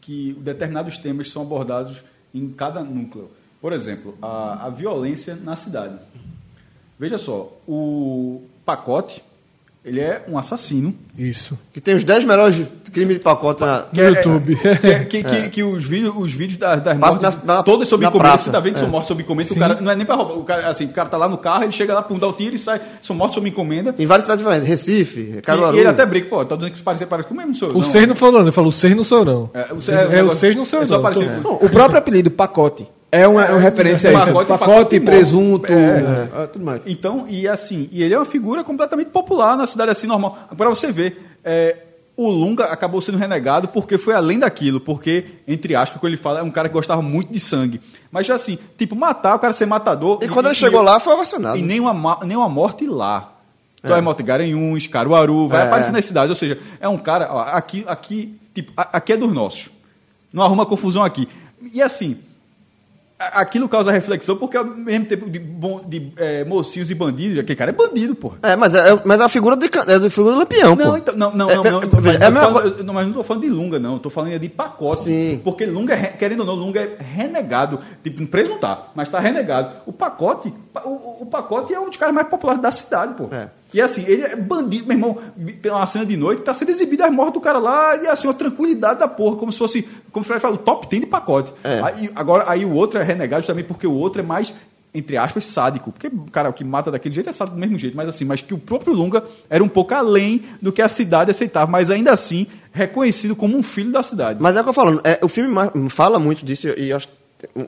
que 0.00 0.34
determinados 0.40 0.96
temas 0.98 1.30
são 1.30 1.42
abordados 1.42 2.02
em 2.34 2.48
cada 2.48 2.82
núcleo. 2.82 3.30
Por 3.66 3.72
exemplo, 3.72 4.14
a, 4.22 4.66
a 4.66 4.70
violência 4.70 5.36
na 5.42 5.56
cidade. 5.56 5.96
Veja 7.00 7.18
só, 7.18 7.52
o 7.66 8.42
pacote, 8.64 9.20
ele 9.84 9.98
é 10.00 10.24
um 10.28 10.38
assassino. 10.38 10.94
Isso. 11.18 11.58
Que 11.72 11.80
tem 11.80 11.96
os 11.96 12.04
10 12.04 12.24
melhores 12.24 12.64
crimes 12.92 13.16
de 13.16 13.22
pacote 13.24 13.62
na. 13.62 13.86
No 13.92 14.02
YouTube. 14.04 14.56
Que, 14.56 15.04
que, 15.06 15.24
que, 15.24 15.48
que 15.50 15.62
os 15.64 15.84
vídeos, 15.84 16.14
os 16.16 16.32
vídeos 16.32 16.60
das, 16.60 16.80
das 16.80 16.96
Passa 16.96 17.12
mortes, 17.20 17.42
na- 17.44 17.54
na- 17.56 17.62
todas 17.64 17.88
sob 17.88 18.06
encomenda, 18.06 18.38
você 18.38 18.50
tá 18.52 18.60
vendo 18.60 18.74
que 18.74 18.78
são 18.78 18.86
É. 18.86 18.90
mortes 18.92 19.08
sob 19.08 19.20
encomenda, 19.20 19.52
o 19.52 19.56
cara 19.58 19.80
não 19.80 19.90
é 19.90 19.96
nem 19.96 20.06
para 20.06 20.14
roubar, 20.14 20.38
o 20.38 20.44
cara, 20.44 20.68
assim, 20.68 20.84
o 20.84 20.90
cara 20.90 21.08
tá 21.08 21.16
lá 21.16 21.28
no 21.28 21.36
carro, 21.36 21.64
ele 21.64 21.72
chega 21.72 21.92
lá, 21.92 22.02
pum, 22.02 22.20
dá 22.20 22.28
o 22.28 22.32
tiro 22.32 22.54
e 22.54 22.60
sai, 22.60 22.80
são 23.02 23.16
mortes 23.16 23.34
sob 23.34 23.48
encomenda. 23.48 23.92
Em 23.98 24.06
várias 24.06 24.26
cidades 24.26 24.44
diferentes. 24.44 24.68
Recife, 24.68 25.38
E, 25.38 25.42
Caruaru. 25.42 25.76
e 25.76 25.80
ele 25.80 25.88
até 25.88 26.06
brinca, 26.06 26.28
pô, 26.28 26.44
tá 26.44 26.54
dizendo 26.54 26.72
que 26.72 26.82
parece, 26.84 27.04
parece 27.04 27.26
que 27.26 27.34
o 27.34 27.36
mesmo 27.36 27.52
sou 27.56 27.70
eu. 27.70 27.76
O 27.76 27.82
seis 27.84 28.06
não 28.06 28.14
falou, 28.14 28.34
não. 28.34 28.42
Ele 28.42 28.52
falou, 28.52 28.68
o 28.68 28.72
seis 28.72 28.94
não 28.94 29.02
sou 29.02 29.18
eu, 29.18 29.24
não. 29.24 29.50
É, 29.52 29.72
o 29.72 29.78
É, 29.78 29.80
seis- 29.80 29.98
é, 30.54 30.56
não 30.56 30.64
sou 30.64 30.78
eu, 30.78 30.84
é 30.84 30.88
não. 30.88 31.42
Não, 31.42 31.54
o 31.56 31.68
próprio 31.68 31.98
apelido, 31.98 32.30
pacote, 32.30 32.86
é 33.22 33.28
uma, 33.28 33.44
é 33.44 33.50
uma 33.52 33.60
referência 33.60 34.10
a 34.10 34.12
isso. 34.14 34.26
Pacote, 34.32 34.48
Pacote, 34.48 35.00
presunto, 35.00 35.72
é. 35.72 36.28
ah, 36.34 36.46
tudo 36.46 36.64
mais. 36.64 36.82
Então, 36.86 37.26
e 37.28 37.46
assim, 37.48 37.88
e 37.92 38.02
ele 38.02 38.14
é 38.14 38.18
uma 38.18 38.24
figura 38.26 38.62
completamente 38.64 39.08
popular 39.10 39.56
na 39.56 39.66
cidade 39.66 39.90
assim, 39.90 40.06
normal. 40.06 40.36
Para 40.56 40.68
você 40.68 40.90
ver, 40.92 41.36
é, 41.44 41.78
o 42.16 42.28
Lunga 42.30 42.64
acabou 42.66 43.00
sendo 43.00 43.18
renegado 43.18 43.68
porque 43.68 43.98
foi 43.98 44.14
além 44.14 44.38
daquilo, 44.38 44.80
porque, 44.80 45.24
entre 45.46 45.74
aspas, 45.74 46.00
quando 46.00 46.12
ele 46.12 46.20
fala, 46.22 46.40
é 46.40 46.42
um 46.42 46.50
cara 46.50 46.68
que 46.68 46.72
gostava 46.74 47.02
muito 47.02 47.32
de 47.32 47.38
sangue. 47.40 47.80
Mas 48.10 48.26
já 48.26 48.34
assim, 48.34 48.58
tipo, 48.78 48.96
matar, 48.96 49.34
o 49.36 49.38
cara 49.38 49.52
ser 49.52 49.66
matador. 49.66 50.18
E 50.22 50.28
quando 50.28 50.46
ele 50.46 50.54
chegou 50.54 50.80
lá, 50.82 50.98
foi 50.98 51.12
ovacionado. 51.14 51.56
E 51.58 51.62
nenhuma, 51.62 51.92
ma- 51.92 52.20
nenhuma 52.24 52.48
morte 52.48 52.86
lá. 52.86 53.32
Então 53.84 53.96
é 53.96 54.00
morte 54.00 54.22
em 54.22 54.24
Garanhuns, 54.26 54.86
Caruaru, 54.88 55.46
vai 55.48 55.62
É. 55.62 55.66
aparecer 55.66 55.92
nas 55.92 56.04
cidades. 56.04 56.30
Ou 56.30 56.34
seja, 56.36 56.58
é 56.80 56.88
um 56.88 56.98
cara. 56.98 57.28
ó, 57.30 57.40
aqui, 57.42 57.84
aqui, 57.86 58.36
tipo, 58.52 58.72
a- 58.76 58.88
aqui 58.94 59.12
é 59.12 59.16
dos 59.16 59.32
nossos. 59.32 59.68
Não 60.32 60.42
arruma 60.42 60.66
confusão 60.66 61.04
aqui. 61.04 61.28
E 61.72 61.80
assim, 61.80 62.18
aquilo 63.18 63.66
causa 63.68 63.90
reflexão, 63.90 64.36
porque 64.36 64.56
ao 64.56 64.64
mesmo 64.64 65.06
tempo 65.06 65.30
de, 65.30 65.38
bom, 65.38 65.82
de 65.86 66.12
é, 66.16 66.44
mocinhos 66.44 66.90
e 66.90 66.94
bandidos, 66.94 67.38
aquele 67.38 67.56
cara 67.56 67.70
é 67.70 67.74
bandido, 67.74 68.14
porra. 68.14 68.36
É, 68.42 68.54
mas 68.56 68.74
é, 68.74 68.90
é- 68.92 69.00
mas 69.04 69.20
é 69.20 69.24
a 69.24 69.28
figura 69.28 69.56
can- 69.70 69.84
é 69.88 69.94
a 69.94 70.10
figura 70.10 70.34
do 70.34 70.38
Lampião, 70.40 70.76
pô. 70.76 70.84
Não, 70.84 70.96
então, 70.98 71.16
não, 71.16 71.32
não, 71.32 71.50
É, 71.50 71.54
não, 71.56 71.64
é, 71.66 71.70
não, 71.70 71.78
é, 71.80 71.86
mas, 71.86 72.06
é 72.06 72.18
não 72.30 72.30
mesma 72.30 72.40
tô 72.40 72.40
falando- 72.52 72.62
coisa- 72.70 72.82
não, 72.84 72.94
mas 72.94 73.02
não 73.04 73.10
estou 73.10 73.24
falando 73.24 73.42
de 73.42 73.48
Lunga, 73.48 73.78
não. 73.78 73.96
Estou 73.96 74.10
falando 74.10 74.38
de 74.38 74.48
pacote. 74.50 75.04
Sim. 75.04 75.40
Porque 75.42 75.64
Lunga, 75.64 75.94
re- 75.94 76.08
querendo 76.18 76.40
ou 76.40 76.46
não, 76.46 76.54
Lunga 76.54 76.80
é 76.80 76.96
renegado. 77.00 77.80
Tipo, 78.04 78.26
preso 78.26 78.50
não 78.50 78.58
tá, 78.58 78.88
mas 78.94 79.08
está 79.08 79.18
renegado. 79.18 79.76
O 79.86 79.92
pacote, 79.92 80.52
pa- 80.72 80.82
o, 80.84 81.22
o 81.22 81.26
pacote 81.26 81.72
é 81.72 81.80
um 81.80 81.88
dos 81.88 81.96
caras 81.96 82.14
mais 82.14 82.28
populares 82.28 82.60
da 82.60 82.70
cidade, 82.70 83.14
pô. 83.14 83.28
É. 83.34 83.48
E 83.74 83.80
assim, 83.80 84.04
ele 84.06 84.22
é 84.22 84.36
bandido, 84.36 84.86
meu 84.86 84.96
irmão. 84.96 85.18
Tem 85.60 85.70
uma 85.70 85.86
cena 85.86 86.06
de 86.06 86.16
noite, 86.16 86.42
tá 86.42 86.54
sendo 86.54 86.70
exibida 86.70 87.06
as 87.06 87.12
mortes 87.12 87.34
do 87.34 87.40
cara 87.40 87.58
lá, 87.58 87.96
e 87.96 88.06
assim, 88.06 88.26
uma 88.26 88.34
tranquilidade 88.34 89.00
da 89.00 89.08
porra, 89.08 89.36
como 89.36 89.52
se 89.52 89.58
fosse, 89.58 89.82
como 90.12 90.22
o 90.22 90.26
Fred 90.26 90.40
falou, 90.40 90.56
o 90.56 90.60
top 90.60 90.88
10 90.88 91.02
de 91.02 91.08
pacote. 91.08 91.52
É. 91.64 91.80
Aí, 91.82 92.10
agora, 92.14 92.44
aí 92.46 92.64
o 92.64 92.72
outro 92.72 93.00
é 93.00 93.02
renegado 93.02 93.46
também 93.46 93.64
porque 93.64 93.86
o 93.86 93.92
outro 93.92 94.20
é 94.20 94.24
mais, 94.24 94.54
entre 94.94 95.16
aspas, 95.16 95.44
sádico. 95.44 95.90
Porque, 95.90 96.10
cara, 96.30 96.48
o 96.48 96.52
que 96.52 96.64
mata 96.64 96.90
daquele 96.90 97.14
jeito 97.14 97.28
é 97.28 97.32
sádico 97.32 97.56
do 97.56 97.60
mesmo 97.60 97.78
jeito, 97.78 97.96
mas 97.96 98.08
assim, 98.08 98.24
mas 98.24 98.40
que 98.40 98.54
o 98.54 98.58
próprio 98.58 98.94
Lunga 98.94 99.24
era 99.50 99.62
um 99.62 99.68
pouco 99.68 99.94
além 99.94 100.44
do 100.62 100.72
que 100.72 100.80
a 100.80 100.88
cidade 100.88 101.30
aceitava, 101.30 101.70
mas 101.70 101.90
ainda 101.90 102.12
assim 102.12 102.46
reconhecido 102.72 103.34
como 103.34 103.56
um 103.56 103.62
filho 103.62 103.90
da 103.90 104.02
cidade. 104.02 104.40
Mas 104.40 104.56
é 104.56 104.60
o 104.60 104.64
que 104.64 104.70
eu 104.70 104.74
falo, 104.74 105.00
é, 105.02 105.18
o 105.22 105.28
filme 105.28 105.50
fala 105.88 106.18
muito 106.18 106.44
disso 106.44 106.68
e 106.68 106.92
acho 106.92 107.08
que 107.08 107.14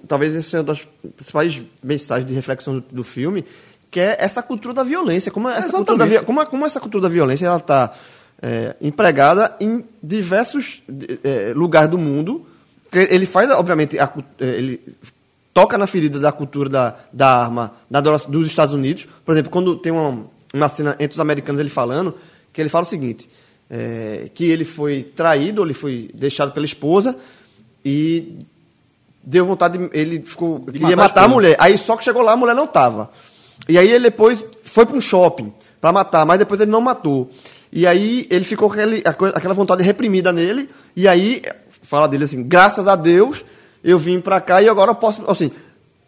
talvez 0.06 0.34
essa 0.34 0.42
seja 0.42 0.58
uma 0.58 0.64
das 0.64 0.86
principais 1.16 1.62
mensagens 1.82 2.26
de 2.26 2.34
reflexão 2.34 2.78
do, 2.78 2.84
do 2.92 3.04
filme, 3.04 3.44
que 3.90 4.00
é 4.00 4.16
essa 4.20 4.42
cultura 4.42 4.74
da 4.74 4.82
violência, 4.82 5.30
como 5.32 5.48
essa, 5.48 5.72
cultura 5.72 5.98
da, 5.98 6.22
como, 6.24 6.40
a- 6.40 6.46
como 6.46 6.66
essa 6.66 6.80
cultura 6.80 7.02
da 7.02 7.08
violência 7.08 7.46
ela 7.46 7.56
está 7.56 7.94
empregada 8.80 9.56
em 9.60 9.84
diversos 10.02 10.82
é, 11.24 11.52
lugares 11.54 11.90
do 11.90 11.98
mundo. 11.98 12.46
Ele 12.92 13.26
faz, 13.26 13.50
obviamente, 13.50 13.98
a 13.98 14.10
é, 14.40 14.46
ele 14.46 14.80
toca 15.52 15.76
na 15.76 15.86
ferida 15.88 16.20
da 16.20 16.30
cultura 16.30 16.68
da, 16.68 16.94
da 17.12 17.28
arma 17.44 17.72
da, 17.90 18.00
dos 18.00 18.46
Estados 18.46 18.72
Unidos. 18.72 19.08
Por 19.24 19.32
exemplo, 19.32 19.50
quando 19.50 19.76
tem 19.76 19.90
uma, 19.92 20.24
uma 20.54 20.68
cena 20.68 20.94
entre 21.00 21.14
os 21.14 21.20
americanos 21.20 21.60
ele 21.60 21.68
falando, 21.68 22.14
que 22.52 22.60
ele 22.60 22.68
fala 22.68 22.84
o 22.84 22.88
seguinte, 22.88 23.28
é, 23.68 24.30
que 24.34 24.44
ele 24.44 24.64
foi 24.64 25.02
traído, 25.02 25.62
ele 25.64 25.74
foi 25.74 26.10
deixado 26.14 26.52
pela 26.52 26.64
esposa 26.64 27.16
e 27.84 28.36
deu 29.22 29.44
vontade, 29.46 29.78
de, 29.78 29.90
ele 29.92 30.20
ficou, 30.20 30.60
queria 30.60 30.80
matar 30.80 30.92
a 30.92 30.96
matar 30.96 31.02
a 31.02 31.06
esposa. 31.24 31.28
mulher. 31.34 31.56
Aí 31.58 31.76
só 31.76 31.96
que 31.96 32.04
chegou 32.04 32.22
lá, 32.22 32.32
a 32.32 32.36
mulher 32.36 32.54
não 32.54 32.64
estava. 32.64 33.10
E 33.68 33.76
aí 33.78 33.90
ele 33.90 34.04
depois 34.04 34.46
foi 34.64 34.86
para 34.86 34.96
um 34.96 35.00
shopping 35.00 35.52
para 35.80 35.92
matar, 35.92 36.24
mas 36.26 36.38
depois 36.38 36.60
ele 36.60 36.70
não 36.70 36.80
matou. 36.80 37.30
E 37.72 37.86
aí 37.86 38.26
ele 38.30 38.44
ficou 38.44 38.68
com 38.68 38.74
aquele, 38.74 39.02
aquela 39.04 39.54
vontade 39.54 39.82
reprimida 39.82 40.32
nele, 40.32 40.68
e 40.96 41.06
aí 41.06 41.42
fala 41.82 42.06
dele 42.08 42.24
assim, 42.24 42.42
graças 42.42 42.88
a 42.88 42.96
Deus 42.96 43.44
eu 43.84 43.98
vim 43.98 44.20
para 44.20 44.40
cá 44.40 44.60
e 44.62 44.68
agora 44.68 44.90
eu 44.90 44.94
posso, 44.94 45.22
assim, 45.30 45.50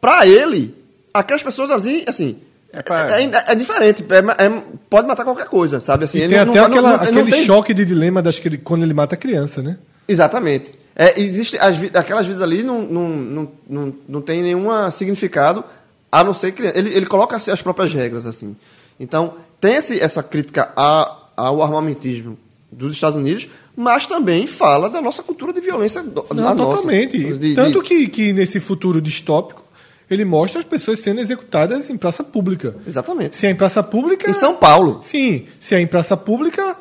para 0.01 0.27
ele, 0.27 0.75
aquelas 1.13 1.43
pessoas 1.43 1.71
assim, 1.71 2.03
assim, 2.07 2.39
É 2.73 2.83
pra- 2.83 3.21
é, 3.21 3.25
é- 3.25 3.45
é 3.49 3.55
diferente, 3.55 4.05
é- 4.09 4.45
é- 4.47 4.63
pode 4.89 5.07
matar 5.07 5.25
qualquer 5.25 5.47
coisa, 5.47 5.81
sabe? 5.81 6.05
Assim, 6.05 6.19
E 6.19 6.29
tem 6.29 6.39
até 6.39 6.45
não- 6.47 6.65
aquela- 6.67 6.83
não- 6.93 6.97
não 6.99 7.05
aquele 7.05 7.31
tem- 7.31 7.45
choque 7.45 7.75
de 7.75 7.85
dilema 7.85 8.23
das, 8.23 8.39
cri- 8.39 8.59
quando 8.59 8.83
ele 8.83 8.95
mata 8.95 9.15
a 9.15 9.19
criança, 9.19 9.63
né? 9.63 9.77
Exatamente. 10.09 10.73
É, 10.97 11.21
existe 11.21 11.57
as 11.59 11.77
aquelas 11.95 12.27
vidas 12.27 12.43
ali 12.43 12.63
não, 12.63 12.83
não, 12.83 13.09
não, 13.09 13.53
não, 13.69 13.95
não 14.09 14.21
tem 14.21 14.43
nenhum 14.43 14.69
significado, 14.91 15.65
a 16.11 16.25
não 16.25 16.35
ser 16.35 16.53
que 16.53 16.63
ele, 16.63 16.91
ele 16.91 17.07
coloca 17.07 17.37
assim, 17.37 17.51
as 17.51 17.63
próprias 17.63 17.93
regras 17.93 18.27
assim. 18.27 18.57
Então 18.99 19.35
tem 19.61 19.75
esse, 19.75 20.01
essa 20.01 20.23
crítica 20.23 20.73
a- 20.77 21.17
ao 21.37 21.63
armamentismo 21.63 22.39
dos 22.71 22.93
Estados 22.93 23.19
Unidos, 23.19 23.49
mas 23.77 24.07
também 24.07 24.47
fala 24.47 24.89
da 24.91 25.01
nossa 25.01 25.23
cultura 25.23 25.53
de 25.53 25.61
violência 25.61 26.03
do- 26.03 26.25
Não, 26.35 26.55
nossa. 26.55 26.57
totalmente. 26.57 27.19
De- 27.39 27.55
Tanto 27.55 27.83
de- 27.83 27.89
Que, 27.89 28.09
que 28.09 28.33
nesse 28.33 28.61
futuro 28.61 29.01
distópico, 29.01 29.63
ele 30.11 30.25
mostra 30.25 30.61
as 30.61 30.67
pessoas 30.67 30.99
sendo 31.01 31.21
executadas 31.21 31.89
em 31.89 31.97
praça 31.97 32.23
pública. 32.25 32.75
Exatamente. 32.87 33.37
Se 33.37 33.47
é 33.47 33.51
em 33.51 33.55
praça 33.55 33.83
pública. 33.83 34.29
Em 34.29 34.35
São 34.35 34.55
Paulo. 34.57 35.01
Sim, 35.05 35.47
se 35.61 35.75
é 35.75 35.81
em 35.81 35.87
praça 35.87 36.17
pública, 36.17 36.77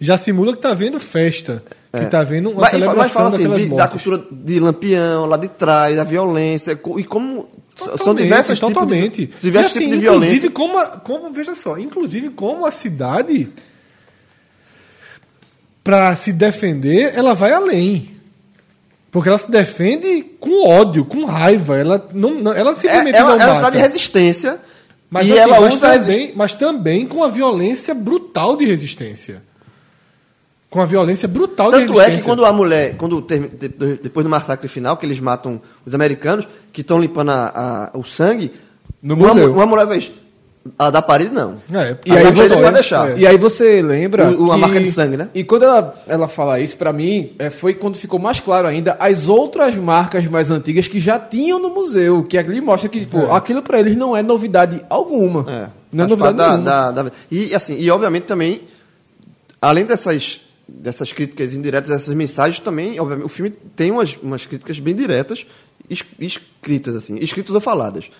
já 0.00 0.16
simula 0.18 0.52
que 0.52 0.58
está 0.58 0.70
havendo 0.70 1.00
festa. 1.00 1.62
Que 1.96 2.02
está 2.04 2.20
havendo 2.20 2.50
uma 2.50 2.60
Mas, 2.60 2.70
celebração 2.72 2.98
mas 3.02 3.12
fala 3.12 3.28
assim, 3.30 3.68
de- 3.68 3.74
da 3.74 3.88
cultura 3.88 4.22
de 4.30 4.60
lampião, 4.60 5.24
lá 5.24 5.38
de 5.38 5.48
trás, 5.48 5.96
da 5.96 6.04
violência, 6.04 6.78
e 6.98 7.04
como 7.04 7.48
são 7.76 7.96
Totalmente, 7.96 8.24
diversas 8.24 8.58
totalmente. 8.58 9.26
tipos 9.26 9.36
de, 9.36 9.42
diversos 9.42 9.72
assim, 9.76 9.84
tipos 9.86 10.00
de 10.00 10.06
inclusive, 10.06 10.30
violência. 10.30 10.50
Como, 10.50 10.78
a- 10.78 10.86
como, 10.98 11.30
veja 11.32 11.54
só, 11.54 11.78
inclusive 11.78 12.30
como 12.30 12.64
a 12.66 12.70
cidade, 12.70 13.48
para 15.84 16.14
se 16.16 16.32
defender, 16.32 17.12
ela 17.14 17.34
vai 17.34 17.52
além. 17.52 18.10
Porque 19.10 19.28
ela 19.28 19.38
se 19.38 19.50
defende 19.50 20.22
com 20.40 20.66
ódio, 20.68 21.04
com 21.04 21.24
raiva. 21.24 21.76
Ela, 21.78 22.08
não, 22.12 22.34
não- 22.34 22.52
ela 22.52 22.72
É, 22.72 22.74
simplesmente 22.74 23.16
é 23.16 23.22
uma, 23.24 23.36
não 23.36 23.38
mata. 23.46 23.54
cidade 23.56 23.76
de 23.76 23.82
resistência. 23.82 24.58
Mas, 25.08 25.26
e 25.26 25.30
assim, 25.32 25.40
ela 25.40 25.60
mas 25.60 25.74
usa 25.74 25.88
também, 25.98 26.32
mas 26.34 26.52
também 26.52 27.06
com 27.06 27.22
a 27.22 27.28
violência 27.28 27.94
brutal 27.94 28.56
de 28.56 28.64
resistência. 28.66 29.42
Com 30.76 30.82
a 30.82 30.84
violência 30.84 31.26
brutal 31.26 31.70
de 31.72 31.86
Tanto 31.86 31.98
é 32.02 32.10
que 32.10 32.22
quando 32.22 32.44
a 32.44 32.52
mulher, 32.52 32.96
quando 32.98 33.22
depois 34.02 34.22
do 34.24 34.28
massacre 34.28 34.68
final, 34.68 34.98
que 34.98 35.06
eles 35.06 35.18
matam 35.18 35.58
os 35.86 35.94
americanos, 35.94 36.46
que 36.70 36.82
estão 36.82 37.00
limpando 37.00 37.30
a- 37.30 37.90
a- 37.94 37.98
o 37.98 38.04
sangue, 38.04 38.52
No 39.02 39.14
uma, 39.14 39.28
museu. 39.28 39.48
mu- 39.48 39.54
uma 39.54 39.64
mulher 39.64 39.88
fez. 39.88 40.12
A 40.78 40.90
da 40.90 41.00
parede 41.00 41.32
não. 41.32 41.54
É, 41.72 41.96
E 42.04 42.12
A 42.12 42.18
aí 42.18 42.30
você- 42.30 42.60
vai 42.60 42.72
deixar. 42.74 43.10
é. 43.12 43.18
E 43.20 43.26
aí 43.26 43.38
você 43.38 43.80
lembra. 43.80 44.28
O- 44.28 44.48
o- 44.48 44.52
a 44.52 44.54
que- 44.56 44.60
marca 44.60 44.80
de 44.82 44.90
sangue, 44.92 45.16
né? 45.16 45.30
E 45.34 45.44
quando 45.44 45.62
ela, 45.62 45.94
ela 46.06 46.28
fala 46.28 46.60
isso, 46.60 46.76
pra 46.76 46.92
mim, 46.92 47.32
é, 47.38 47.48
foi 47.48 47.72
quando 47.72 47.96
ficou 47.96 48.18
mais 48.20 48.38
claro 48.38 48.68
ainda 48.68 48.98
as 49.00 49.28
outras 49.28 49.74
marcas 49.76 50.26
mais 50.28 50.50
antigas 50.50 50.86
que 50.86 51.00
já 51.00 51.18
tinham 51.18 51.58
no 51.58 51.70
museu. 51.70 52.22
Que 52.22 52.36
ali 52.36 52.60
mostra 52.60 52.86
que, 52.90 53.00
tipo, 53.00 53.32
aquilo 53.32 53.62
pra 53.62 53.80
eles 53.80 53.96
não 53.96 54.14
é 54.14 54.22
novidade 54.22 54.84
alguma. 54.90 55.40
É. 55.50 55.68
Não 55.90 56.04
é 56.04 56.06
novidade 56.06 56.36
da- 56.36 56.48
nenhuma. 56.48 56.64
da- 56.64 56.90
da- 56.92 57.10
e 57.30 57.54
assim, 57.54 57.78
e 57.80 57.90
obviamente 57.90 58.24
também, 58.24 58.60
além 59.62 59.86
dessas, 59.86 60.40
dessas 60.68 61.12
críticas 61.12 61.54
indiretas, 61.54 61.90
essas 61.90 62.14
mensagens, 62.14 62.58
também, 62.60 62.98
obviamente, 62.98 63.26
o 63.26 63.28
filme 63.28 63.50
tem 63.50 63.90
umas, 63.90 64.16
umas 64.22 64.46
críticas 64.46 64.78
bem 64.80 64.94
diretas, 64.94 65.46
es- 65.88 66.04
escritas, 66.18 66.96
assim, 66.96 67.16
escritas 67.18 67.54
ou 67.54 67.60
faladas. 67.60 68.10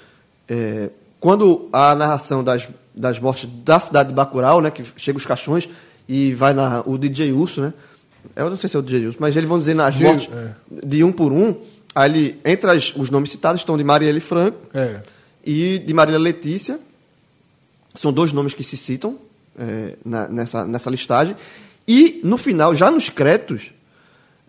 É, 0.48 0.90
quando 1.18 1.68
a 1.72 1.94
narração 1.94 2.44
das, 2.44 2.68
das 2.94 3.18
mortes 3.18 3.48
da 3.64 3.78
cidade 3.80 4.10
de 4.10 4.14
Bacurau, 4.14 4.60
né, 4.60 4.70
que 4.70 4.84
chega 4.96 5.18
os 5.18 5.26
caixões 5.26 5.68
e 6.08 6.34
vai 6.34 6.52
na, 6.54 6.82
o 6.86 6.96
DJ 6.96 7.32
Urso, 7.32 7.60
né, 7.60 7.74
eu 8.36 8.48
não 8.48 8.56
sei 8.56 8.68
se 8.68 8.76
é 8.76 8.78
o 8.78 8.82
DJ 8.82 9.06
Urso, 9.08 9.18
mas 9.20 9.34
eles 9.36 9.48
vão 9.48 9.58
dizer 9.58 9.74
nas 9.74 9.96
mortes 9.96 10.28
de 10.70 11.02
um 11.02 11.10
por 11.10 11.32
um, 11.32 11.54
aí 11.94 12.10
ele, 12.10 12.40
entre 12.44 12.70
as- 12.70 12.94
os 12.94 13.10
nomes 13.10 13.30
citados 13.30 13.60
estão 13.60 13.76
de 13.76 13.82
Marielle 13.82 14.20
Franco, 14.20 14.58
É. 14.72 15.00
e 15.44 15.78
de 15.80 15.92
Marília 15.94 16.18
Letícia. 16.20 16.78
São 17.94 18.12
dois 18.12 18.32
nomes 18.32 18.52
que 18.54 18.62
se 18.62 18.76
citam 18.76 19.18
é, 19.58 19.94
na- 20.04 20.28
nessa, 20.28 20.64
nessa 20.66 20.90
listagem. 20.90 21.34
E 21.86 22.20
no 22.24 22.36
final, 22.36 22.74
já 22.74 22.90
nos 22.90 23.08
créditos 23.08 23.72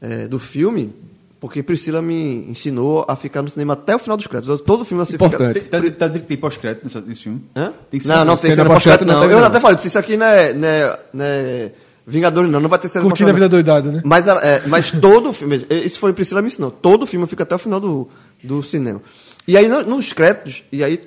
é, 0.01 0.27
do 0.27 0.39
filme, 0.39 0.93
porque 1.39 1.61
Priscila 1.61 2.01
me 2.01 2.45
ensinou 2.49 3.05
a 3.07 3.15
ficar 3.15 3.41
no 3.41 3.49
cinema 3.49 3.73
até 3.73 3.95
o 3.95 3.99
final 3.99 4.17
dos 4.17 4.25
créditos. 4.27 4.59
Todo 4.61 4.83
filme 4.83 5.05
você 5.05 5.15
Importante. 5.15 5.59
fica. 5.61 5.81
Tem, 5.81 5.91
tá, 5.91 6.09
tem 6.09 6.37
pós-crédito 6.37 6.83
nesse 7.05 7.23
filme? 7.23 7.43
Hã? 7.55 7.73
Tem 7.91 7.99
não, 8.05 8.25
não 8.25 8.35
tem 8.35 8.49
cena 8.51 8.55
cena 8.55 8.69
pós-crédito 8.69 9.05
não 9.05 9.21
não. 9.21 9.31
Eu 9.31 9.43
até 9.45 9.59
falei, 9.59 9.77
isso 9.83 9.99
aqui 9.99 10.17
não 10.17 10.25
é, 10.25 10.53
não 10.53 10.67
é, 10.67 10.99
não 11.13 11.25
é 11.25 11.71
Vingadores, 12.09 12.49
não. 12.49 12.61
Não 12.61 12.69
vai 12.69 12.79
ter 12.79 12.87
cena 12.87 13.03
Curtindo 13.03 13.29
a 13.29 13.33
vida 13.33 13.49
doidada, 13.49 13.91
né? 13.91 14.01
Mas, 14.05 14.25
é, 14.25 14.63
mas 14.67 14.89
todo 14.91 15.29
o 15.29 15.33
filme, 15.33 15.65
isso 15.69 15.99
foi 15.99 16.13
Priscila 16.13 16.41
me 16.41 16.47
ensinou, 16.47 16.71
todo 16.71 17.03
o 17.03 17.05
filme 17.05 17.27
fica 17.27 17.43
até 17.43 17.53
o 17.53 17.59
final 17.59 17.81
do, 17.81 18.07
do 18.41 18.63
cinema. 18.63 19.01
E 19.45 19.57
aí 19.57 19.67
no- 19.67 19.83
nos 19.83 20.13
créditos, 20.13 20.63
e 20.71 20.83
aí 20.85 21.01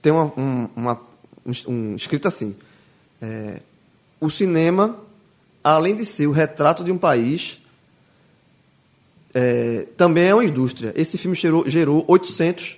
tem 0.00 0.10
uma, 0.10 0.32
um, 0.38 0.68
uma, 0.74 1.00
um, 1.44 1.52
um 1.68 1.94
escrito 1.94 2.26
assim, 2.26 2.56
é, 3.20 3.60
o 4.18 4.30
cinema, 4.30 4.96
além 5.62 5.94
de 5.96 6.04
ser 6.04 6.26
o 6.26 6.30
retrato 6.32 6.82
de 6.84 6.90
um 6.92 6.98
país, 6.98 7.58
é, 9.34 9.86
também 9.96 10.24
é 10.24 10.34
uma 10.34 10.44
indústria. 10.44 10.92
Esse 10.96 11.16
filme 11.16 11.36
gerou, 11.36 11.68
gerou 11.68 12.04
800 12.08 12.76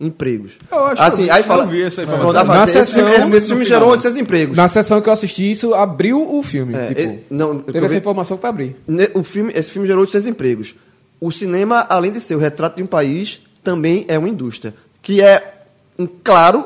empregos. 0.00 0.54
Eu 0.72 0.78
acho 0.86 0.96
que 0.96 1.02
assim, 1.02 1.20
eu 1.22 1.26
vi- 1.26 1.30
aí 1.30 1.40
eu 1.40 1.44
fala, 1.44 1.66
vi 1.66 1.82
essa 1.82 2.02
informação. 2.02 2.30
aí 2.40 2.46
fala, 2.46 2.58
Na 2.58 2.64
esse, 2.64 2.72
filme, 2.72 2.86
sessão, 2.86 3.08
esse- 3.28 3.36
esse 3.36 3.48
filme 3.48 3.64
gerou 3.66 3.80
final. 3.80 3.90
800 3.92 4.18
empregos. 4.18 4.56
Na 4.56 4.68
sessão 4.68 5.02
que 5.02 5.08
eu 5.08 5.12
assisti 5.12 5.50
isso, 5.50 5.74
abriu 5.74 6.34
o 6.36 6.42
filme. 6.42 6.74
É, 6.74 6.88
tipo, 6.88 7.00
ele- 7.00 7.24
não, 7.30 7.58
teve 7.60 7.78
essa 7.84 7.88
vi- 7.94 7.98
informação 7.98 8.38
pra 8.38 8.48
abrir. 8.48 8.76
Ne- 8.88 9.10
O 9.14 9.22
filme, 9.22 9.52
esse 9.54 9.70
filme 9.70 9.86
gerou 9.86 10.00
800 10.00 10.26
empregos. 10.26 10.74
O 11.20 11.30
cinema, 11.30 11.84
além 11.88 12.10
de 12.12 12.20
ser 12.20 12.34
o 12.34 12.38
retrato 12.38 12.76
de 12.76 12.82
um 12.82 12.86
país, 12.86 13.40
também 13.62 14.06
é 14.08 14.18
uma 14.18 14.28
indústria. 14.28 14.72
Que 15.02 15.20
é, 15.20 15.64
um 15.98 16.06
claro, 16.06 16.64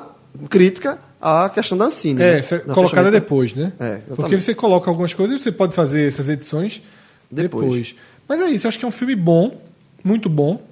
crítica 0.48 1.00
à 1.24 1.48
questão 1.48 1.76
da 1.78 1.86
Ancine. 1.86 2.20
É, 2.22 2.36
né? 2.36 2.62
Na 2.66 2.74
colocada 2.74 3.10
depois, 3.10 3.54
né? 3.54 3.72
É, 3.80 3.84
exatamente. 3.84 4.16
Porque 4.16 4.38
você 4.40 4.54
coloca 4.54 4.90
algumas 4.90 5.14
coisas 5.14 5.40
e 5.40 5.42
você 5.42 5.50
pode 5.50 5.74
fazer 5.74 6.06
essas 6.06 6.28
edições 6.28 6.82
depois. 7.30 7.64
Depois. 7.64 7.94
Mas 8.28 8.40
é 8.42 8.48
isso, 8.50 8.68
acho 8.68 8.78
que 8.78 8.84
é 8.84 8.88
um 8.88 8.92
filme 8.92 9.16
bom, 9.16 9.60
muito 10.04 10.28
bom. 10.28 10.62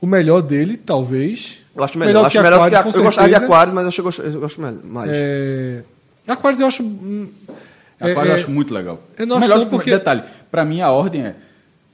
O 0.00 0.06
melhor 0.06 0.42
dele, 0.42 0.76
talvez. 0.76 1.58
Eu 1.74 1.82
acho 1.84 1.98
melhor. 1.98 2.26
acho 2.26 2.36
melhor 2.42 2.54
Aquários, 2.54 2.70
que 2.82 2.88
a, 2.88 2.92
com 2.92 2.98
eu 2.98 3.04
gostava 3.04 3.28
de. 3.28 3.34
Aquários, 3.34 3.74
mas 3.74 3.84
eu, 3.84 3.88
acho, 3.88 4.00
eu 4.00 4.04
gosto- 4.04 4.22
eu 4.22 4.40
gosto 4.40 4.60
melhor- 4.60 4.80
mais. 4.84 5.10
É... 5.12 5.82
Aquários 6.28 6.60
eu 6.60 6.66
acho. 6.66 6.82
hum, 6.82 7.28
Aquário 7.98 8.28
é- 8.30 8.32
eu 8.32 8.34
acho 8.34 8.50
muito 8.50 8.74
legal. 8.74 9.00
eu 9.18 9.26
não 9.26 9.38
Melhor 9.40 9.54
acho 9.54 9.64
não 9.64 9.70
que- 9.70 9.76
porque- 9.76 9.90
Detalhe, 9.90 10.22
pra 10.50 10.64
mim 10.64 10.80
a 10.80 10.90
ordem 10.90 11.22
é 11.26 11.34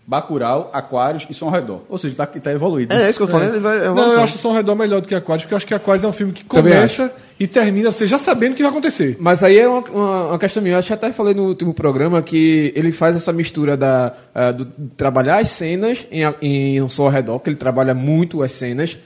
Bacurau, 0.06 0.70
Aquários 0.72 1.26
e 1.30 1.34
Som 1.34 1.46
ao 1.46 1.52
Redor. 1.52 1.82
Ou 1.88 1.96
seja, 1.96 2.16
tá, 2.16 2.26
tá 2.26 2.52
evoluído. 2.52 2.92
É, 2.92 3.04
é 3.04 3.10
isso 3.10 3.18
que 3.18 3.24
eu 3.24 3.28
falei, 3.28 3.48
ele 3.48 3.60
vai 3.60 3.78
Não, 3.78 4.12
eu 4.12 4.20
acho 4.20 4.36
o 4.36 4.38
Som 4.38 4.48
ao 4.48 4.54
Redor 4.54 4.74
melhor 4.74 5.00
do 5.00 5.08
que 5.08 5.14
Aquários, 5.14 5.44
porque 5.44 5.54
eu 5.54 5.56
acho 5.56 5.66
que 5.66 5.74
Aquários 5.74 6.04
é 6.04 6.08
um 6.08 6.12
filme 6.12 6.32
que 6.32 6.44
começa 6.44 7.12
e 7.38 7.46
termina 7.46 7.90
você 7.90 8.06
já 8.06 8.18
sabendo 8.18 8.52
o 8.52 8.54
que 8.54 8.62
vai 8.62 8.70
acontecer. 8.70 9.16
Mas 9.18 9.42
aí 9.42 9.58
é 9.58 9.68
uma, 9.68 9.80
uma, 9.80 10.26
uma 10.28 10.38
questão 10.38 10.62
minha. 10.62 10.74
Eu 10.74 10.78
acho 10.78 10.88
que 10.88 10.94
até 10.94 11.12
falei 11.12 11.34
no 11.34 11.48
último 11.48 11.74
programa 11.74 12.22
que 12.22 12.72
ele 12.76 12.92
faz 12.92 13.16
essa 13.16 13.32
mistura 13.32 13.76
da, 13.76 14.12
ah, 14.34 14.52
do 14.52 14.64
trabalhar 14.96 15.38
as 15.38 15.48
cenas 15.48 16.06
em, 16.10 16.22
em 16.40 16.82
um 16.82 16.88
só 16.88 17.08
redor, 17.08 17.38
que 17.40 17.50
ele 17.50 17.56
trabalha 17.56 17.94
muito 17.94 18.42
as 18.42 18.52
cenas. 18.52 18.96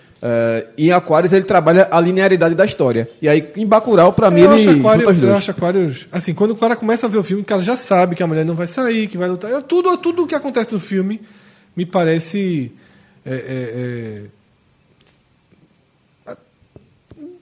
E 0.76 0.88
em 0.88 0.92
Aquários 0.92 1.32
ele 1.32 1.44
trabalha 1.44 1.88
a 1.90 2.00
linearidade 2.00 2.54
da 2.54 2.64
história. 2.64 3.08
E 3.20 3.28
aí 3.28 3.50
em 3.56 3.66
Bacurau, 3.66 4.12
pra 4.12 4.30
mim, 4.30 4.40
eu, 4.40 4.46
ele 4.52 4.54
acho 4.54 4.70
junta 4.76 5.26
eu 5.26 5.34
acho 5.36 5.50
Aquários. 5.50 6.06
Assim, 6.10 6.32
quando 6.34 6.52
o 6.52 6.56
cara 6.56 6.74
começa 6.76 7.06
a 7.06 7.08
ver 7.08 7.18
o 7.18 7.22
filme, 7.24 7.42
o 7.42 7.46
cara 7.46 7.62
já 7.62 7.76
sabe 7.76 8.14
que 8.16 8.22
a 8.22 8.26
mulher 8.26 8.44
não 8.44 8.54
vai 8.54 8.66
sair, 8.66 9.06
que 9.06 9.18
vai 9.18 9.28
lutar. 9.28 9.50
Eu- 9.50 9.62
Tudo, 9.62 9.96
tudo 9.98 10.24
o 10.24 10.26
que 10.26 10.34
acontece 10.34 10.72
no 10.72 10.80
filme 10.80 11.20
me 11.76 11.84
parece. 11.84 12.72
é, 13.24 13.34
é, 13.34 14.32
é, 16.32 16.36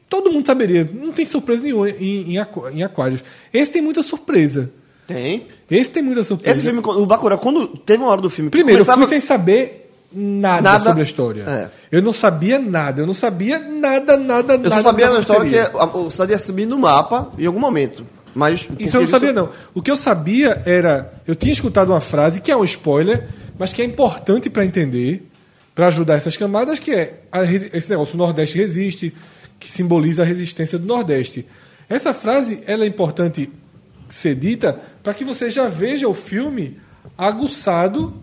todo 0.08 0.30
mundo 0.30 0.46
saberia. 0.46 0.88
Não 0.92 1.12
tem 1.12 1.24
surpresa 1.26 1.62
nenhuma 1.62 1.88
em, 1.90 2.32
em, 2.34 2.38
Aqu- 2.38 2.68
em 2.72 2.82
Aquários. 2.82 3.22
Esse 3.52 3.72
tem 3.72 3.82
muita 3.82 4.02
surpresa. 4.02 4.70
Tem. 5.06 5.46
Esse 5.70 5.90
tem 5.90 6.02
muita 6.02 6.24
surpresa. 6.24 6.54
Esse 6.54 6.62
filme, 6.64 6.80
o 6.84 7.06
Bacurau, 7.06 7.38
quando 7.38 7.66
teve 7.68 8.02
uma 8.02 8.10
hora 8.10 8.20
do 8.22 8.30
filme 8.30 8.50
Primeiro, 8.50 8.80
eu 8.80 8.84
começava... 8.84 9.06
fui 9.06 9.10
sem 9.18 9.26
saber 9.26 9.83
nada, 10.14 10.70
Nada. 10.70 10.84
sobre 10.84 11.00
a 11.00 11.04
história. 11.04 11.44
É. 11.46 11.70
Eu 11.90 12.02
não 12.02 12.12
sabia 12.12 12.58
nada. 12.58 13.02
Eu 13.02 13.06
não 13.06 13.14
sabia 13.14 13.58
nada, 13.58 14.16
nada, 14.16 14.56
nada. 14.56 14.66
Eu 14.66 14.70
só 14.70 14.82
sabia 14.82 15.10
da 15.10 15.20
história 15.20 15.66
que 15.66 15.96
o 15.96 16.10
cidade 16.10 16.32
ia 16.32 16.38
subir 16.38 16.66
no 16.66 16.78
mapa 16.78 17.32
em 17.38 17.46
algum 17.46 17.58
momento. 17.58 18.06
Mas 18.34 18.68
Isso 18.78 18.96
eu 18.96 19.02
não 19.02 19.08
sabia, 19.08 19.32
não. 19.32 19.50
O 19.72 19.80
que 19.80 19.90
eu 19.90 19.96
sabia 19.96 20.62
era. 20.66 21.12
Eu 21.26 21.34
tinha 21.34 21.52
escutado 21.52 21.90
uma 21.90 22.00
frase 22.00 22.40
que 22.40 22.50
é 22.50 22.56
um 22.56 22.64
spoiler, 22.64 23.28
mas 23.58 23.72
que 23.72 23.80
é 23.80 23.84
importante 23.84 24.50
para 24.50 24.64
entender, 24.64 25.28
para 25.74 25.86
ajudar 25.86 26.14
essas 26.14 26.36
camadas, 26.36 26.78
que 26.78 26.92
é 26.92 27.20
a 27.30 27.44
esse 27.44 27.90
negócio: 27.90 28.14
o 28.14 28.18
Nordeste 28.18 28.58
resiste, 28.58 29.14
que 29.60 29.70
simboliza 29.70 30.22
a 30.22 30.26
resistência 30.26 30.78
do 30.78 30.86
Nordeste. 30.86 31.46
Essa 31.88 32.12
frase 32.12 32.60
ela 32.66 32.84
é 32.84 32.86
importante 32.86 33.50
ser 34.08 34.34
dita 34.34 34.80
para 35.02 35.14
que 35.14 35.24
você 35.24 35.50
já 35.50 35.68
veja 35.68 36.08
o 36.08 36.14
filme 36.14 36.78
aguçado 37.16 38.14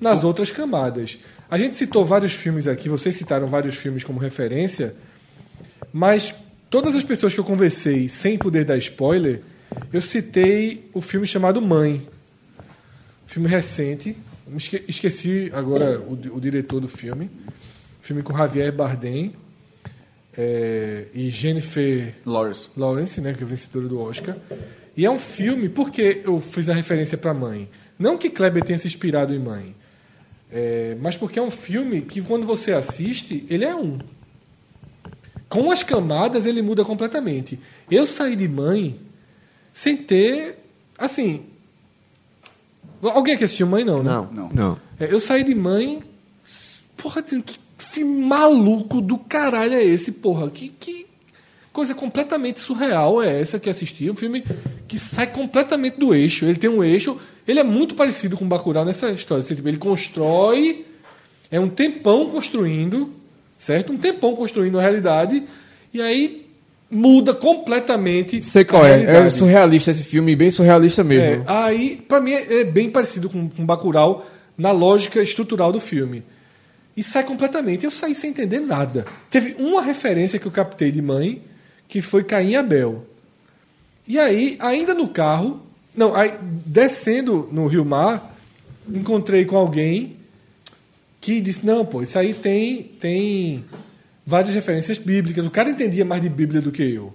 nas 0.00 0.24
outras 0.24 0.50
camadas. 0.50 1.18
A 1.50 1.58
gente 1.58 1.76
citou 1.76 2.04
vários 2.04 2.32
filmes 2.32 2.66
aqui, 2.66 2.88
vocês 2.88 3.14
citaram 3.14 3.46
vários 3.46 3.74
filmes 3.76 4.04
como 4.04 4.18
referência, 4.18 4.94
mas 5.92 6.34
todas 6.68 6.94
as 6.94 7.02
pessoas 7.02 7.34
que 7.34 7.40
eu 7.40 7.44
conversei 7.44 8.08
sem 8.08 8.38
poder 8.38 8.64
dar 8.64 8.76
spoiler, 8.78 9.40
eu 9.92 10.00
citei 10.00 10.88
o 10.94 11.00
filme 11.00 11.26
chamado 11.26 11.60
Mãe. 11.60 12.06
Filme 13.26 13.48
recente. 13.48 14.16
Esqueci 14.88 15.50
agora 15.52 16.00
o, 16.00 16.36
o 16.36 16.40
diretor 16.40 16.80
do 16.80 16.88
filme. 16.88 17.30
Filme 18.00 18.22
com 18.22 18.36
Javier 18.36 18.72
Bardem 18.72 19.34
é, 20.36 21.06
e 21.14 21.28
Jennifer 21.30 22.14
Lawrence. 22.24 22.68
Lawrence, 22.76 23.20
né, 23.20 23.34
que 23.34 23.42
é 23.42 23.46
vencedora 23.46 23.86
do 23.86 24.00
Oscar. 24.00 24.36
E 24.96 25.04
é 25.04 25.10
um 25.10 25.18
filme, 25.18 25.68
por 25.68 25.90
que 25.90 26.22
eu 26.24 26.40
fiz 26.40 26.68
a 26.68 26.74
referência 26.74 27.16
para 27.16 27.32
Mãe? 27.32 27.68
Não 27.98 28.16
que 28.16 28.30
Kleber 28.30 28.64
tenha 28.64 28.78
se 28.78 28.86
inspirado 28.86 29.34
em 29.34 29.38
Mãe, 29.38 29.74
é, 30.52 30.96
mas 31.00 31.16
porque 31.16 31.38
é 31.38 31.42
um 31.42 31.50
filme 31.50 32.02
que 32.02 32.20
quando 32.20 32.46
você 32.46 32.72
assiste, 32.72 33.46
ele 33.48 33.64
é 33.64 33.74
um. 33.74 33.98
Com 35.48 35.70
as 35.70 35.82
camadas 35.82 36.46
ele 36.46 36.62
muda 36.62 36.84
completamente. 36.84 37.58
Eu 37.90 38.06
saí 38.06 38.36
de 38.36 38.48
Mãe 38.48 39.00
sem 39.72 39.96
ter, 39.96 40.58
assim... 40.98 41.44
Alguém 43.02 43.34
aqui 43.34 43.44
assistiu 43.44 43.66
Mãe 43.66 43.84
não, 43.84 44.02
né? 44.02 44.10
Não. 44.10 44.28
Não. 44.32 44.48
Não. 44.52 44.80
É, 45.00 45.10
eu 45.10 45.18
saí 45.18 45.42
de 45.42 45.54
mãe. 45.54 46.02
Porra, 46.98 47.22
assim, 47.22 47.40
que 47.40 47.58
filme 47.78 48.22
maluco 48.22 49.00
do 49.00 49.16
caralho 49.16 49.72
é 49.72 49.82
esse, 49.82 50.12
porra? 50.12 50.50
Que, 50.50 50.68
que 50.68 51.06
coisa 51.72 51.94
completamente 51.94 52.60
surreal 52.60 53.22
é 53.22 53.40
essa 53.40 53.58
que 53.58 53.70
assisti? 53.70 54.10
Um 54.10 54.14
filme 54.14 54.44
que 54.86 54.98
sai 54.98 55.26
completamente 55.26 55.98
do 55.98 56.14
eixo. 56.14 56.44
Ele 56.44 56.58
tem 56.58 56.68
um 56.68 56.84
eixo. 56.84 57.18
Ele 57.50 57.60
é 57.60 57.64
muito 57.64 57.94
parecido 57.94 58.36
com 58.36 58.46
Bacurau 58.46 58.84
nessa 58.84 59.10
história. 59.10 59.42
Assim, 59.42 59.54
tipo, 59.54 59.68
ele 59.68 59.76
constrói. 59.78 60.86
É 61.50 61.58
um 61.58 61.68
tempão 61.68 62.30
construindo, 62.30 63.12
certo? 63.58 63.92
Um 63.92 63.98
tempão 63.98 64.36
construindo 64.36 64.78
a 64.78 64.82
realidade. 64.82 65.42
E 65.92 66.00
aí 66.00 66.46
muda 66.90 67.34
completamente. 67.34 68.42
Sei 68.44 68.64
qual 68.64 68.86
é. 68.86 69.02
É 69.04 69.28
surrealista 69.28 69.90
esse 69.90 70.04
filme, 70.04 70.34
bem 70.36 70.50
surrealista 70.50 71.00
É, 71.02 71.04
mesmo. 71.04 71.44
aí, 71.46 71.96
pra 72.08 72.20
mim, 72.20 72.32
é 72.32 72.60
é 72.60 72.64
bem 72.64 72.88
parecido 72.90 73.28
com, 73.28 73.48
com 73.48 73.64
Bacurau 73.66 74.26
na 74.56 74.70
lógica 74.72 75.22
estrutural 75.22 75.72
do 75.72 75.80
filme. 75.80 76.22
E 76.96 77.02
sai 77.02 77.24
completamente. 77.24 77.84
Eu 77.84 77.90
saí 77.90 78.14
sem 78.14 78.30
entender 78.30 78.60
nada. 78.60 79.04
Teve 79.30 79.56
uma 79.58 79.82
referência 79.82 80.38
que 80.38 80.46
eu 80.46 80.52
captei 80.52 80.90
de 80.92 81.00
mãe, 81.00 81.42
que 81.88 82.00
foi 82.00 82.22
Caim 82.24 82.50
e 82.50 82.56
Abel. 82.56 83.06
E 84.06 84.18
aí, 84.18 84.56
ainda 84.60 84.92
no 84.92 85.08
carro, 85.08 85.62
não, 85.96 86.14
aí, 86.14 86.38
descendo 86.40 87.48
no 87.50 87.66
Rio 87.66 87.84
Mar, 87.84 88.36
encontrei 88.88 89.44
com 89.44 89.56
alguém 89.56 90.16
que 91.20 91.40
disse: 91.40 91.64
Não, 91.66 91.84
pô, 91.84 92.02
isso 92.02 92.18
aí 92.18 92.32
tem, 92.32 92.84
tem 93.00 93.64
várias 94.24 94.54
referências 94.54 94.98
bíblicas. 94.98 95.44
O 95.44 95.50
cara 95.50 95.70
entendia 95.70 96.04
mais 96.04 96.22
de 96.22 96.28
Bíblia 96.28 96.60
do 96.60 96.70
que 96.70 96.82
eu. 96.82 97.12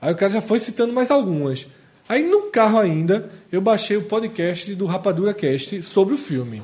Aí 0.00 0.12
o 0.12 0.16
cara 0.16 0.32
já 0.32 0.40
foi 0.40 0.58
citando 0.58 0.92
mais 0.92 1.10
algumas. 1.10 1.66
Aí 2.08 2.22
no 2.22 2.42
carro 2.50 2.78
ainda, 2.78 3.30
eu 3.50 3.60
baixei 3.60 3.96
o 3.96 4.02
podcast 4.02 4.74
do 4.74 4.84
Rapadura 4.84 5.32
Cast 5.32 5.82
sobre 5.82 6.14
o 6.14 6.18
filme. 6.18 6.62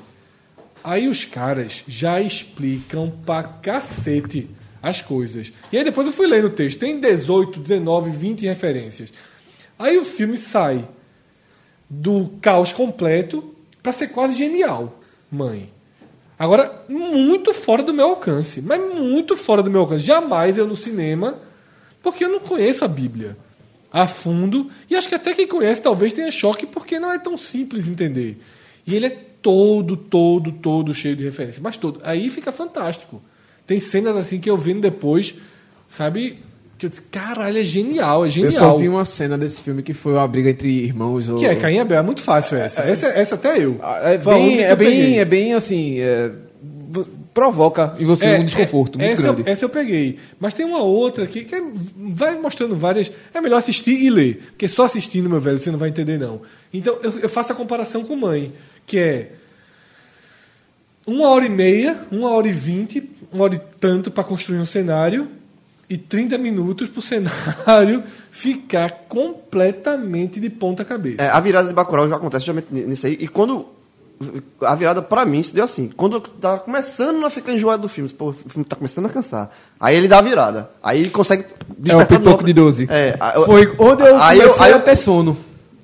Aí 0.84 1.08
os 1.08 1.24
caras 1.24 1.82
já 1.88 2.20
explicam 2.20 3.10
pra 3.24 3.42
cacete 3.42 4.48
as 4.82 5.02
coisas. 5.02 5.52
E 5.72 5.78
aí 5.78 5.84
depois 5.84 6.06
eu 6.06 6.12
fui 6.12 6.26
lendo 6.26 6.46
o 6.46 6.50
texto. 6.50 6.78
Tem 6.78 7.00
18, 7.00 7.60
19, 7.60 8.10
20 8.10 8.46
referências. 8.46 9.10
Aí 9.78 9.98
o 9.98 10.04
filme 10.04 10.36
sai 10.36 10.86
do 11.90 12.30
caos 12.40 12.72
completo 12.72 13.52
pra 13.82 13.92
ser 13.92 14.08
quase 14.08 14.38
genial, 14.38 15.00
mãe. 15.30 15.68
Agora, 16.38 16.84
muito 16.88 17.52
fora 17.52 17.82
do 17.82 17.92
meu 17.92 18.10
alcance. 18.10 18.62
Mas 18.62 18.80
muito 18.80 19.36
fora 19.36 19.62
do 19.62 19.70
meu 19.70 19.82
alcance. 19.82 20.06
Jamais 20.06 20.56
eu 20.56 20.66
no 20.66 20.76
cinema, 20.76 21.38
porque 22.02 22.24
eu 22.24 22.30
não 22.30 22.40
conheço 22.40 22.84
a 22.84 22.88
Bíblia 22.88 23.36
a 23.92 24.06
fundo. 24.06 24.70
E 24.88 24.96
acho 24.96 25.08
que 25.08 25.14
até 25.14 25.34
quem 25.34 25.46
conhece 25.46 25.82
talvez 25.82 26.12
tenha 26.12 26.30
choque, 26.30 26.64
porque 26.64 26.98
não 26.98 27.12
é 27.12 27.18
tão 27.18 27.36
simples 27.36 27.86
entender. 27.86 28.40
E 28.86 28.94
ele 28.94 29.06
é 29.06 29.10
todo, 29.42 29.96
todo, 29.96 30.52
todo 30.52 30.94
cheio 30.94 31.16
de 31.16 31.24
referências. 31.24 31.60
Mas 31.60 31.76
todo. 31.76 32.00
Aí 32.04 32.30
fica 32.30 32.52
fantástico. 32.52 33.20
Tem 33.66 33.78
cenas 33.78 34.16
assim 34.16 34.40
que 34.40 34.48
eu 34.48 34.56
vendo 34.56 34.80
depois, 34.80 35.34
sabe? 35.86 36.38
Que 36.80 36.86
eu 36.86 36.90
disse, 36.90 37.02
caralho, 37.02 37.58
é 37.58 37.62
genial, 37.62 38.24
é 38.24 38.30
genial. 38.30 38.50
Eu 38.52 38.58
só 38.58 38.74
vi 38.78 38.88
uma 38.88 39.04
cena 39.04 39.36
desse 39.36 39.62
filme 39.62 39.82
que 39.82 39.92
foi 39.92 40.14
uma 40.14 40.26
briga 40.26 40.48
entre 40.48 40.66
irmãos. 40.70 41.28
ou- 41.28 41.38
Que 41.38 41.44
é 41.44 41.54
Caim 41.54 41.74
e 41.76 41.78
Abel, 41.78 41.98
é 41.98 42.02
muito 42.02 42.22
fácil 42.22 42.56
essa. 42.56 42.80
Essa, 42.80 43.06
essa 43.08 43.34
até 43.34 43.62
eu. 43.62 43.78
Ah, 43.82 44.00
É 44.14 44.16
bem, 44.16 44.60
é 44.64 44.72
eu 44.72 44.76
bem, 44.78 45.18
é 45.18 45.24
bem 45.26 45.52
assim. 45.52 46.00
é, 46.00 46.30
provoca 47.34 47.92
em 48.00 48.04
você 48.06 48.38
um 48.38 48.44
desconforto 48.46 48.98
muito 48.98 49.12
essa, 49.12 49.22
grande. 49.22 49.42
Eu, 49.42 49.46
essa 49.52 49.64
eu 49.66 49.68
peguei. 49.68 50.18
Mas 50.40 50.54
tem 50.54 50.64
uma 50.64 50.82
outra 50.82 51.24
aqui 51.24 51.44
que 51.44 51.54
é- 51.54 51.62
vai 52.12 52.38
mostrando 52.38 52.74
várias. 52.76 53.10
É 53.34 53.42
melhor 53.42 53.58
assistir 53.58 53.92
e 54.02 54.08
ler. 54.08 54.42
Porque 54.52 54.66
só 54.66 54.84
assistindo, 54.84 55.28
meu 55.28 55.38
velho, 55.38 55.58
você 55.58 55.70
não 55.70 55.78
vai 55.78 55.90
entender, 55.90 56.18
não. 56.18 56.40
Então 56.72 56.96
eu, 57.02 57.12
eu 57.20 57.28
faço 57.28 57.52
a 57.52 57.54
comparação 57.54 58.04
com 58.04 58.16
mãe, 58.16 58.52
que 58.86 58.96
é 58.98 59.32
uma 61.06 61.28
hora 61.28 61.44
e 61.44 61.50
meia, 61.50 61.96
uma 62.10 62.30
hora 62.30 62.48
e 62.48 62.52
vinte, 62.52 63.08
uma 63.30 63.44
hora 63.44 63.54
e 63.56 63.60
tanto 63.78 64.10
para 64.10 64.24
construir 64.24 64.58
um 64.58 64.66
cenário 64.66 65.28
e 65.90 65.98
30 65.98 66.38
minutos 66.38 66.88
para 66.88 66.98
o 67.00 67.02
cenário 67.02 68.02
ficar 68.30 68.90
completamente 69.08 70.38
de 70.40 70.48
ponta 70.48 70.84
cabeça. 70.84 71.20
É, 71.22 71.28
a 71.28 71.40
virada 71.40 71.68
de 71.68 71.74
Bacurau 71.74 72.08
já 72.08 72.16
acontece 72.16 72.46
justamente 72.46 72.68
nisso 72.86 73.06
aí. 73.06 73.18
E 73.20 73.28
quando. 73.28 73.66
A 74.60 74.74
virada 74.74 75.00
pra 75.00 75.24
mim 75.24 75.42
se 75.42 75.54
deu 75.54 75.64
assim. 75.64 75.88
Quando 75.96 76.16
eu 76.16 76.20
tava 76.20 76.58
começando 76.58 77.24
a 77.24 77.30
ficar 77.30 77.54
enjoado 77.54 77.82
do 77.82 77.88
filme, 77.88 78.08
pô, 78.10 78.28
o 78.28 78.32
filme 78.34 78.66
tá 78.66 78.76
começando 78.76 79.06
a 79.06 79.08
cansar. 79.08 79.50
Aí 79.80 79.96
ele 79.96 80.06
dá 80.08 80.18
a 80.18 80.20
virada. 80.22 80.70
Aí 80.82 81.00
ele 81.00 81.08
consegue 81.10 81.46
É 81.88 81.96
o 81.96 82.06
pipoco 82.06 82.44
de 82.44 82.52
12. 82.52 82.86
É, 82.90 83.16
aí 83.18 83.36
eu- 83.36 83.46
Foi 83.46 83.74
onde 83.78 84.02
eu 84.02 84.16
aí 84.18 84.38
comecei 84.40 84.64
aí 84.66 84.72
a 84.74 84.78
ter 84.78 84.96
sono. 84.96 85.34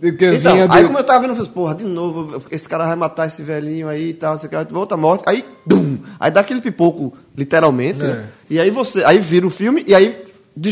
Então, 0.03 0.67
aí 0.71 0.85
como 0.85 0.99
eu 0.99 1.05
tava 1.05 1.21
vendo, 1.21 1.31
eu 1.31 1.37
falei, 1.37 1.51
porra, 1.53 1.75
de 1.75 1.85
novo, 1.85 2.43
esse 2.51 2.69
cara 2.69 2.87
vai 2.87 2.97
matar 2.97 3.27
esse 3.27 3.43
velhinho 3.43 3.89
aí 3.89 4.11
e 4.11 4.15
tal, 4.15 4.39
você 4.39 4.49
quer 4.49 4.65
volta 4.67 4.97
morte. 4.97 5.25
Aí, 5.27 5.45
dum, 5.65 5.99
aí 6.21 6.31
dá 6.31 6.41
aquele 6.41 6.61
pipoco, 6.61 7.17
literalmente, 7.37 8.05
É. 8.05 8.09
né? 8.09 8.29
E 8.51 8.61
aí 8.61 8.71
você, 8.71 9.03
aí 9.05 9.19
vira 9.19 9.47
o 9.47 9.51
filme 9.51 9.83
e 9.87 9.95
aí, 9.95 10.23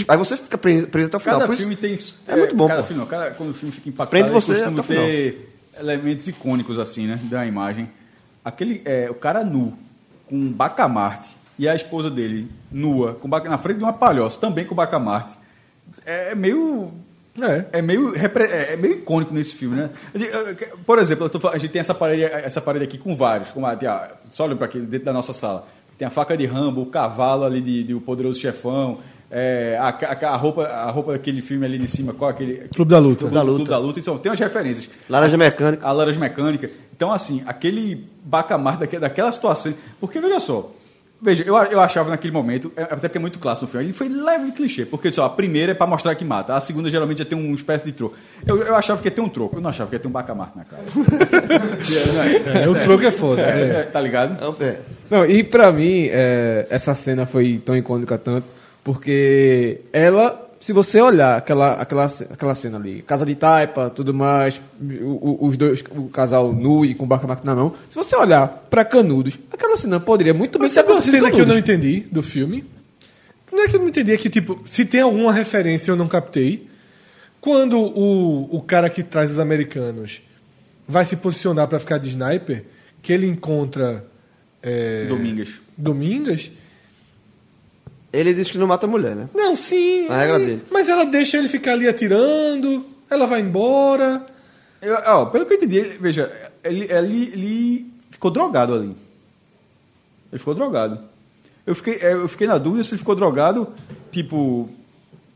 aí 0.08 0.16
você 0.18 0.36
fica 0.36 0.58
preso, 0.58 0.88
preso 0.88 1.08
até 1.08 1.16
o 1.16 1.20
final. 1.20 1.36
Cada 1.36 1.46
Por 1.46 1.52
isso- 1.54 1.62
filme 1.62 1.76
tem. 1.76 1.94
é 2.28 2.36
muito 2.36 2.54
bom, 2.54 2.68
Cada 2.68 2.82
pô. 2.82 2.86
filme, 2.88 3.00
não, 3.00 3.08
cada, 3.08 3.30
quando 3.30 3.50
o 3.50 3.54
filme 3.54 3.72
fica 3.74 3.88
impactado, 3.88 4.10
Prende 4.10 4.30
você 4.30 4.54
costuma 4.54 4.82
ter 4.82 5.54
elementos 5.80 6.28
icônicos, 6.28 6.78
assim, 6.78 7.06
né? 7.06 7.18
Da 7.24 7.46
imagem. 7.46 7.88
Aquele, 8.44 8.82
é, 8.84 9.08
o 9.10 9.14
cara 9.14 9.42
nu, 9.42 9.72
com 10.28 10.36
um 10.36 10.52
bacamarte, 10.52 11.34
e 11.58 11.68
a 11.68 11.74
esposa 11.74 12.10
dele 12.10 12.50
nua, 12.70 13.14
com 13.14 13.28
na 13.28 13.56
frente 13.58 13.78
de 13.78 13.84
uma 13.84 13.92
palhoça, 13.92 14.38
também 14.40 14.64
com 14.66 14.74
bacamarte. 14.74 15.32
É 16.04 16.34
meio. 16.34 16.92
É. 17.40 17.64
É 17.72 17.82
meio, 17.82 18.12
repre- 18.12 18.44
é 18.44 18.74
é 18.74 18.76
meio 18.76 18.94
icônico 18.94 19.34
nesse 19.34 19.54
filme, 19.54 19.76
né? 19.76 19.90
Por 20.86 20.98
exemplo, 20.98 21.26
eu 21.26 21.30
tô 21.30 21.40
falando- 21.40 21.56
a 21.56 21.58
gente 21.58 21.70
tem 21.70 21.80
essa 21.80 21.94
parede, 21.94 22.22
essa 22.24 22.60
parede 22.60 22.84
aqui 22.84 22.96
com 22.98 23.16
vários. 23.16 23.50
Com 23.50 23.64
a, 23.66 23.74
tem 23.74 23.88
a- 23.88 24.10
só 24.30 24.44
olha 24.44 24.54
para 24.56 24.66
aqui, 24.66 24.78
dentro 24.78 25.06
da 25.06 25.12
nossa 25.12 25.32
sala. 25.32 25.66
Tem 25.98 26.06
a 26.06 26.10
faca 26.10 26.36
de 26.36 26.46
Rambo, 26.46 26.82
o 26.82 26.86
cavalo 26.86 27.44
ali 27.44 27.60
de, 27.60 27.82
de 27.84 27.94
O 27.94 28.00
Poderoso 28.00 28.38
Chefão, 28.40 28.98
é, 29.30 29.76
a, 29.80 29.88
a- 29.88 30.28
a 30.32 30.36
roupa, 30.36 30.64
a 30.64 30.90
roupa 30.90 31.12
daquele 31.12 31.42
filme 31.42 31.64
ali 31.66 31.78
de 31.78 31.88
cima, 31.88 32.12
qual 32.12 32.30
é 32.30 32.34
aquele... 32.34 32.54
Clube 32.68 32.90
da 32.90 32.98
Luta. 32.98 33.18
Clube 33.20 33.34
da 33.34 33.42
Luta. 33.42 33.56
Clube 33.56 33.70
da 33.70 33.78
Luta. 33.78 33.98
Então, 34.00 34.18
tem 34.18 34.30
umas 34.30 34.38
referências. 34.40 34.88
Laranja 35.08 35.36
mecânica. 35.36 35.86
A 35.86 35.92
laranja 35.92 36.20
mecânica. 36.20 36.70
Então, 36.94 37.12
assim, 37.12 37.42
aquele 37.46 38.08
bacamar 38.24 38.78
daque- 38.78 38.98
daquela 38.98 39.30
situação. 39.32 39.74
Porque, 40.00 40.20
veja 40.20 40.38
só. 40.40 40.72
Veja, 41.22 41.42
eu, 41.46 41.54
eu 41.56 41.80
achava 41.80 42.10
naquele 42.10 42.32
momento, 42.32 42.70
é- 42.76 42.82
até 42.82 42.96
porque 43.08 43.16
é 43.16 43.20
muito 43.20 43.38
clássico 43.38 43.64
no 43.66 43.70
filme, 43.72 43.86
ele 43.86 43.92
foi 43.94 44.08
leve 44.10 44.52
clichê, 44.52 44.84
porque 44.84 45.10
só, 45.10 45.24
a 45.24 45.30
primeira 45.30 45.72
é 45.72 45.74
pra 45.74 45.86
mostrar 45.86 46.14
que 46.14 46.24
mata, 46.24 46.54
a 46.54 46.60
segunda 46.60 46.90
geralmente 46.90 47.18
já 47.18 47.24
tem 47.24 47.38
uma 47.38 47.54
espécie 47.54 47.84
de 47.84 47.92
troco. 47.92 48.14
Eu, 48.46 48.62
eu 48.62 48.74
achava 48.74 49.00
que 49.00 49.08
ia 49.08 49.12
ter 49.12 49.20
um 49.22 49.28
troco, 49.28 49.56
eu 49.56 49.60
não 49.62 49.70
achava 49.70 49.88
que 49.88 49.96
ia 49.96 50.00
ter 50.00 50.08
um 50.08 50.10
bacamar 50.10 50.52
na 50.54 50.64
cara. 50.64 50.82
É, 52.62 52.68
o 52.68 52.74
troco 52.82 53.04
é 53.04 53.10
foda. 53.10 53.40
É, 53.42 53.44
é. 53.44 53.76
é, 53.80 53.82
tá 53.84 54.00
ligado? 54.00 54.42
É 54.42 54.46
o 54.46 54.52
pé. 54.52 54.80
Não, 55.10 55.24
e 55.24 55.42
pra 55.42 55.70
mim, 55.72 56.08
é, 56.10 56.66
essa 56.68 56.94
cena 56.94 57.26
foi 57.26 57.60
tão 57.64 57.76
icônica 57.76 58.18
tanto, 58.18 58.46
porque 58.82 59.80
ela, 59.92 60.43
se 60.64 60.72
você 60.72 60.98
olhar 61.00 61.36
aquela, 61.36 61.74
aquela, 61.74 62.06
aquela 62.30 62.54
cena 62.54 62.78
ali, 62.78 63.02
casa 63.02 63.26
de 63.26 63.34
taipa, 63.34 63.90
tudo 63.90 64.14
mais, 64.14 64.62
o- 64.80 65.42
o- 65.44 65.46
os 65.46 65.56
dois, 65.58 65.84
o 65.90 66.08
casal 66.08 66.52
nu 66.54 66.86
e 66.86 66.94
com 66.94 67.04
o 67.04 67.06
bacamac 67.06 67.44
na 67.44 67.54
mão, 67.54 67.74
se 67.90 67.96
você 67.96 68.16
olhar 68.16 68.48
pra 68.70 68.82
Canudos, 68.82 69.38
aquela 69.52 69.76
cena 69.76 70.00
poderia 70.00 70.32
muito 70.32 70.58
bem 70.58 70.66
Mas 70.68 70.72
sabe 70.72 70.88
uma 70.88 70.92
acontecido 70.98 71.20
cena 71.20 71.30
que 71.30 71.40
eu 71.40 71.46
não 71.46 71.58
entendi 71.58 72.00
do 72.10 72.22
filme? 72.22 72.64
Não 73.52 73.62
é 73.62 73.68
que 73.68 73.76
eu 73.76 73.80
não 73.80 73.88
entendi, 73.88 74.12
é 74.12 74.16
que, 74.16 74.30
tipo, 74.30 74.58
se 74.64 74.86
tem 74.86 75.02
alguma 75.02 75.32
referência 75.34 75.90
eu 75.90 75.96
não 75.96 76.08
captei. 76.08 76.66
Quando 77.40 77.78
o, 77.78 78.56
o 78.56 78.62
cara 78.62 78.88
que 78.88 79.02
traz 79.02 79.30
os 79.30 79.38
americanos 79.38 80.22
vai 80.88 81.04
se 81.04 81.16
posicionar 81.16 81.68
pra 81.68 81.78
ficar 81.78 81.98
de 81.98 82.08
sniper, 82.08 82.64
que 83.02 83.12
ele 83.12 83.26
encontra. 83.26 84.02
É, 84.62 85.04
Domingas. 85.10 85.48
Domingas. 85.76 86.50
Ele 88.14 88.32
diz 88.32 88.50
que 88.50 88.58
não 88.58 88.66
mata 88.66 88.86
a 88.86 88.88
mulher, 88.88 89.16
né? 89.16 89.28
Não, 89.34 89.56
sim. 89.56 90.06
A 90.08 90.18
regra 90.18 90.38
dele. 90.38 90.62
Mas 90.70 90.88
ela 90.88 91.04
deixa 91.04 91.36
ele 91.36 91.48
ficar 91.48 91.72
ali 91.72 91.88
atirando, 91.88 92.84
ela 93.10 93.26
vai 93.26 93.40
embora. 93.40 94.24
Eu- 94.80 94.96
ó, 95.06 95.26
pelo 95.26 95.44
que 95.46 95.54
eu 95.54 95.56
entendi, 95.56 95.76
ele- 95.78 95.98
veja, 96.00 96.30
ele, 96.62 96.84
ele, 96.92 97.22
ele 97.32 97.86
ficou 98.10 98.30
drogado 98.30 98.72
ali. 98.74 98.96
Ele 100.30 100.38
ficou 100.38 100.54
drogado. 100.54 100.98
Eu 101.66 101.74
fiquei, 101.74 101.94
é, 101.94 102.12
eu 102.12 102.28
fiquei 102.28 102.46
na 102.46 102.58
dúvida 102.58 102.84
se 102.84 102.90
ele 102.92 102.98
ficou 102.98 103.14
drogado, 103.16 103.68
tipo, 104.12 104.68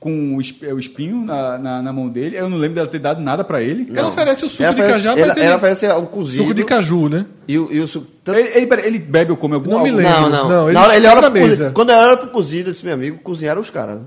com 0.00 0.36
o 0.36 0.40
es- 0.40 0.54
é, 0.62 0.72
o 0.72 0.78
espinho 0.78 1.24
na, 1.24 1.58
na, 1.58 1.82
na 1.82 1.92
mão 1.92 2.08
dele. 2.08 2.36
Eu 2.36 2.48
não 2.48 2.56
lembro 2.56 2.76
dela 2.76 2.86
ter 2.86 2.98
dado 3.00 3.20
nada 3.20 3.42
pra 3.42 3.60
ele. 3.62 3.90
Ela 3.94 4.08
oferece 4.08 4.44
o 4.44 4.48
suco 4.48 4.62
Ela 4.62 4.72
de 4.74 4.80
oferece- 4.80 4.94
cajá, 5.06 5.10
ela, 5.18 5.26
mas 5.26 5.36
ele... 5.36 5.46
ela 5.46 5.56
oferece 5.56 5.92
um 5.92 6.06
cozido. 6.06 6.42
Suco 6.44 6.54
de 6.54 6.64
caju, 6.64 7.08
né? 7.08 7.26
E 7.48 7.58
o, 7.58 7.68
e 7.72 7.80
o 7.80 7.88
suco. 7.88 8.06
tanto- 8.22 8.38
Ele, 8.38 8.48
ele, 8.56 8.66
pera, 8.66 8.86
ele 8.86 8.98
bebe 8.98 9.30
ou 9.32 9.36
come 9.36 9.54
algum 9.54 9.70
Não 9.70 9.82
me 9.82 9.90
lembro. 9.90 10.12
Não, 10.12 10.30
não. 10.30 10.48
Não, 10.48 10.64
ele 10.68 10.74
Na 10.74 10.84
hora- 10.84 10.96
ele 10.96 11.06
olha 11.08 11.20
na 11.20 11.30
pro 11.30 11.40
cozido. 11.40 11.58
mesa. 11.62 11.70
Quando 11.74 11.90
ela 11.90 12.06
olha 12.08 12.16
pro 12.16 12.28
cozido, 12.30 12.70
esse 12.70 12.84
meu 12.84 12.94
amigo, 12.94 13.18
cozinharam 13.18 13.60
os 13.60 13.70
caras. 13.70 13.96
né? 13.96 14.02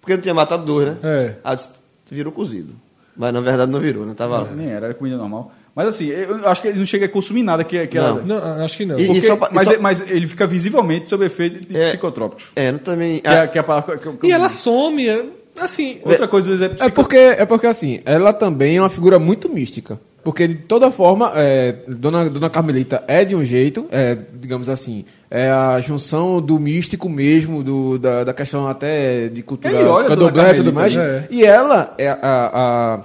Porque 0.00 0.14
não 0.14 0.20
tinha 0.20 0.34
matado 0.34 0.64
dois, 0.64 0.88
né? 0.88 0.96
É. 1.02 1.36
Aí 1.44 1.52
eu 1.52 1.56
disse, 1.56 1.68
virou 2.10 2.32
cozido. 2.32 2.74
Mas 3.16 3.32
na 3.34 3.40
verdade 3.40 3.70
não 3.70 3.78
virou, 3.80 4.06
né? 4.06 4.14
Tava 4.16 4.38
lá. 4.38 4.50
Nem 4.50 4.68
era, 4.70 4.86
era 4.86 4.94
comida 4.94 5.16
normal. 5.18 5.52
Mas 5.74 5.88
assim, 5.88 6.06
eu 6.08 6.46
acho 6.48 6.60
que 6.60 6.68
ele 6.68 6.78
não 6.78 6.84
chega 6.86 7.06
a 7.06 7.08
consumir 7.08 7.42
nada 7.42 7.64
que, 7.64 7.86
que 7.86 7.96
Não. 7.98 8.04
ela. 8.06 8.22
Não, 8.22 8.64
acho 8.64 8.76
que 8.76 8.84
não. 8.84 8.98
E- 9.00 9.06
Porque- 9.06 9.20
só 9.22 9.34
e 9.34 9.38
mas, 9.52 9.66
só- 9.68 9.80
mas 9.80 10.10
ele 10.10 10.26
fica 10.26 10.46
visivelmente 10.46 11.08
sob 11.08 11.24
efeito 11.24 11.66
de 11.66 11.76
É. 11.76 11.88
psicotrópicos. 11.88 12.44
É, 12.54 12.70
não 12.70 12.78
também. 12.78 13.20
Que 13.20 13.28
é, 13.28 13.46
que 13.46 13.56
é 13.58 13.60
a 13.60 13.64
palavra 13.64 13.96
que 13.96 14.06
eu- 14.06 14.12
que 14.14 14.26
eu- 14.26 14.30
E 14.30 14.32
ela 14.32 14.48
some, 14.50 15.08
é- 15.08 15.24
assim... 15.58 15.98
Outra 16.04 16.28
coisa 16.28 16.66
é, 16.66 16.86
É 16.86 16.88
porque, 16.90 17.16
é 17.16 17.46
porque, 17.46 17.66
assim, 17.66 18.00
ela 18.04 18.32
também 18.34 18.76
é 18.76 18.82
uma 18.82 18.90
figura 18.90 19.18
muito 19.18 19.48
mística. 19.48 19.98
Porque, 20.24 20.46
de 20.46 20.54
toda 20.54 20.88
forma, 20.90 21.32
é, 21.34 21.74
Dona, 21.88 22.30
Dona 22.30 22.48
Carmelita 22.48 23.02
é 23.08 23.24
de 23.24 23.34
um 23.34 23.42
jeito, 23.42 23.86
é, 23.90 24.16
digamos 24.34 24.68
assim, 24.68 25.04
é 25.28 25.50
a 25.50 25.80
junção 25.80 26.40
do 26.40 26.60
místico 26.60 27.08
mesmo, 27.08 27.60
do, 27.64 27.98
da, 27.98 28.22
da 28.22 28.32
questão 28.32 28.68
até 28.68 29.26
de 29.28 29.42
cultura 29.42 30.00
a 30.00 30.04
candomblé 30.06 30.52
e 30.52 30.54
tudo 30.54 30.72
mais. 30.72 30.94
E 31.28 31.42
ela, 31.44 31.92
é 31.98 32.08
a, 32.08 32.18
a, 32.22 32.94
a- 32.94 33.00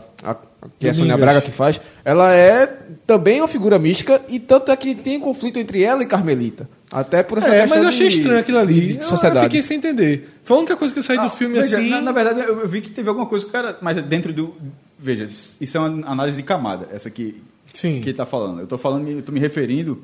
que 0.80 0.88
é 0.88 0.90
a 0.90 0.94
Sônia. 0.94 1.18
Braga 1.18 1.42
que 1.42 1.52
faz, 1.52 1.80
ela 2.04 2.34
é 2.34 2.66
também 3.06 3.42
uma 3.42 3.48
figura 3.48 3.78
mística, 3.80 4.22
e 4.28 4.40
tanto 4.40 4.72
é 4.72 4.76
que 4.76 4.94
tem 4.96 5.20
conflito 5.20 5.58
entre 5.60 5.84
ela 5.84 6.02
e 6.04 6.06
Carmelita. 6.06 6.70
Até 6.92 7.22
por 7.22 7.38
essa 7.38 7.50
É, 7.54 7.62
questão 7.62 7.78
mas 7.78 7.84
eu 7.84 7.90
achei 7.90 8.08
de- 8.10 8.18
estranho 8.18 8.40
aquilo 8.40 8.58
ali. 8.60 8.74
de- 8.74 8.88
de 8.94 8.96
Eu- 8.96 9.02
sociedade. 9.02 9.46
Eu 9.46 9.50
fiquei 9.52 9.64
sem 9.64 9.78
entender. 9.78 10.30
Foi 10.44 10.56
a 10.56 10.60
única 10.60 10.76
coisa 10.78 10.94
que 10.94 11.00
eu 11.00 11.04
saí 11.04 11.18
Ah, 11.18 11.24
do 11.24 11.30
filme 11.30 11.60
veja, 11.60 11.78
assim. 11.78 11.90
Na, 11.90 12.02
na 12.02 12.12
verdade, 12.14 12.40
eu, 12.40 12.62
eu 12.62 12.68
vi 12.68 12.80
que 12.82 12.90
teve 12.92 13.10
alguma 13.10 13.26
coisa 13.28 13.44
que 13.44 13.50
o 13.50 13.52
cara. 13.52 13.78
Mas 13.82 14.02
dentro 14.04 14.32
do. 14.32 14.56
Veja, 14.98 15.26
isso 15.26 15.78
é 15.78 15.80
uma 15.80 16.08
análise 16.10 16.38
de 16.38 16.44
camada, 16.44 16.88
essa 16.94 17.10
aqui 17.10 17.44
Sim. 17.74 17.96
que 17.96 18.04
ele 18.06 18.12
está 18.12 18.26
falando. 18.26 18.60
Eu 18.60 18.64
estou 18.64 18.78
falando, 18.80 19.08
eu 19.10 19.22
tô 19.22 19.32
me 19.34 19.40
referindo 19.40 20.02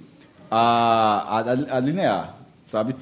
a, 0.51 1.39
a, 1.71 1.77
a 1.77 1.79
linear, 1.79 2.35
sabe? 2.65 2.95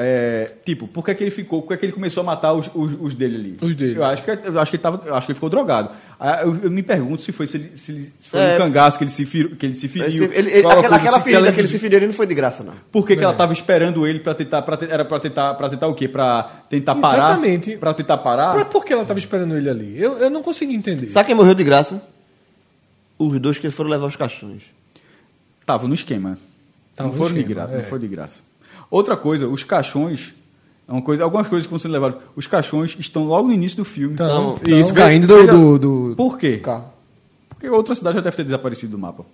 É, 0.00 0.52
tipo, 0.64 0.86
por 0.86 1.04
que, 1.04 1.12
que 1.12 1.24
ele 1.24 1.30
ficou, 1.32 1.60
por 1.60 1.70
que, 1.70 1.76
que 1.78 1.86
ele 1.86 1.92
começou 1.92 2.20
a 2.20 2.24
matar 2.24 2.52
os, 2.52 2.70
os, 2.72 2.92
os 3.00 3.16
dele 3.16 3.34
ali? 3.36 3.56
Os 3.60 3.74
dele. 3.74 3.98
Eu 3.98 4.04
acho 4.04 4.22
que, 4.22 4.30
eu 4.30 4.60
acho 4.60 4.70
que, 4.70 4.76
ele, 4.76 4.82
tava, 4.82 5.02
eu 5.04 5.12
acho 5.12 5.26
que 5.26 5.32
ele 5.32 5.34
ficou 5.34 5.50
drogado. 5.50 5.90
Ah, 6.20 6.42
Eu, 6.44 6.56
eu 6.62 6.70
me 6.70 6.84
pergunto 6.84 7.20
se 7.20 7.32
foi, 7.32 7.48
se 7.48 7.56
ele, 7.56 7.72
se 7.76 7.90
ele- 7.90 8.12
se 8.20 8.28
foi 8.28 8.38
É. 8.38 8.54
um 8.54 8.58
cangaço 8.58 8.96
que 8.96 9.02
ele 9.02 9.10
se, 9.10 9.26
fir, 9.26 9.56
que 9.56 9.66
ele 9.66 9.74
se 9.74 9.88
feriu. 9.88 10.24
Ele, 10.32 10.36
ele- 10.36 10.66
a 10.66 10.70
aquela 10.70 10.74
coisa, 10.82 10.94
aquela 10.94 11.18
se- 11.18 11.24
se 11.24 11.34
ela- 11.34 11.40
ferida 11.46 11.52
que 11.52 11.60
ele 11.60 11.66
se 11.66 11.78
feriu 11.80 11.98
ele 11.98 12.06
não 12.06 12.12
foi 12.12 12.28
de 12.28 12.34
graça, 12.36 12.62
não. 12.62 12.74
Por 12.92 13.04
que, 13.04 13.16
que 13.16 13.22
É. 13.22 13.24
ela 13.24 13.32
estava 13.32 13.52
esperando 13.52 14.06
ele 14.06 14.20
para 14.20 14.34
tentar, 14.34 14.62
pra, 14.62 14.76
te- 14.76 14.88
era 14.88 15.04
para 15.04 15.18
tentar, 15.18 15.54
para 15.54 15.68
tentar 15.68 15.88
o 15.88 15.94
quê? 15.96 16.06
Para 16.06 16.44
tentar 16.70 16.94
parar? 16.94 17.16
Exatamente. 17.30 17.76
Para 17.76 17.92
tentar 17.94 18.18
parar? 18.18 18.54
Mas 18.54 18.68
por 18.68 18.84
que 18.84 18.92
ela 18.92 19.02
estava 19.02 19.18
esperando 19.18 19.56
ele 19.56 19.68
ali? 19.68 20.00
Eu, 20.00 20.16
eu 20.18 20.30
não 20.30 20.44
consegui 20.44 20.74
entender. 20.76 21.08
Sabe 21.08 21.26
quem 21.26 21.34
morreu 21.34 21.54
de 21.56 21.64
graça? 21.64 22.00
Os 23.18 23.40
dois 23.40 23.58
que 23.58 23.68
foram 23.72 23.90
levar 23.90 24.06
os 24.06 24.14
caixões. 24.14 24.62
Tava 25.66 25.88
no 25.88 25.94
esquema. 25.94 26.38
Tava 26.94 27.08
não 27.10 27.16
no 27.16 27.20
foram 27.20 27.34
de 27.34 27.40
esquema, 27.40 27.60
graça, 27.62 27.74
é. 27.74 27.82
não 27.82 27.88
foi 27.88 27.98
de 27.98 28.06
graça. 28.08 28.47
Outra 28.90 29.16
coisa, 29.16 29.46
os 29.46 29.62
caixões, 29.64 30.34
é 30.88 30.92
uma 30.92 31.02
coisa, 31.02 31.22
algumas 31.24 31.46
coisas 31.48 31.66
que 31.66 31.70
vão 31.70 31.78
ser 31.78 31.88
levadas. 31.88 32.18
Os 32.34 32.46
caixões 32.46 32.96
estão 32.98 33.24
logo 33.24 33.48
no 33.48 33.54
início 33.54 33.76
do 33.76 33.84
filme. 33.84 34.14
Então, 34.14 34.56
E 34.64 34.78
isso 34.78 34.90
então- 34.92 35.04
caindo 35.04 35.26
do, 35.26 35.36
veja- 35.36 35.52
do, 35.52 35.78
do 36.10 36.14
Por 36.16 36.38
quê? 36.38 36.56
carro. 36.58 36.86
Porque 37.48 37.68
outra 37.68 37.94
cidade 37.94 38.16
já 38.16 38.20
deve 38.22 38.36
ter 38.36 38.44
desaparecido 38.44 38.92
do 38.92 38.98
mapa. 38.98 39.24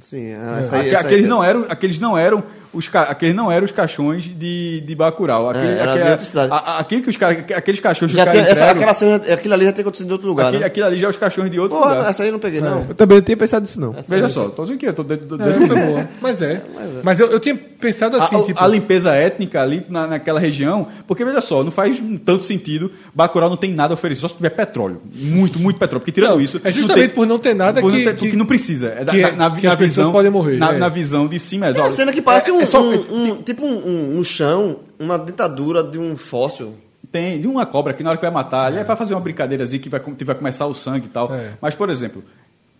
Sim, 0.00 0.26
essa 0.32 0.76
aí, 0.76 0.80
Aque- 0.80 0.88
essa 0.90 0.98
aí- 0.98 1.06
aqueles, 1.06 1.26
não 1.28 1.42
eram, 1.42 1.64
aqueles 1.68 1.98
não 1.98 2.18
eram 2.18 2.42
os 2.74 2.90
aqueles 2.92 3.34
não 3.34 3.50
eram 3.50 3.64
os 3.64 3.70
caixões 3.70 4.24
de, 4.24 4.80
de 4.80 4.94
Bacurau. 4.94 5.50
Aquele, 5.50 5.66
É, 5.66 5.70
era 5.72 5.82
de 5.84 5.88
aquele, 5.98 6.10
outra 6.10 6.24
cidade. 6.26 6.52
a- 6.52 6.56
a- 6.56 6.78
aquele 6.80 7.02
que 7.02 7.10
os 7.10 7.16
caras, 7.16 7.38
aqueles 7.56 7.80
caixões 7.80 8.10
que 8.10 8.16
Já 8.16 8.24
os 8.24 8.30
tinha, 8.30 8.42
caras 8.42 8.58
essa, 8.58 8.64
entregam, 8.70 8.82
aquela 8.90 8.94
cena, 9.20 9.34
aquilo 9.34 9.54
ali 9.54 9.64
já 9.64 9.72
tem 9.72 9.82
acontecido 9.82 10.08
em 10.08 10.12
outro 10.12 10.28
lugar, 10.28 10.46
aquele, 10.48 10.60
né? 10.60 10.66
aquele 10.66 10.86
ali 10.86 10.98
já 10.98 11.06
é 11.06 11.10
os 11.10 11.16
caixões 11.16 11.50
de 11.50 11.58
outro 11.60 11.78
Porra, 11.78 11.94
lugar. 11.94 12.10
essa 12.10 12.22
aí 12.22 12.28
eu 12.28 12.32
não 12.32 12.38
peguei, 12.38 12.60
não. 12.60 12.84
Eu 12.88 12.94
também 12.94 13.18
não 13.18 13.24
tinha 13.24 13.36
pensado 13.36 13.62
nisso, 13.62 13.80
não. 13.80 13.94
Veja 14.08 14.28
só, 14.28 14.48
tô 14.48 14.62
dizendo 14.62 14.78
que 14.78 14.86
eu 14.86 14.92
tô 14.94 15.02
dentro 15.02 15.26
do, 15.26 15.42
É, 15.42 15.46
dentro 15.46 15.66
foi 15.66 15.76
do- 15.76 15.86
boa. 15.86 16.08
Mas 16.20 16.42
é. 16.42 16.62
Mas 17.02 17.20
eu, 17.20 17.28
eu 17.28 17.40
tinha 17.40 17.54
pensado 17.56 18.16
assim, 18.16 18.36
a, 18.36 18.42
tipo. 18.42 18.60
a 18.62 18.66
limpeza 18.66 19.12
étnica 19.14 19.60
ali 19.62 19.84
na, 19.88 20.06
naquela 20.06 20.40
região, 20.40 20.86
porque 21.06 21.24
veja 21.24 21.40
só, 21.40 21.62
não 21.62 21.70
faz 21.70 22.02
tanto 22.24 22.42
sentido. 22.42 22.90
Bacurau 23.14 23.48
não 23.50 23.56
tem 23.56 23.72
nada 23.72 23.92
a 23.92 23.96
oferecer, 23.96 24.20
só 24.22 24.28
se 24.28 24.34
tiver 24.36 24.50
petróleo. 24.50 25.00
Muito, 25.14 25.58
muito 25.58 25.78
petróleo. 25.78 26.00
Porque 26.00 26.12
tirando 26.12 26.30
Não, 26.34 26.40
isso. 26.40 26.60
é 26.64 26.70
justamente 26.72 27.06
tem- 27.08 27.14
por 27.14 27.26
não 27.26 27.38
ter 27.38 27.54
nada 27.54 27.80
por 27.80 27.90
não 27.90 27.98
que- 27.98 28.04
ter- 28.04 28.14
que- 28.14 28.30
que 28.30 28.36
não 28.36 28.46
precisa. 28.46 28.88
É 28.98 29.04
da- 29.04 29.12
que 29.12 29.22
é- 29.22 29.30
na, 29.32 29.50
na, 29.50 29.56
que 29.56 29.66
na 29.66 29.72
as 29.72 29.78
pessoas 29.78 29.96
visão, 29.96 30.12
podem 30.12 30.30
morrer, 30.30 30.56
Na, 30.58 30.72
é. 30.74 30.78
na 30.78 30.88
visão 30.88 31.26
de 31.26 31.38
cima, 31.38 31.66
é, 31.66 31.70
É 31.70 31.80
uma 31.80 31.90
cena 31.90 32.12
que 32.12 32.20
é- 32.20 32.52
um, 32.52 32.63
é 32.64 32.66
só- 32.66 32.82
um- 32.82 33.30
um- 33.32 33.42
tipo 33.42 33.64
um, 33.64 33.86
um- 33.86 34.14
no 34.16 34.24
chão, 34.24 34.80
uma 34.98 35.18
ditadura 35.18 35.82
de 35.82 35.98
um 35.98 36.16
fóssil. 36.16 36.74
Tem 37.12 37.40
de 37.40 37.46
uma 37.46 37.64
cobra 37.64 37.94
que 37.94 38.02
na 38.02 38.10
hora 38.10 38.18
que 38.18 38.24
vai 38.24 38.30
matar, 38.32 38.74
é 38.76 38.82
para 38.82 38.96
fazer 38.96 39.14
uma 39.14 39.20
brincadeirazinha 39.20 39.80
que 39.80 39.88
vai, 39.88 40.00
que 40.00 40.24
vai 40.24 40.34
começar 40.34 40.66
o 40.66 40.74
sangue 40.74 41.06
e 41.06 41.10
tal. 41.10 41.32
É. 41.32 41.52
Mas, 41.60 41.74
por 41.74 41.88
exemplo, 41.88 42.24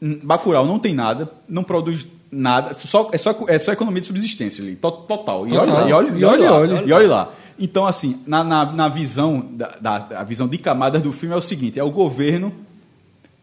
em 0.03 0.19
Bacurau 0.23 0.67
não 0.67 0.79
tem 0.79 0.93
nada, 0.93 1.31
não 1.49 1.63
produz 1.63 2.05
nada, 2.33 2.75
só, 2.77 3.09
é, 3.13 3.19
só, 3.19 3.33
é 3.47 3.59
só 3.61 3.71
economia 3.73 4.01
de 4.01 4.09
subsistência 4.09 4.61
ali, 4.63 4.75
to- 4.75 4.91
total. 4.91 5.47
E 5.47 5.57
olha, 5.57 5.73
lá, 5.73 5.89
e 5.89 5.93
olha, 5.93 6.11
E 6.19 6.25
olha. 6.25 6.83
e 6.85 6.93
olha 6.93 7.09
lá. 7.09 7.33
Então, 7.57 7.87
assim, 7.87 8.19
na, 8.27 8.43
na, 8.43 8.73
na 8.73 8.89
visão 8.89 9.47
da, 9.53 9.77
da, 9.81 9.99
da 10.01 10.23
visão 10.25 10.49
de 10.49 10.59
camadas 10.59 11.01
do 11.01 11.13
filme 11.13 11.33
é 11.33 11.39
o 11.39 11.41
seguinte: 11.41 11.79
é 11.79 11.85
o 11.85 11.91
governo 11.93 12.53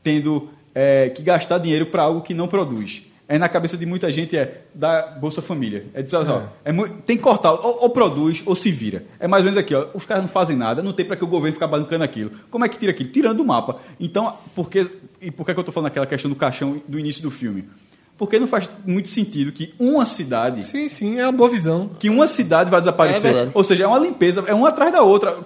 tendo 0.04 0.50
é, 0.76 1.10
que 1.10 1.22
gastar 1.22 1.58
dinheiro 1.60 1.86
para 1.86 2.04
algo 2.04 2.22
que 2.22 2.34
não 2.34 2.48
produz. 2.48 3.04
Aí 3.32 3.40
na 3.40 3.48
cabeça 3.48 3.78
de 3.78 3.86
muita 3.86 4.12
gente 4.12 4.36
é 4.36 4.64
da 4.76 5.04
Bolsa 5.08 5.42
Família. 5.42 5.86
É 5.94 6.02
dizer, 6.02 6.18
ó, 6.18 6.42
é 6.66 6.72
mu- 6.74 6.90
tem 6.90 7.16
que 7.16 7.24
cortar, 7.24 7.54
ou, 7.54 7.84
ou 7.84 7.90
produz 7.92 8.44
ou 8.46 8.54
se 8.56 8.70
vira. 8.72 9.06
É 9.20 9.26
mais 9.28 9.42
ou 9.42 9.46
menos 9.46 9.58
aqui, 9.58 9.74
ó, 9.74 9.88
os 9.94 10.04
caras 10.04 10.22
não 10.24 10.28
fazem 10.30 10.58
nada, 10.58 10.84
não 10.84 10.92
tem 10.92 11.06
para 11.06 11.16
que 11.16 11.24
o 11.24 11.28
governo 11.28 11.54
ficar 11.54 11.68
bancando 11.68 12.04
aquilo. 12.04 12.30
Como 12.50 12.66
é 12.66 12.68
que 12.68 12.78
tira 12.78 12.92
aquilo? 12.92 13.10
Tirando 13.10 13.38
do 13.38 13.46
mapa. 13.46 13.80
Então, 14.00 14.34
por 14.54 14.70
que, 14.70 14.86
e 15.22 15.32
por 15.32 15.46
que 15.46 15.54
que 15.54 15.60
eu 15.60 15.62
estou 15.62 15.74
falando 15.74 15.88
aquela 15.88 16.06
questão 16.06 16.30
do 16.30 16.36
caixão 16.36 16.82
do 16.86 17.00
início 17.00 17.22
do 17.24 17.32
filme? 17.32 17.70
Porque 18.18 18.38
não 18.38 18.48
faz 18.48 18.70
muito 18.86 19.08
sentido 19.08 19.52
que 19.54 19.74
uma 19.80 20.06
cidade 20.06 20.66
Sim, 20.66 20.90
sim, 20.90 21.18
é 21.18 21.24
uma 21.26 21.32
boa 21.32 21.50
visão. 21.50 21.90
que 21.98 22.10
uma 22.10 22.28
cidade 22.28 22.70
vai 22.70 22.80
É 22.80 22.82
desaparecer. 22.82 23.32
verdade. 23.34 23.52
Ou 23.54 23.64
seja, 23.64 23.86
é 23.86 23.88
uma 23.88 23.98
limpeza, 23.98 24.44
é 24.46 24.54
uma 24.54 24.68
atrás 24.70 24.92
da 24.92 25.02
outra. 25.04 25.38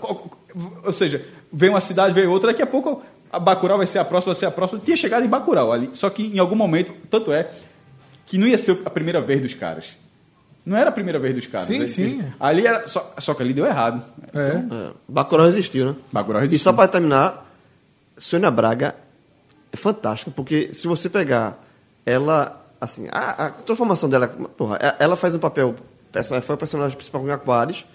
Ou 0.83 0.91
seja, 0.91 1.23
vem 1.53 1.69
uma 1.69 1.79
cidade, 1.81 2.13
vem 2.13 2.25
outra, 2.25 2.49
daqui 2.51 2.61
a 2.61 2.67
pouco 2.67 3.01
a 3.31 3.39
Bacurau 3.39 3.77
vai 3.77 3.88
ser 3.88 3.99
a 3.99 4.05
próxima, 4.05 4.33
vai 4.33 4.39
ser 4.39 4.45
a 4.45 4.51
próxima. 4.51 4.79
Tinha 4.83 4.95
chegado 4.97 5.25
em 5.25 5.29
Bacurau 5.29 5.71
ali. 5.71 5.89
Só 5.93 6.09
que 6.09 6.23
em 6.36 6.39
algum 6.39 6.55
momento, 6.55 6.93
tanto 7.09 7.31
é, 7.33 7.49
que 8.26 8.38
não 8.38 8.47
ia 8.47 8.57
ser 8.57 8.80
a 8.86 8.89
primeira 8.89 9.21
vez 9.21 9.41
dos 9.41 9.53
caras. 9.53 9.95
Não 10.65 10.76
era 10.76 10.89
a 10.89 10.91
primeira 10.91 11.19
vez 11.19 11.34
dos 11.36 11.45
caras. 11.45 11.67
Sim, 11.67 11.76
Ele- 11.76 11.88
sim. 11.88 12.23
Ali 12.39 12.65
era. 12.65 12.88
Só, 12.88 13.13
só 13.19 13.34
que 13.36 13.43
ali 13.43 13.53
deu 13.53 13.65
errado. 13.65 14.03
É. 14.34 14.39
É, 14.39 14.91
Bacurau 15.07 15.45
resistiu, 15.45 15.86
né? 15.91 15.95
Bacurau 16.11 16.41
E 16.41 16.45
resistiu. 16.45 16.63
só 16.71 16.76
para 16.76 16.88
terminar, 16.88 17.45
Sônia 18.17 18.49
Braga 18.49 18.95
é 19.71 19.78
fantástica, 19.78 20.32
porque 20.32 20.73
se 20.73 20.88
você 20.88 21.07
pegar 21.09 21.59
ela, 22.05 22.65
assim, 22.82 23.07
a, 23.11 23.45
a 23.45 23.49
transformação 23.51 24.09
dela, 24.09 24.28
porra, 24.28 24.78
é- 24.82 24.95
ela 25.03 25.15
faz 25.15 25.36
um 25.36 25.39
papel, 25.39 25.76
foi 26.43 26.55
a 26.55 26.57
personagem 26.57 26.95
principal 26.97 27.26
em 27.28 27.32
Aquares, 27.32 27.86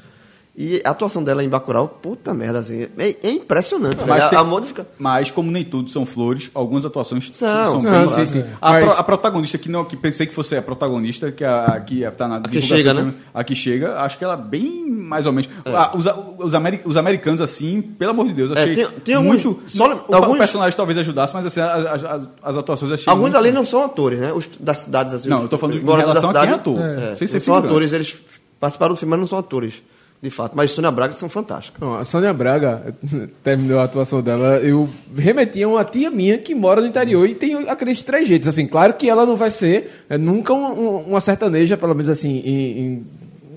e 0.57 0.83
a 0.85 0.91
atuação 0.91 1.23
dela 1.23 1.43
em 1.45 1.49
Bacurau, 1.49 1.89
puta 1.89 2.35
merda, 2.35 2.59
assim, 2.59 2.83
é, 2.99 3.17
é 3.23 3.31
impressionante. 3.31 4.05
Mas, 4.07 4.25
A, 4.25 4.29
tem- 4.29 4.39
a 4.39 4.45
modifica... 4.45 4.87
mas 4.99 5.31
como 5.31 5.51
nem 5.51 5.65
tudo 5.65 5.89
são 5.89 6.05
flores, 6.05 6.51
algumas 6.53 6.85
atuações 6.85 7.31
São, 7.33 7.81
são 7.81 7.91
bem- 7.93 8.09
sim, 8.09 8.27
sim. 8.27 8.45
A, 8.61 8.73
Mas- 8.73 8.85
pro- 8.85 8.93
a 8.99 9.03
protagonista 9.03 9.57
que 9.59 9.69
não 9.71 9.85
que 9.85 9.97
pensei 9.97 10.27
que 10.27 10.35
fosse 10.35 10.57
a 10.57 10.61
protagonista 10.63 11.31
que 11.33 11.45
a, 11.45 11.65
a 11.67 11.81
que 11.81 12.03
tá 12.11 12.27
na 12.29 12.39
divulgação 12.41 12.77
chega, 12.77 12.95
do 12.95 13.03
né? 13.05 13.15
a 13.33 13.45
que 13.45 13.55
chega, 13.55 14.01
acho 14.01 14.19
que 14.19 14.25
ela 14.25 14.35
é 14.35 14.37
bem 14.37 14.85
mais 14.91 15.25
ou 15.25 15.33
menos. 15.33 15.49
Ah, 15.65 15.93
os, 15.95 16.07
os, 16.45 16.55
ameri- 16.55 16.81
os 16.85 16.97
americanos 16.97 17.41
assim, 17.41 17.81
pelo 17.81 18.11
amor 18.11 18.27
de 18.27 18.35
Deus, 18.35 18.51
achei 18.53 18.73
É, 18.73 18.75
tem- 18.75 18.87
tem 19.01 19.15
alguns- 19.15 19.43
muito. 19.45 19.63
só- 19.67 20.05
o, 20.09 20.15
alguns- 20.15 20.37
personagem 20.39 20.77
talvez 20.77 20.99
ajudasse, 20.99 21.33
mas 21.33 21.47
assim 21.47 21.61
as, 21.61 21.85
as, 22.05 22.29
as 22.43 22.57
atuações 22.57 22.93
achei 22.93 23.09
Alguns 23.11 23.31
muito- 23.31 23.37
ali 23.39 23.51
não 23.53 23.65
são 23.65 23.85
atores, 23.85 24.19
né? 24.19 24.33
Os 24.33 24.49
das 24.59 24.79
cidades, 24.81 25.15
assim. 25.15 25.29
Não, 25.29 25.39
os- 25.39 25.43
eu 25.45 25.49
tô 25.49 25.59
falando 25.59 25.77
em 25.79 25.81
moradores 25.81 26.21
relação 26.21 26.31
a 26.31 26.45
quem 26.45 26.53
é 26.53 26.55
ator, 26.55 26.79
é, 26.81 27.15
não 27.33 27.41
são 27.41 27.55
atores, 27.55 27.93
eles 27.93 28.17
participaram 28.59 28.95
do 28.95 28.99
filme, 28.99 29.11
mas 29.11 29.21
não 29.21 29.27
são 29.27 29.39
atores, 29.39 29.83
de 30.23 30.29
fato. 30.31 30.53
Mas 30.55 30.71
Sônia 30.73 30.91
Braga 30.91 31.14
são 31.14 31.29
fantásticas. 31.29 31.81
Não, 31.81 31.95
a 31.95 32.05
Sônia 32.05 32.33
Braga 32.35 32.95
terminou 33.43 33.79
a 33.81 33.85
atuação 33.85 34.21
dela. 34.21 34.59
Eu 34.59 34.89
remeti 35.16 35.62
a 35.62 35.68
uma 35.68 35.85
tia 35.85 36.11
minha 36.11 36.37
que 36.39 36.55
mora 36.55 36.81
no 36.81 36.87
interior 36.87 37.27
e 37.29 37.35
tem 37.35 37.55
aqueles 37.68 38.03
três 38.03 38.29
jeitos. 38.29 38.49
Assim, 38.49 38.66
claro 38.66 38.95
que 38.95 39.09
ela 39.09 39.25
não 39.25 39.37
vai 39.37 39.51
ser 39.51 40.05
é, 40.11 40.18
nunca 40.18 40.53
um- 40.53 40.73
um- 40.79 40.97
uma 41.09 41.21
sertaneja, 41.21 41.77
pelo 41.77 41.95
menos 41.95 42.09
assim, 42.11 42.39
em- 42.45 42.79
em- 42.81 43.07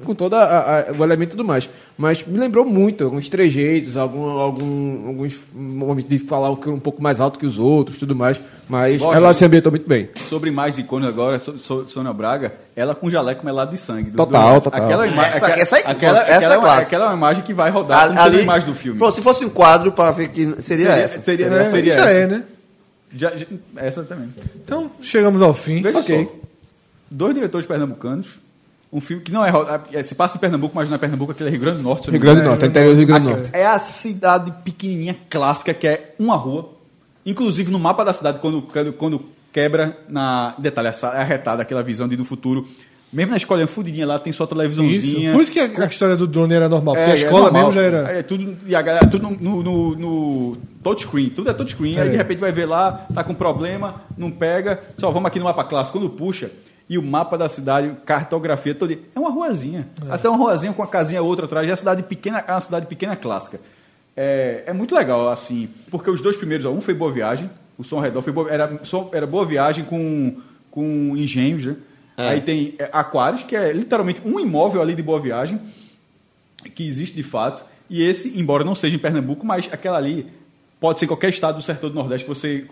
com 0.03 0.13
todo 0.15 0.35
o 0.35 1.03
elemento 1.03 1.29
e 1.29 1.31
tudo 1.37 1.45
mais. 1.45 1.69
Mas 1.97 2.25
me 2.25 2.37
lembrou 2.39 2.65
muito, 2.65 3.03
alguns 3.03 3.29
trejeitos, 3.29 3.97
algum, 3.97 4.29
algum, 4.29 5.07
alguns 5.07 5.37
momentos 5.53 6.09
de 6.09 6.19
falar 6.19 6.49
um 6.51 6.79
pouco 6.79 7.01
mais 7.01 7.19
alto 7.19 7.37
que 7.39 7.45
os 7.45 7.57
outros 7.59 7.97
tudo 7.97 8.15
mais. 8.15 8.39
Mas 8.67 9.01
Lógico. 9.01 9.13
ela 9.23 9.33
se 9.33 9.45
ambientou 9.45 9.71
muito 9.71 9.87
bem. 9.87 10.09
Sobre 10.15 10.49
mais 10.51 10.77
icônicos 10.77 11.13
agora, 11.13 11.37
so, 11.39 11.57
so, 11.57 11.87
Sônia 11.87 12.13
Braga, 12.13 12.53
ela 12.75 12.95
com 12.95 13.09
jaleco 13.09 13.45
melado 13.45 13.71
de 13.71 13.77
sangue. 13.77 14.09
do- 14.11 14.17
Total, 14.17 14.59
do- 14.59 14.63
total. 14.63 14.85
Aquela, 14.85 15.07
ima 15.07 15.25
Essa- 15.25 15.37
aquela, 15.47 15.61
essa 15.61 15.77
é- 15.77 15.83
aquela, 15.85 16.19
essa 16.21 16.35
aquela, 16.37 16.55
uma- 16.57 16.63
clássica. 16.63 16.85
aquela 16.87 17.05
é 17.05 17.07
uma 17.09 17.17
imagem 17.17 17.43
que 17.43 17.53
vai 17.53 17.69
rodar 17.69 18.07
como 18.07 18.21
sendo 18.21 18.37
a 18.37 18.41
imagem 18.41 18.67
do 18.69 18.75
filme. 18.75 18.97
Pô, 18.99 19.11
se 19.11 19.21
fosse 19.21 19.45
um 19.45 19.49
quadro 19.49 19.91
para 19.91 20.11
ver 20.11 20.29
que 20.29 20.43
seria, 20.43 20.61
Seria- 20.61 20.91
essa. 20.93 21.21
seria- 21.21 21.69
seria 21.69 21.93
já 21.97 21.99
essa. 22.09 22.11
é, 22.11 22.27
né? 22.27 22.43
Já, 23.15 23.35
já- 23.35 23.45
essa 23.77 24.03
também. 24.03 24.33
Então, 24.55 24.89
chegamos 25.01 25.41
ao 25.41 25.53
fim. 25.53 25.81
Veja 25.83 25.99
Ok. 25.99 26.25
só. 26.25 26.35
Dois 27.11 27.35
diretores 27.35 27.67
pernambucanos. 27.67 28.27
Um 28.93 29.01
filme 29.01 29.23
que 29.23 29.31
não 29.31 29.43
é, 29.43 29.51
é- 29.91 30.03
Se 30.03 30.13
passa 30.13 30.37
em 30.37 30.39
Pernambuco, 30.39 30.75
mas 30.75 30.87
não 30.87 30.95
é 30.95 30.99
Pernambuco, 30.99 31.31
aquele 31.31 31.49
é 31.49 31.51
Rio 31.51 31.61
Grande 31.61 31.77
do 31.77 31.83
Norte. 31.83 32.11
Rio 32.11 32.19
Grande 32.19 32.41
do. 32.41 32.47
Norte, 32.47 32.63
é 32.63 32.67
interior 32.67 32.93
do 32.93 32.97
Rio 32.99 33.07
Grande 33.07 33.23
do 33.25 33.29
A- 33.29 33.33
Norte. 33.37 33.49
É 33.51 33.65
a 33.65 33.79
cidade 33.79 34.53
pequenininha 34.63 35.15
clássica, 35.29 35.73
que 35.73 35.87
é 35.87 36.13
uma 36.19 36.35
rua. 36.35 36.69
Inclusive, 37.25 37.71
no 37.71 37.79
mapa 37.79 38.03
da 38.05 38.13
cidade, 38.13 38.39
quando, 38.39 38.61
quando, 38.97 39.25
quebra 39.51 39.97
na... 40.09 40.53
Detalhe, 40.59 40.89
é 40.89 41.05
arretada 41.07 41.61
aquela 41.61 41.81
visão 41.81 42.07
de 42.07 42.15
no 42.17 42.25
futuro. 42.25 42.67
Mesmo 43.11 43.29
na 43.31 43.37
escolinha 43.37 43.67
fudidinha 43.67 44.07
lá, 44.07 44.17
tem 44.17 44.33
sua 44.33 44.45
Isso. 44.45 44.55
televisãozinha. 44.55 45.31
Por 45.31 45.41
isso 45.41 45.51
que 45.51 45.59
a, 45.59 45.65
a 45.65 45.85
história 45.85 46.15
do 46.17 46.25
drone 46.27 46.53
era 46.53 46.67
normal, 46.67 46.95
porque 46.95 47.09
É, 47.09 47.13
a 47.13 47.15
escola 47.15 47.49
é 47.49 47.51
normal. 47.51 47.61
mesmo 47.65 47.71
já 47.73 47.81
era. 47.83 47.97
É 48.11 48.23
tudo, 48.23 48.57
e 48.65 48.75
a 48.75 48.81
galera, 48.81 49.07
tudo 49.07 49.29
no, 49.39 49.63
no, 49.63 49.95
no 49.95 50.57
touchscreen, 50.83 51.29
tudo 51.29 51.49
é 51.49 51.53
touchscreen. 51.53 51.99
Aí 51.99 52.07
É. 52.07 52.11
de 52.11 52.17
repente 52.17 52.39
vai 52.39 52.51
ver 52.51 52.65
lá, 52.65 53.05
tá 53.13 53.23
com 53.23 53.35
problema, 53.35 54.01
não 54.17 54.31
pega, 54.31 54.79
só 54.97 55.11
vamos 55.11 55.27
aqui 55.27 55.37
no 55.37 55.45
mapa 55.45 55.63
clássico. 55.63 55.99
Quando 55.99 56.09
puxa, 56.09 56.49
e 56.89 56.97
o 56.97 57.03
mapa 57.03 57.37
da 57.37 57.47
cidade, 57.49 57.95
cartografia 58.05 58.75
toda. 58.75 58.93
É 58.93 59.19
uma 59.19 59.29
ruazinha. 59.31 59.87
É 60.27 60.29
uma 60.29 60.37
ruazinha 60.37 60.73
com 60.73 60.81
uma 60.81 60.87
casinha 60.87 61.21
outra 61.21 61.45
atrás. 61.45 61.67
E 61.67 61.71
a 61.71 61.75
cidade 61.75 62.03
pequena 62.03 62.43
é 62.47 62.51
uma 62.51 62.61
cidade 62.61 62.85
pequena 62.85 63.15
clássica. 63.15 63.59
É, 64.15 64.63
é 64.67 64.73
muito 64.73 64.93
legal, 64.93 65.29
assim, 65.29 65.69
porque 65.89 66.09
os 66.09 66.21
dois 66.21 66.37
primeiros, 66.37 66.65
ó, 66.65 66.71
um 66.71 66.81
foi 66.81 66.93
Boa 66.93 67.11
Viagem, 67.11 67.49
o 67.77 67.83
Som 67.83 67.95
ao 67.95 68.01
Redor 68.03 68.21
foi 68.21 68.31
boa, 68.31 68.49
era, 68.51 68.79
som- 68.83 69.09
era 69.11 69.25
Boa 69.25 69.43
Viagem 69.45 69.83
com, 69.85 70.37
com 70.69 71.15
engenhos, 71.17 71.65
né? 71.65 71.75
Aí 72.15 72.41
tem 72.41 72.75
é, 72.77 72.89
Aquários, 72.93 73.41
que 73.41 73.55
é 73.55 73.73
literalmente 73.73 74.21
um 74.23 74.39
imóvel 74.39 74.81
ali 74.83 74.93
de 74.93 75.01
Boa 75.01 75.19
Viagem, 75.19 75.59
que 76.75 76.87
existe 76.87 77.15
de 77.15 77.23
fato. 77.23 77.65
E 77.89 78.03
esse, 78.03 78.39
embora 78.39 78.63
não 78.63 78.75
seja 78.75 78.95
em 78.95 78.99
Pernambuco, 78.99 79.43
mas 79.45 79.67
aquela 79.71 79.97
ali 79.97 80.27
pode 80.79 80.99
ser 80.99 81.05
em 81.05 81.07
qualquer 81.07 81.29
estado 81.29 81.55
do 81.55 81.61
sertão 81.63 81.89
do 81.89 81.95
Nordeste. 81.95 82.25
que 82.27 82.29
Você, 82.29 82.65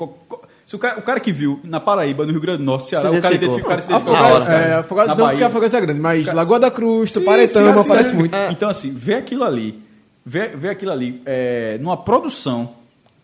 se 0.65 0.75
o, 0.75 0.79
cara, 0.79 0.99
o 0.99 1.01
cara 1.01 1.19
que 1.19 1.31
viu 1.31 1.59
na 1.63 1.79
Paraíba, 1.79 2.25
no 2.25 2.31
Rio 2.31 2.39
Grande 2.41 2.59
do 2.59 2.63
Norte, 2.63 2.87
Ceará, 2.87 3.11
Se 3.11 3.17
o 3.17 3.21
cara 3.21 3.35
identificou. 3.35 3.65
o 3.65 3.69
cara 3.69 3.81
se 3.81 3.91
A 3.91 3.95
identificou. 3.97 4.15
Afogados, 4.25 4.47
hora, 4.47 4.57
é, 4.57 4.73
Afogados 4.75 5.09
Na 5.09 5.15
não, 5.15 5.25
porque 5.25 5.35
Bahia. 5.35 5.45
a 5.45 5.49
Afogados 5.49 5.73
é 5.73 5.81
grande, 5.81 5.99
mas 5.99 6.33
Lagoa 6.33 6.59
da 6.59 6.71
Cruz, 6.71 7.11
Tuparetama 7.11 7.81
aparece 7.81 8.13
muito. 8.15 8.35
Então, 8.51 8.69
assim, 8.69 8.91
ver 8.91 9.15
aquilo 9.15 9.43
ali, 9.43 9.81
ver, 10.25 10.55
ver 10.57 10.69
aquilo 10.69 10.91
ali 10.91 11.21
é, 11.25 11.77
numa 11.81 11.97
produção 11.97 12.73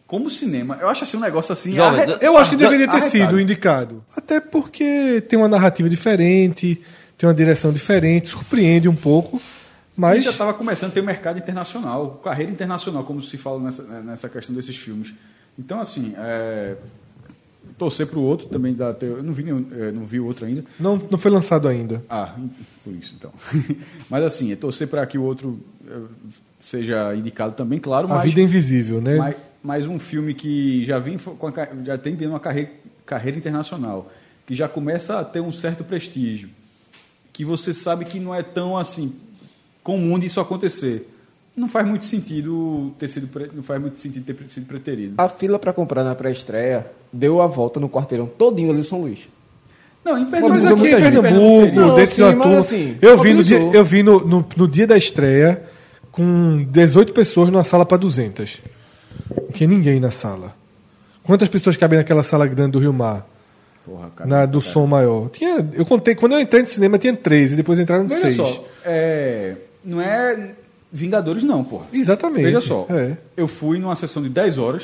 como 0.05 0.29
cinema, 0.29 0.77
eu 0.81 0.87
acho 0.89 1.03
assim 1.03 1.17
um 1.17 1.19
negócio 1.21 1.51
assim. 1.51 1.73
Jovem, 1.75 2.01
arre- 2.01 2.17
Eu 2.21 2.37
acho 2.37 2.49
que 2.49 2.55
deveria 2.55 2.87
ter 2.87 2.91
arretado. 2.97 3.11
sido 3.11 3.39
indicado. 3.41 4.03
Até 4.15 4.39
porque 4.39 5.21
tem 5.27 5.37
uma 5.37 5.49
narrativa 5.49 5.89
diferente, 5.89 6.81
tem 7.17 7.27
uma 7.27 7.33
direção 7.35 7.71
diferente, 7.73 8.27
surpreende 8.27 8.87
um 8.87 8.95
pouco. 8.95 9.41
Mas 9.95 10.15
Mas 10.17 10.23
já 10.25 10.29
estava 10.31 10.53
começando 10.53 10.91
a 10.91 10.93
ter 10.93 11.01
um 11.01 11.05
mercado 11.05 11.39
internacional, 11.39 12.21
carreira 12.23 12.51
internacional, 12.51 13.03
como 13.03 13.21
se 13.21 13.37
fala 13.37 13.59
nessa, 13.59 13.83
nessa 14.01 14.29
questão 14.29 14.55
desses 14.55 14.77
filmes. 14.77 15.13
Então, 15.59 15.79
assim, 15.81 16.13
é, 16.17 16.75
torcer 17.77 18.07
para 18.07 18.17
o 18.19 18.23
outro 18.23 18.47
também 18.47 18.73
dá. 18.73 18.89
até- 18.89 19.05
Eu 19.07 19.21
não 19.23 19.33
vi, 19.33 19.43
nenhum, 19.43 19.65
é, 19.71 19.91
não 19.91 20.05
vi 20.05 20.19
o 20.19 20.25
outro 20.25 20.45
ainda. 20.45 20.63
não, 20.79 20.97
não 21.09 21.17
foi 21.17 21.31
lançado 21.31 21.67
ainda. 21.67 22.03
Ah, 22.09 22.35
por 22.83 22.93
isso 22.93 23.15
então. 23.17 23.31
mas 24.09 24.23
assim, 24.23 24.51
é 24.51 24.55
torcer 24.55 24.87
para 24.87 25.05
que 25.05 25.17
o 25.17 25.23
outro 25.23 25.59
eh, 25.87 25.99
seja 26.59 27.15
indicado 27.15 27.53
também, 27.55 27.79
claro, 27.79 28.07
A 28.07 28.15
mas, 28.15 28.23
Vida 28.25 28.41
Invisível, 28.41 28.99
né? 29.01 29.15
mas, 29.17 29.35
mas 29.63 29.85
um 29.85 29.99
filme 29.99 30.33
que 30.33 30.83
já 30.85 30.97
vem 30.99 31.15
a 31.17 31.83
já 31.85 31.97
tem 31.97 32.15
dentro 32.15 32.33
uma 32.33 32.39
carreira, 32.39 32.71
carreira 33.05 33.37
internacional, 33.37 34.11
que 34.45 34.55
já 34.55 34.67
começa 34.67 35.19
a 35.19 35.23
ter 35.23 35.39
um 35.41 35.51
certo 35.51 35.83
prestígio, 35.83 36.49
que 37.33 37.45
você 37.45 37.73
sabe 37.73 38.05
que 38.05 38.19
não 38.19 38.33
é 38.33 38.41
tão 38.41 38.77
assim 38.77 39.13
comum 39.83 40.17
disso 40.17 40.39
acontecer. 40.39 41.07
Não 41.57 41.67
faz 41.67 41.87
muito 41.87 42.05
sentido 42.05 42.93
ter 42.99 43.07
sido 43.07 43.27
pre- 43.27 43.49
não 43.51 43.63
faz 43.63 43.81
muito 43.81 43.97
sentido 43.97 44.23
ter 44.31 44.35
sido 44.49 44.67
preterido. 44.67 45.15
A 45.17 45.27
fila 45.27 45.57
pra 45.57 45.73
comprar 45.73 46.03
na 46.03 46.13
pré-estreia 46.13 46.85
deu 47.11 47.41
a 47.41 47.47
volta 47.47 47.79
no 47.79 47.89
quarteirão 47.89 48.27
todinho 48.27 48.69
ali 48.69 48.81
em 48.81 48.83
São 48.83 49.01
Luís. 49.01 49.27
Não, 50.05 50.15
em 50.17 50.21
Mas 50.21 50.29
Pernambuco, 50.39 50.63
aqui 50.63 50.71
em 50.73 50.77
muita 50.77 51.01
gente. 51.01 51.13
Pernambuco, 51.21 51.75
Não, 51.75 51.95
dentro 51.95 52.15
sim, 52.15 52.21
mas 52.21 52.37
turma, 52.37 52.59
assim, 52.59 52.97
eu 53.01 53.17
vi, 53.17 53.33
no 53.33 53.43
dia, 53.43 53.57
eu 53.59 53.83
vi 53.83 54.03
no, 54.03 54.19
no, 54.25 54.45
no 54.55 54.67
dia 54.67 54.85
da 54.87 54.95
estreia 54.95 55.63
com 56.11 56.63
18 56.69 57.11
pessoas 57.11 57.49
numa 57.51 57.63
sala 57.63 57.85
para 57.85 57.97
200. 57.97 58.59
Não 59.35 59.51
tinha 59.51 59.67
ninguém 59.67 59.99
na 59.99 60.11
sala. 60.11 60.55
Quantas 61.23 61.49
pessoas 61.49 61.75
cabem 61.75 61.97
naquela 61.97 62.23
sala 62.23 62.45
grande 62.47 62.71
do 62.73 62.79
Rio 62.79 62.93
Mar? 62.93 63.27
Porra, 63.83 64.09
cara. 64.15 64.29
Na, 64.29 64.45
do 64.45 64.61
som 64.61 64.85
maior. 64.85 65.27
Tinha, 65.29 65.67
eu 65.73 65.85
contei, 65.85 66.13
quando 66.15 66.33
eu 66.33 66.39
entrei 66.39 66.61
no 66.61 66.67
cinema 66.67 66.97
tinha 66.99 67.13
13, 67.15 67.55
depois 67.55 67.79
entraram 67.79 68.07
Veja 68.07 68.21
6. 68.21 68.35
só, 68.35 68.65
é, 68.85 69.55
não 69.83 69.99
é 69.99 70.51
Vingadores 70.97 71.43
não, 71.43 71.63
porra. 71.63 71.85
Exatamente. 71.93 72.43
Veja 72.43 72.59
só, 72.61 72.85
É. 72.89 73.17
eu 73.35 73.47
fui 73.47 73.77
numa 73.79 73.95
sessão 73.95 74.21
de 74.23 74.29
10 74.29 74.57
horas, 74.57 74.83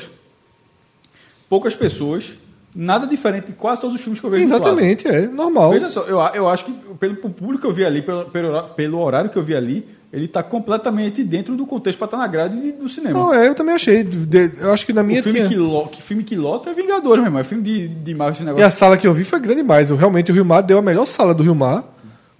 poucas 1.48 1.74
pessoas, 1.74 2.32
nada 2.74 3.06
diferente 3.06 3.46
de 3.48 3.52
quase 3.52 3.80
todos 3.80 3.96
os 3.96 4.02
filmes 4.02 4.20
que 4.20 4.26
eu 4.26 4.30
vejo. 4.30 4.44
Exatamente, 4.44 5.06
é 5.06 5.26
normal. 5.26 5.70
Veja 5.70 5.88
só, 5.88 6.02
eu, 6.02 6.18
eu 6.34 6.48
acho 6.48 6.64
que 6.64 6.72
pelo 6.98 7.16
público 7.16 7.60
que 7.62 7.66
eu 7.66 7.72
vi 7.72 7.84
ali, 7.84 8.02
pelo, 8.02 8.24
pelo, 8.26 8.62
pelo 8.70 8.98
horário 9.00 9.30
que 9.30 9.36
eu 9.36 9.42
vi 9.42 9.54
ali, 9.54 9.86
ele 10.12 10.26
está 10.26 10.42
completamente 10.44 11.24
dentro 11.24 11.56
do 11.56 11.66
contexto 11.66 11.98
para 11.98 12.04
estar 12.06 12.16
na 12.18 12.26
grade 12.28 12.60
de- 12.60 12.72
do 12.72 12.88
cinema. 12.88 13.18
Não, 13.18 13.34
é, 13.34 13.48
eu 13.48 13.54
também 13.54 13.74
achei. 13.74 14.04
De- 14.04 14.52
eu 14.60 14.72
acho 14.72 14.86
que 14.86 14.92
na 14.92 15.02
minha 15.02 15.18
o 15.20 15.22
filme 15.24 15.40
tinha... 15.40 15.48
que, 15.48 15.56
lo, 15.56 15.88
que 15.88 16.00
filme 16.00 16.22
que 16.22 16.36
lota 16.36 16.70
é 16.70 16.74
Vingadores, 16.74 17.16
meu 17.18 17.26
irmão. 17.26 17.40
É 17.40 17.44
filme 17.44 17.64
de, 17.64 17.88
de 17.88 18.12
esse 18.12 18.42
E 18.42 18.44
negócio. 18.44 18.64
a 18.66 18.70
sala 18.70 18.96
que 18.96 19.06
eu 19.08 19.12
vi 19.12 19.24
foi 19.24 19.40
grande 19.40 19.62
demais. 19.62 19.90
Eu, 19.90 19.96
realmente, 19.96 20.30
o 20.30 20.34
Rio 20.34 20.44
Mar 20.44 20.60
deu 20.62 20.78
a 20.78 20.82
melhor 20.82 21.04
sala 21.06 21.34
do 21.34 21.42
Rio 21.42 21.54
Mar 21.54 21.82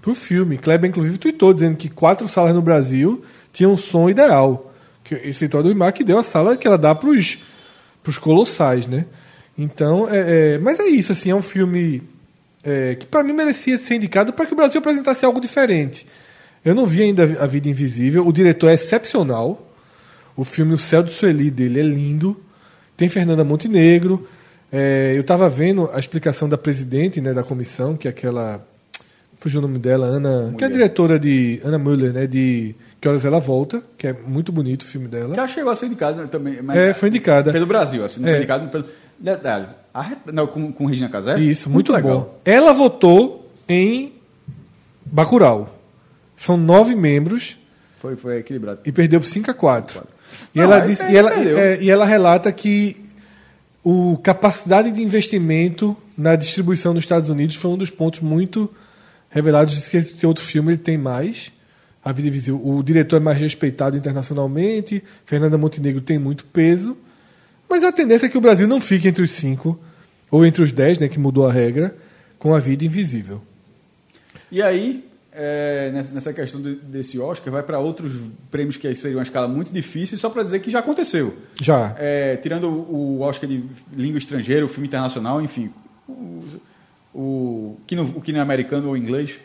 pro 0.01 0.15
filme. 0.15 0.57
Kleber, 0.57 0.89
inclusive, 0.89 1.19
tweetou 1.19 1.53
dizendo 1.53 1.77
que 1.77 1.89
quatro 1.89 2.29
salas 2.29 2.55
no 2.55 2.63
Brasil 2.63 3.25
tinham 3.55 3.73
um 3.73 3.77
som 3.77 4.11
ideal. 4.11 4.75
Que, 5.03 5.15
esse 5.15 5.49
tal 5.49 5.63
do 5.63 5.69
Rio 5.69 5.79
Mar 5.79 5.93
que 5.93 6.05
deu 6.05 6.19
a 6.19 6.23
sala 6.23 6.57
que 6.57 6.67
ela 6.67 6.77
dá 6.77 6.95
pros, 6.95 7.39
pros 8.03 8.19
colossais, 8.19 8.87
né? 8.87 9.07
Então, 9.57 10.07
é, 10.11 10.55
é- 10.55 10.59
mas 10.59 10.79
é 10.81 10.87
isso, 10.89 11.13
assim, 11.13 11.31
é 11.31 11.35
um 11.35 11.43
filme 11.43 12.03
é, 12.65 12.95
que 12.95 13.07
para 13.07 13.23
mim 13.23 13.33
merecia 13.33 13.79
ser 13.79 13.95
indicado 13.97 14.33
para 14.33 14.47
que 14.47 14.53
o 14.53 14.57
Brasil 14.57 14.79
apresentasse 14.79 15.25
algo 15.25 15.41
diferente. 15.41 16.07
Eu 16.65 16.75
não 16.75 16.87
vi 16.87 17.03
ainda 17.03 17.23
A 17.41 17.47
Vida 17.47 17.69
Invisível. 17.69 18.27
O 18.27 18.33
diretor 18.33 18.69
é 18.71 18.75
excepcional. 18.75 19.71
O 20.35 20.45
filme 20.45 20.73
O 20.73 20.79
Céu 20.79 21.03
de 21.03 21.13
Sueli 21.13 21.51
dele 21.51 21.79
é 21.79 21.83
lindo. 21.83 22.41
Tem 22.97 23.09
Fernanda 23.09 23.45
Montenegro. 23.45 24.27
É, 24.73 25.13
eu 25.15 25.21
estava 25.21 25.49
vendo 25.49 25.91
a 25.93 25.99
explicação 26.01 26.49
da 26.49 26.57
presidente 26.57 27.21
né, 27.21 27.35
da 27.35 27.43
comissão, 27.43 27.97
que 27.97 28.09
é 28.09 28.11
aquela. 28.11 28.67
Fugiu 29.39 29.59
o 29.59 29.63
nome 29.63 29.79
dela, 29.79 30.07
Ana. 30.07 30.55
Que 30.57 30.65
é 30.65 30.67
a 30.67 30.71
diretora 30.71 31.19
de. 31.19 31.61
Ana 31.63 31.79
Müller, 31.79 32.15
né? 32.15 32.27
De 32.27 32.75
Que 33.05 33.09
Horas 33.09 33.23
Ela 33.27 33.39
Volta, 33.39 33.83
que 33.99 34.07
é 34.07 34.15
muito 34.15 34.51
bonito 34.51 34.81
o 34.81 34.87
filme 34.87 35.07
dela. 35.07 35.35
Que 35.35 35.39
ela 35.39 35.47
chegou 35.47 35.71
a 35.71 35.77
ser 35.77 35.85
indicada 35.87 36.23
né, 36.23 36.27
também. 36.27 36.63
mas- 36.63 36.75
É, 36.75 36.95
foi 36.95 37.11
indicada. 37.11 37.53
Pelo 37.53 37.67
Brasil, 37.67 38.03
assim, 38.03 38.19
não 38.21 38.29
É. 38.29 38.31
foi 38.31 38.39
indicado 38.39 38.69
pelo. 38.71 38.85
Detalhe, 39.19 39.67
a 39.93 40.11
não, 40.33 40.47
com, 40.47 40.73
com 40.73 40.87
Regina 40.87 41.11
Casé? 41.11 41.39
Isso, 41.39 41.69
muito, 41.69 41.93
legal. 41.93 42.19
bom. 42.19 42.41
Ela 42.47 42.73
votou 42.73 43.51
em 43.69 44.15
Bacurau. 45.05 45.79
São 46.35 46.57
nove 46.57 46.95
membros 46.95 47.59
Foi, 47.97 48.17
foi 48.17 48.39
equilibrado. 48.39 48.81
e 48.87 48.91
perdeu 48.91 49.21
por 49.21 49.27
5 49.27 49.51
a 49.51 49.55
4. 49.55 50.03
E 50.55 50.59
Não, 50.59 50.65
ela 50.65 50.81
disse, 50.81 51.05
e 51.07 51.15
ela, 51.15 51.31
é, 51.35 51.83
e 51.83 51.91
ela 51.91 52.07
relata 52.07 52.51
que 52.53 52.97
o 53.85 54.17
capacidade 54.23 54.91
de 54.91 55.03
investimento 55.03 55.95
na 56.17 56.37
distribuição 56.37 56.95
nos 56.95 57.05
Estados 57.05 57.29
Unidos 57.29 57.55
foi 57.55 57.71
um 57.71 57.77
dos 57.77 57.91
pontos 57.91 58.21
muito 58.21 58.71
revelados 59.29 59.89
que 59.89 59.97
esse 59.99 60.27
outro 60.27 60.43
filme 60.43 60.73
ele 60.73 60.79
tem 60.79 60.97
mais. 60.97 61.53
A 62.05 62.13
Vida 62.13 62.29
Invisível. 62.29 62.61
O 62.65 62.83
diretor 62.83 63.17
é 63.17 63.21
mais 63.21 63.39
respeitado 63.41 63.97
internacionalmente. 63.97 65.03
Fernanda 65.25 65.57
Montenegro 65.57 66.01
tem 66.01 66.19
muito 66.19 66.45
peso. 66.45 66.97
Mas 67.69 67.83
a 67.83 67.91
tendência 67.91 68.27
é 68.27 68.29
que 68.29 68.37
o 68.37 68.41
Brasil 68.41 68.69
não 68.69 68.81
fique 68.81 69.09
entre 69.09 69.23
os 69.23 69.31
cinco, 69.31 69.81
ou 70.31 70.45
entre 70.45 70.63
os 70.63 70.71
dez, 70.71 70.99
né, 70.99 71.09
que 71.09 71.19
mudou 71.19 71.47
a 71.47 71.53
regra, 71.53 71.97
com 72.39 72.55
a 72.55 72.61
Vida 72.61 72.85
Invisível. 72.85 73.41
E 74.53 74.61
aí, 74.61 75.05
é, 75.33 75.91
nessa, 75.93 76.33
questão 76.33 76.61
de- 76.61 76.75
desse 76.77 77.19
Oscar, 77.19 77.51
vai 77.53 77.63
para 77.63 77.79
outros 77.79 78.13
prêmios 78.51 78.77
que 78.77 78.95
seriam 78.95 79.19
uma 79.19 79.23
escala 79.25 79.49
muito 79.49 79.73
difícil, 79.73 80.19
só 80.19 80.29
para 80.29 80.43
dizer 80.43 80.61
que 80.61 80.71
já 80.71 80.81
aconteceu. 80.81 81.35
Já. 81.61 81.97
É, 81.99 82.37
tirando 82.37 82.69
o 82.69 83.17
o 83.17 83.21
Oscar 83.23 83.49
de 83.49 83.65
língua 83.97 84.19
estrangeira, 84.19 84.65
o 84.65 84.69
filme 84.69 84.87
internacional, 84.87 85.41
enfim, 85.41 85.71
o, 86.07 86.41
o, 87.15 87.77
que, 87.87 87.97
não, 87.97 88.05
o 88.05 88.21
que 88.21 88.31
não 88.33 88.41
é 88.41 88.43
americano 88.43 88.89
ou 88.89 88.97
inglês, 88.97 89.39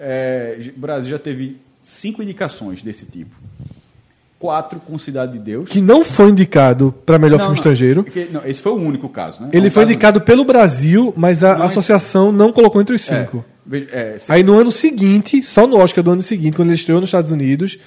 é, 0.00 0.58
o 0.74 0.80
Brasil 0.80 1.10
já 1.10 1.18
teve 1.18 1.58
cinco 1.88 2.22
indicações 2.22 2.82
desse 2.82 3.06
tipo. 3.06 3.34
Quatro 4.38 4.78
com 4.78 4.96
Cidade 4.96 5.32
de 5.32 5.38
Deus. 5.40 5.68
Que 5.68 5.80
não 5.80 6.04
foi 6.04 6.30
indicado 6.30 6.94
para 7.04 7.18
melhor 7.18 7.38
Não, 7.38 7.46
filme 7.46 7.48
não, 7.50 7.54
estrangeiro. 7.56 8.04
porque- 8.04 8.28
não, 8.32 8.44
esse 8.44 8.60
foi 8.62 8.70
o 8.72 8.76
único 8.76 9.08
caso, 9.08 9.42
né? 9.42 9.48
Ele 9.52 9.66
É 9.66 9.68
um 9.68 9.72
foi 9.72 9.82
caso- 9.82 9.92
indicado 9.92 10.20
pelo 10.20 10.44
Brasil, 10.44 11.12
mas 11.16 11.42
a 11.42 11.64
associação 11.64 12.30
não 12.30 12.52
colocou 12.52 12.80
entre 12.80 12.94
os 12.94 13.10
É, 13.10 13.20
cinco. 13.24 13.44
é, 13.90 14.16
se- 14.16 14.30
Aí 14.30 14.44
no 14.44 14.54
ano 14.54 14.70
seguinte, 14.70 15.42
só 15.42 15.66
no 15.66 15.76
Oscar 15.78 16.04
do 16.04 16.12
ano 16.12 16.22
seguinte, 16.22 16.54
quando 16.56 16.68
ele 16.68 16.76
estreou 16.76 17.00
nos 17.00 17.08
Estados 17.08 17.32
Unidos, 17.32 17.78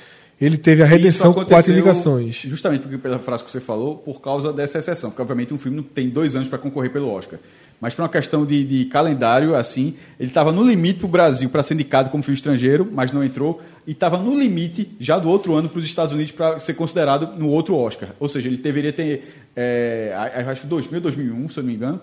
ele 0.42 0.58
teve 0.58 0.82
a 0.82 0.86
redenção 0.88 1.32
com 1.32 1.46
quatro 1.46 1.72
indicações. 1.72 2.36
Justamente 2.36 2.82
porque, 2.82 2.98
pela 2.98 3.20
frase 3.20 3.44
que 3.44 3.52
você 3.52 3.62
falou, 3.62 3.98
por 3.98 4.20
causa 4.20 4.52
dessa 4.52 4.80
exceção. 4.80 5.12
Porque, 5.12 5.22
obviamente, 5.22 5.54
um 5.54 5.58
filme 5.58 5.78
não 5.78 5.84
tem 5.84 6.10
dois 6.10 6.36
anos 6.36 6.50
para 6.50 6.58
concorrer 6.58 6.92
pelo 6.92 7.10
Oscar. 7.10 7.38
Mas, 7.80 7.94
por 7.94 8.02
uma 8.02 8.10
questão 8.10 8.44
de, 8.44 8.64
de 8.64 8.86
calendário, 8.86 9.56
assim, 9.56 9.96
ele 10.20 10.30
estava 10.30 10.52
no 10.52 10.64
limite 10.64 11.00
para 11.00 11.06
o 11.06 11.10
Brasil 11.10 11.48
para 11.48 11.62
ser 11.62 11.76
indicado 11.76 12.10
como 12.10 12.24
filme 12.24 12.36
estrangeiro, 12.36 12.90
mas 12.92 13.12
não 13.12 13.24
entrou. 13.24 13.62
E 13.86 13.92
estava 13.92 14.18
no 14.18 14.38
limite, 14.38 14.90
já 15.00 15.20
do 15.20 15.30
outro 15.30 15.54
ano, 15.54 15.70
para 15.70 15.78
os 15.78 15.86
Estados 15.86 16.12
Unidos 16.12 16.32
para 16.32 16.58
ser 16.58 16.74
considerado 16.74 17.38
no 17.38 17.48
outro 17.48 17.76
Oscar. 17.76 18.10
Ou 18.20 18.28
seja, 18.28 18.48
ele 18.48 18.58
deveria 18.58 18.92
ter, 18.92 19.46
é, 19.56 20.12
acho 20.48 20.62
que 20.62 20.68
2000, 20.68 21.02
2001, 21.02 21.50
se 21.50 21.58
eu 21.60 21.64
não 21.64 21.70
me 21.70 21.76
engano. 21.76 22.02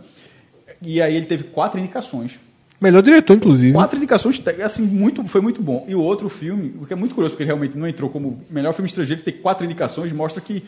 E 0.80 1.02
aí 1.02 1.16
ele 1.16 1.26
teve 1.26 1.44
quatro 1.44 1.80
indicações. 1.80 2.38
Melhor 2.80 3.02
diretor, 3.02 3.34
inclusive. 3.36 3.72
Quatro 3.72 3.96
indicações, 3.96 4.40
assim, 4.62 4.82
muito, 4.82 5.26
foi 5.26 5.40
muito 5.40 5.60
bom. 5.60 5.84
E 5.88 5.94
o 5.96 6.00
outro 6.00 6.28
filme, 6.28 6.74
o 6.80 6.86
que 6.86 6.92
é 6.92 6.96
muito 6.96 7.14
curioso, 7.14 7.32
porque 7.34 7.42
ele 7.42 7.48
realmente 7.48 7.76
não 7.76 7.88
entrou 7.88 8.08
como 8.08 8.40
melhor 8.48 8.72
filme 8.72 8.86
estrangeiro, 8.88 9.20
ter 9.22 9.32
quatro 9.32 9.64
indicações, 9.64 10.12
mostra 10.12 10.40
que 10.40 10.62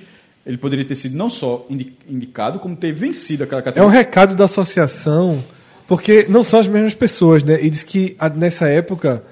ele 0.44 0.56
poderia 0.58 0.84
ter 0.84 0.96
sido 0.96 1.16
não 1.16 1.30
só 1.30 1.64
indi- 1.70 1.92
indicado, 2.08 2.58
como 2.58 2.74
ter 2.74 2.90
vencido 2.92 3.44
aquela 3.44 3.60
É 3.60 3.62
um 3.62 3.64
categoria. 3.64 3.98
recado 3.98 4.34
da 4.34 4.46
associação, 4.46 5.40
porque 5.86 6.26
não 6.28 6.42
são 6.42 6.58
as 6.58 6.66
mesmas 6.66 6.94
pessoas, 6.94 7.44
né? 7.44 7.62
E 7.62 7.70
diz 7.70 7.84
que 7.84 8.16
nessa 8.34 8.66
época 8.68 9.22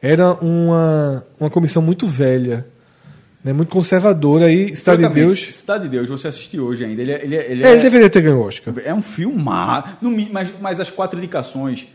era 0.00 0.32
uma, 0.34 1.24
uma 1.40 1.50
comissão 1.50 1.82
muito 1.82 2.06
velha, 2.06 2.64
né? 3.42 3.52
muito 3.52 3.70
conservadora. 3.70 4.48
E 4.52 4.76
Cidade 4.76 5.02
de 5.02 5.12
Deus. 5.12 5.40
Cidade 5.54 5.84
de 5.84 5.88
Deus, 5.90 6.08
você 6.08 6.28
assistiu 6.28 6.66
hoje 6.66 6.84
ainda. 6.84 7.02
Ele, 7.02 7.12
é- 7.12 7.24
ele, 7.24 7.36
é- 7.36 7.50
ele 7.50 7.62
É, 7.64 7.68
é, 7.68 7.72
ele 7.72 7.82
deveria 7.82 8.08
ter 8.08 8.20
ganho 8.20 8.40
Oscar. 8.40 8.72
é 8.84 8.94
um 8.94 9.02
filme, 9.02 9.42
mas, 10.30 10.50
mas 10.60 10.78
as 10.78 10.88
quatro 10.90 11.18
indicações 11.18 11.88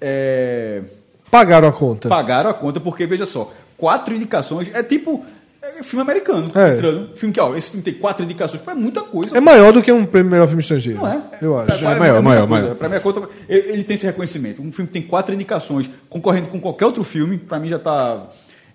é, 0.00 0.82
Pagaram 1.30 1.68
a 1.68 1.72
conta. 1.72 2.08
pagaram 2.08 2.50
a 2.50 2.54
conta, 2.54 2.78
porque, 2.80 3.06
veja 3.06 3.26
só, 3.26 3.52
quatro 3.76 4.14
indicações 4.14 4.68
é 4.72 4.82
tipo 4.82 5.24
é 5.62 5.82
filme 5.82 6.02
americano. 6.02 6.52
É. 6.54 6.74
Entrando. 6.74 7.16
Filme 7.16 7.32
que, 7.32 7.40
ó, 7.40 7.56
esse 7.56 7.70
filme 7.70 7.82
tem 7.82 7.94
quatro 7.94 8.22
indicações, 8.22 8.62
é 8.66 8.74
muita 8.74 9.00
coisa. 9.00 9.36
É 9.36 9.40
maior 9.40 9.72
do 9.72 9.82
que 9.82 9.90
um 9.90 10.04
prêmio 10.04 10.30
melhor 10.30 10.46
filme 10.46 10.60
estrangeiro. 10.60 10.98
Não 11.00 11.08
é? 11.10 11.22
Eu 11.40 11.58
acho. 11.58 11.66
Pra- 11.66 11.76
pra- 11.78 11.98
maior, 11.98 12.12
muita 12.22 12.22
maior, 12.22 12.46
coisa. 12.48 12.62
maior. 12.64 12.76
Pra 12.76 12.88
minha 12.88 13.00
conta, 13.00 13.28
ele, 13.48 13.82
tem 13.82 13.94
esse 13.94 14.04
reconhecimento. 14.04 14.60
Um 14.60 14.70
filme 14.70 14.86
que 14.86 14.92
tem 14.92 15.02
quatro 15.02 15.34
indicações, 15.34 15.88
concorrendo 16.10 16.48
com 16.48 16.60
qualquer 16.60 16.84
outro 16.84 17.02
filme, 17.02 17.38
pra 17.38 17.58
mim 17.58 17.68
já 17.70 17.78
tá. 17.78 18.26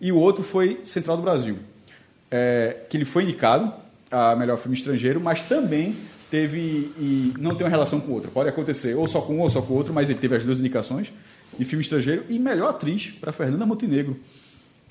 E 0.02 0.12
o 0.12 0.18
outro 0.18 0.44
foi 0.44 0.80
Central 0.84 1.16
do 1.18 1.24
Brasil, 1.24 1.58
É, 2.32 2.78
que 2.90 2.98
ele 2.98 3.06
foi 3.06 3.24
indicado 3.24 3.72
a 4.12 4.36
melhor 4.36 4.58
filme 4.58 4.76
estrangeiro, 4.76 5.20
mas 5.22 5.42
também 5.42 5.96
teve 6.30 6.92
e 6.98 7.34
não 7.40 7.56
tem 7.56 7.66
uma 7.66 7.70
relação 7.70 8.00
com 8.00 8.12
o 8.12 8.16
outro. 8.16 8.32
Pode 8.32 8.50
acontecer 8.50 8.96
ou 8.96 9.08
só 9.08 9.22
com 9.22 9.36
um 9.36 9.40
ou 9.40 9.50
só 9.50 9.62
com 9.62 9.74
outro, 9.74 9.94
mas 9.94 10.10
ele 10.10 10.20
teve 10.20 10.36
as 10.36 10.44
duas 10.44 10.60
indicações 10.60 11.12
de 11.58 11.66
filme 11.66 11.82
estrangeiro 11.82 12.26
e 12.30 12.38
melhor 12.40 12.70
atriz 12.70 13.08
para 13.20 13.32
Fernanda 13.32 13.66
Montenegro. 13.66 14.18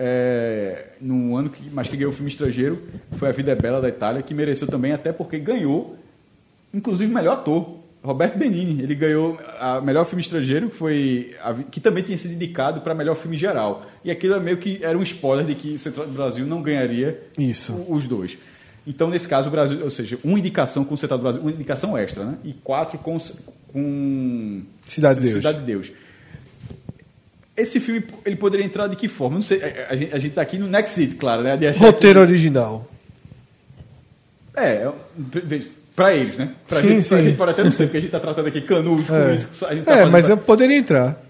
É, 0.00 0.90
no 1.00 1.36
ano 1.36 1.50
que, 1.50 1.68
mas 1.72 1.88
que 1.88 1.96
ganhou 1.96 2.12
o 2.12 2.14
filme 2.14 2.30
estrangeiro 2.30 2.80
foi 3.18 3.28
A 3.28 3.32
Vida 3.32 3.50
é 3.50 3.54
Bela 3.56 3.80
da 3.80 3.88
Itália, 3.88 4.22
que 4.22 4.32
mereceu 4.32 4.68
também 4.68 4.92
até 4.92 5.12
porque 5.12 5.38
ganhou 5.38 5.98
inclusive 6.72 7.12
melhor 7.12 7.34
ator. 7.34 7.78
Roberto 8.00 8.38
Benini, 8.38 8.80
ele 8.80 8.94
ganhou 8.94 9.38
a 9.58 9.80
melhor 9.80 10.04
filme 10.04 10.22
estrangeiro, 10.22 10.70
que 10.70 10.76
foi 10.76 11.34
a 11.42 11.52
que 11.54 11.80
também 11.80 12.04
tinha 12.04 12.16
sido 12.16 12.32
indicado 12.32 12.80
para 12.80 12.94
melhor 12.94 13.16
filme 13.16 13.36
geral. 13.36 13.84
E 14.04 14.10
aquilo 14.10 14.34
é 14.34 14.40
meio 14.40 14.56
que 14.56 14.78
era 14.82 14.96
um 14.96 15.02
spoiler 15.02 15.44
de 15.44 15.56
que 15.56 15.76
Central 15.78 16.06
do 16.06 16.12
Brasil 16.12 16.46
não 16.46 16.62
ganharia 16.62 17.20
Isso. 17.36 17.74
os 17.88 18.06
dois. 18.06 18.38
Então, 18.90 19.08
nesse 19.10 19.28
caso, 19.28 19.48
o 19.48 19.52
Brasil, 19.52 19.78
ou 19.84 19.90
seja, 19.90 20.18
uma 20.24 20.38
indicação 20.38 20.82
com 20.84 20.96
Central 20.96 21.18
do 21.18 21.22
Brasil, 21.22 21.42
uma 21.42 21.50
indicação 21.52 21.96
extra, 21.96 22.24
né? 22.24 22.38
E 22.42 22.54
quatro 22.54 22.96
com, 22.98 23.18
com 23.72 24.62
Cidade 24.88 25.16
de 25.16 25.24
Deus. 25.26 25.34
Cidade 25.36 25.58
de 25.58 25.64
Deus. 25.64 25.92
Esse 27.56 27.80
filme 27.80 28.04
ele 28.24 28.36
poderia 28.36 28.64
entrar 28.64 28.86
de 28.86 28.96
que 28.96 29.08
forma? 29.08 29.34
Não 29.36 29.42
sei. 29.42 29.60
A, 29.62 29.92
a 29.92 29.96
gente, 29.96 30.14
a 30.14 30.18
gente 30.18 30.34
tá 30.34 30.40
aqui 30.42 30.56
no 30.58 30.66
Next 30.66 30.98
It, 31.00 31.16
claro, 31.16 31.42
né? 31.42 31.54
Roteiro 31.76 32.20
que- 32.20 32.26
original. 32.26 32.88
é, 34.56 34.90
veja, 35.18 35.68
pra 35.94 36.14
eles, 36.14 36.36
né? 36.38 36.54
Pra, 36.66 36.80
Sim, 36.80 36.88
gente, 36.88 37.08
pra 37.08 37.16
sim. 37.18 37.22
gente 37.24 37.36
pode 37.36 37.50
até 37.50 37.64
não 37.64 37.72
ser, 37.72 37.84
porque 37.86 37.98
a 37.98 38.00
gente 38.00 38.10
tá 38.10 38.20
tratando 38.20 38.46
aqui 38.48 38.60
canudos 38.62 39.08
É, 39.10 39.28
com 39.28 39.34
isso. 39.34 39.66
A 39.66 39.74
gente 39.74 39.84
tá 39.84 39.96
É, 39.98 40.04
mas 40.06 40.24
pra- 40.24 40.34
eu 40.34 40.38
poderia 40.38 40.76
entrar. 40.76 41.20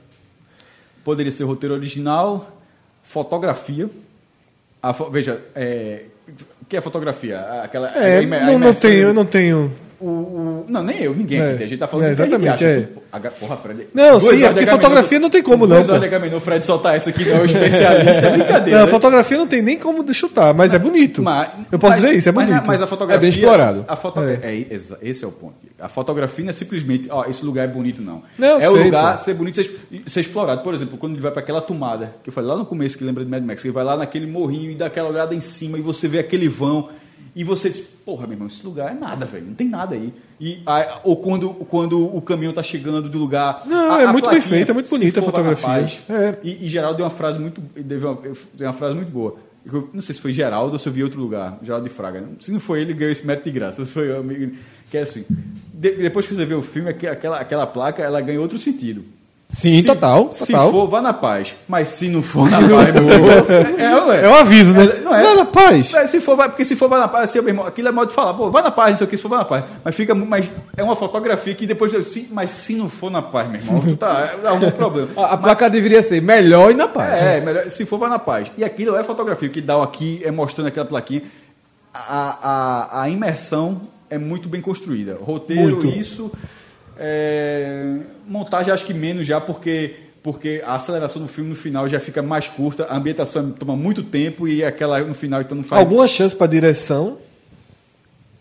Poderia 1.02 1.32
ser 1.32 1.44
roteiro 1.44 1.74
original, 1.74 2.60
fotografia. 3.02 3.88
A 4.82 4.92
Veja, 4.92 5.40
é, 5.54 6.04
o 6.04 6.17
que 6.68 6.76
é 6.76 6.80
fotografia? 6.80 7.40
Aquela, 7.62 7.88
É, 7.96 8.24
não, 8.24 8.58
não 8.58 8.74
tenho, 8.74 9.08
eu 9.08 9.14
não 9.14 9.24
tenho. 9.24 9.72
O, 10.58 10.62
o- 10.62 10.64
não, 10.68 10.82
nem 10.82 11.02
eu, 11.02 11.14
ninguém 11.14 11.40
É. 11.40 11.52
aqui. 11.52 11.64
A 11.64 11.66
gente 11.66 11.78
tá 11.78 11.86
falando 11.86 12.06
É, 12.06 12.14
que 12.14 12.22
exatamente, 12.22 12.48
acha. 12.48 12.64
é. 12.64 12.80
Pô, 12.82 13.00
H- 13.12 13.30
Porra, 13.30 13.56
Fred. 13.56 13.86
Não, 13.94 14.20
sim, 14.20 14.42
é 14.44 14.48
porque 14.52 14.66
fotografia 14.66 15.18
não 15.18 15.30
tem 15.30 15.42
como, 15.42 15.66
não, 15.66 15.76
Duas 15.76 15.86
pô. 15.86 15.92
horas 15.92 16.08
de 16.08 16.14
Agamenon, 16.14 16.36
o 16.36 16.40
Fred 16.40 16.64
soltar 16.66 16.96
essa 16.96 17.10
aqui, 17.10 17.24
não 17.24 17.36
é 17.36 17.40
um 17.40 17.44
especialista, 17.46 18.26
é 18.26 18.30
brincadeira. 18.30 18.78
Não, 18.80 18.86
né? 18.86 18.90
fotografia 18.90 19.38
não 19.38 19.46
tem 19.46 19.62
nem 19.62 19.78
como 19.78 20.12
chutar, 20.14 20.52
mas 20.54 20.74
é 20.74 20.78
bonito. 20.78 21.22
Mas- 21.22 21.48
eu 21.70 21.78
posso 21.78 21.92
mas- 21.94 22.02
dizer 22.02 22.16
isso, 22.18 22.28
é 22.28 22.32
mas- 22.32 22.46
bonito. 22.48 22.64
Mas, 22.66 22.82
a 22.82 22.86
fotografia. 22.86 23.18
É 23.18 23.20
bem 23.20 23.30
explorado. 23.30 23.84
A 23.88 23.96
foto, 23.96 24.20
É. 24.20 24.38
é. 24.42 24.66
exa- 24.70 24.98
esse 25.02 25.24
é 25.24 25.26
o 25.26 25.32
ponto. 25.32 25.54
A 25.80 25.88
fotografia 25.88 26.44
não 26.44 26.50
é 26.50 26.52
simplesmente, 26.52 27.08
ó, 27.10 27.24
esse 27.26 27.44
lugar 27.44 27.64
é 27.64 27.68
bonito, 27.68 28.02
não. 28.02 28.22
Não, 28.38 28.60
é 28.60 28.68
o 28.68 28.76
lugar 28.82 29.16
pô. 29.16 29.22
ser 29.24 29.34
bonito, 29.34 29.54
ser, 29.56 29.78
ser 30.06 30.20
explorado. 30.20 30.62
Por 30.62 30.74
exemplo, 30.74 30.98
quando 30.98 31.12
ele 31.14 31.22
vai 31.22 31.30
para 31.30 31.40
aquela 31.40 31.60
tomada, 31.60 32.14
que 32.22 32.30
eu 32.30 32.32
falei 32.32 32.50
lá 32.50 32.56
no 32.56 32.66
começo, 32.66 32.98
que 32.98 33.04
lembra 33.04 33.24
de 33.24 33.30
Mad 33.30 33.42
Max, 33.44 33.64
ele 33.64 33.72
vai 33.72 33.84
lá 33.84 33.96
naquele 33.96 34.26
morrinho 34.26 34.70
e 34.70 34.74
dá 34.74 34.86
aquela 34.86 35.08
olhada 35.08 35.34
em 35.34 35.40
cima 35.40 35.78
e 35.78 35.80
você 35.80 36.06
vê 36.08 36.18
aquele 36.18 36.48
vão. 36.48 36.88
E 37.38 37.44
você 37.44 37.70
diz, 37.70 37.78
porra, 37.78 38.26
meu 38.26 38.32
irmão, 38.34 38.48
esse 38.48 38.64
lugar 38.66 38.90
é 38.90 38.94
nada, 38.98 39.24
velho. 39.24 39.46
Não 39.46 39.54
tem 39.54 39.68
nada 39.68 39.94
aí. 39.94 40.12
E, 40.40 40.60
a- 40.66 41.00
ou 41.04 41.16
quando, 41.18 41.50
quando 41.50 42.04
o 42.04 42.20
caminhão 42.20 42.52
tá 42.52 42.62
chegando 42.64 43.08
do 43.08 43.16
lugar. 43.16 43.62
Não, 43.64 43.96
é 43.96 44.06
muito 44.12 44.24
bem 44.28 44.40
plaquinha, 44.40 44.42
feito, 44.42 44.70
é 44.70 44.74
muito 44.74 44.88
"Se 44.88 44.94
bonita 44.98 45.20
a 45.20 45.22
fotografia." 45.22 45.68
É. 46.08 46.34
E, 46.42 46.66
e 46.66 46.68
Geraldo 46.68 46.96
deu 46.96 47.04
uma 47.04 47.10
frase 47.12 47.38
muito. 47.38 47.60
Deu 47.60 47.98
uma, 48.00 48.20
deu 48.54 48.66
uma 48.66 48.72
frase 48.72 48.96
muito 48.96 49.10
boa. 49.12 49.36
Eu 49.64 49.88
não 49.92 50.02
sei 50.02 50.14
se 50.16 50.20
foi 50.20 50.32
Geraldo 50.32 50.72
ou 50.72 50.78
se 50.80 50.88
eu 50.88 50.92
vi 50.92 51.04
outro 51.04 51.20
lugar. 51.20 51.58
Geraldo 51.62 51.86
de 51.88 51.94
Fraga. 51.94 52.24
Se 52.40 52.50
não 52.50 52.58
foi 52.58 52.80
ele, 52.80 52.92
ganhou 52.94 53.12
esse 53.12 53.24
mérito 53.26 53.44
de 53.44 53.50
graça. 53.52 53.84
Se 53.84 53.92
foi 53.92 54.10
eu, 54.10 54.18
amigo. 54.20 54.56
Que 54.90 54.96
é 54.96 55.02
assim. 55.02 55.24
de- 55.74 55.92
depois 55.92 56.26
que 56.26 56.34
você 56.34 56.44
vê 56.44 56.54
o 56.54 56.62
filme, 56.62 56.88
aque- 56.90 57.06
aquela, 57.06 57.38
aquela 57.38 57.66
placa 57.66 58.02
ela 58.02 58.20
ganha 58.20 58.40
outro 58.40 58.58
sentido. 58.58 59.04
Sim, 59.50 59.80
Se- 59.80 59.86
total. 59.86 60.28
Se 60.30 60.52
total. 60.52 60.70
for, 60.70 60.86
vá 60.88 61.00
na 61.00 61.14
paz. 61.14 61.54
Mas 61.66 61.88
se 61.88 62.10
não 62.10 62.22
for 62.22 62.48
na 62.50 62.58
paz, 62.58 62.68
meu 62.68 63.08
irmão, 63.08 64.12
é, 64.12 64.20
é. 64.20 64.24
É 64.26 64.28
um 64.28 64.34
aviso, 64.34 64.72
né? 64.74 64.84
Não 65.02 65.14
é? 65.14 65.22
Não, 65.22 65.36
na 65.36 65.44
paz. 65.46 65.94
É, 65.94 66.06
se 66.06 66.20
for, 66.20 66.36
vai, 66.36 66.50
porque 66.50 66.66
se 66.66 66.76
for 66.76 66.86
vai 66.86 67.00
na 67.00 67.08
paz, 67.08 67.24
assim, 67.30 67.38
meu 67.40 67.48
irmão, 67.48 67.66
aquilo 67.66 67.88
é 67.88 67.90
modo 67.90 68.08
de 68.08 68.14
falar, 68.14 68.34
pô, 68.34 68.50
vai 68.50 68.62
na 68.62 68.70
paz, 68.70 68.90
não 68.90 68.96
sei 68.98 69.06
o 69.06 69.10
que, 69.10 69.16
se 69.16 69.22
for 69.22 69.30
vai 69.30 69.38
na 69.38 69.44
paz. 69.46 69.64
Mas 69.82 69.94
fica 69.94 70.14
mas 70.14 70.50
é 70.76 70.82
uma 70.82 70.94
fotografia 70.94 71.54
que 71.54 71.66
depois 71.66 71.94
eu 71.94 72.04
sim, 72.04 72.28
mas 72.30 72.50
se 72.50 72.74
não 72.74 72.90
for 72.90 73.10
na 73.10 73.22
paz, 73.22 73.48
meu 73.50 73.58
irmão, 73.60 73.80
tu 73.80 73.96
tá, 73.96 74.34
é 74.44 74.46
algum 74.48 74.70
problema. 74.70 75.08
A, 75.16 75.32
a 75.32 75.36
placa 75.38 75.70
deveria 75.70 76.02
ser 76.02 76.20
melhor 76.20 76.70
e 76.70 76.74
na 76.74 76.86
paz. 76.86 77.18
É, 77.22 77.40
melhor, 77.40 77.70
se 77.70 77.86
for 77.86 77.98
vai 77.98 78.10
na 78.10 78.18
paz. 78.18 78.52
E 78.56 78.62
aquilo 78.62 78.96
é 78.96 79.02
fotografia, 79.02 79.48
que 79.48 79.62
dá 79.62 79.82
aqui 79.82 80.20
é 80.24 80.30
mostrando 80.30 80.66
aquela 80.66 80.84
plaquinha. 80.86 81.22
A, 81.94 82.36
a, 83.00 83.02
a 83.02 83.08
imersão 83.08 83.80
é 84.10 84.18
muito 84.18 84.46
bem 84.48 84.60
construída. 84.60 85.18
Roteiro, 85.20 85.76
Muito. 85.78 85.86
isso. 85.86 86.30
É, 86.98 87.96
montagem 88.26 88.72
acho 88.72 88.84
que 88.84 88.92
menos 88.94 89.26
já, 89.26 89.40
porque, 89.40 89.94
porque 90.22 90.62
a 90.66 90.74
aceleração 90.76 91.22
do 91.22 91.28
filme 91.28 91.50
no 91.50 91.56
final 91.56 91.88
já 91.88 92.00
fica 92.00 92.22
mais 92.22 92.48
curta, 92.48 92.84
a 92.88 92.96
ambientação 92.96 93.50
toma 93.52 93.76
muito 93.76 94.02
tempo 94.02 94.46
e 94.48 94.64
aquela 94.64 95.00
no 95.00 95.14
final 95.14 95.40
então 95.40 95.56
não 95.56 95.64
faz. 95.64 95.80
Alguma 95.80 96.06
chance 96.06 96.34
pra 96.34 96.46
direção. 96.46 97.18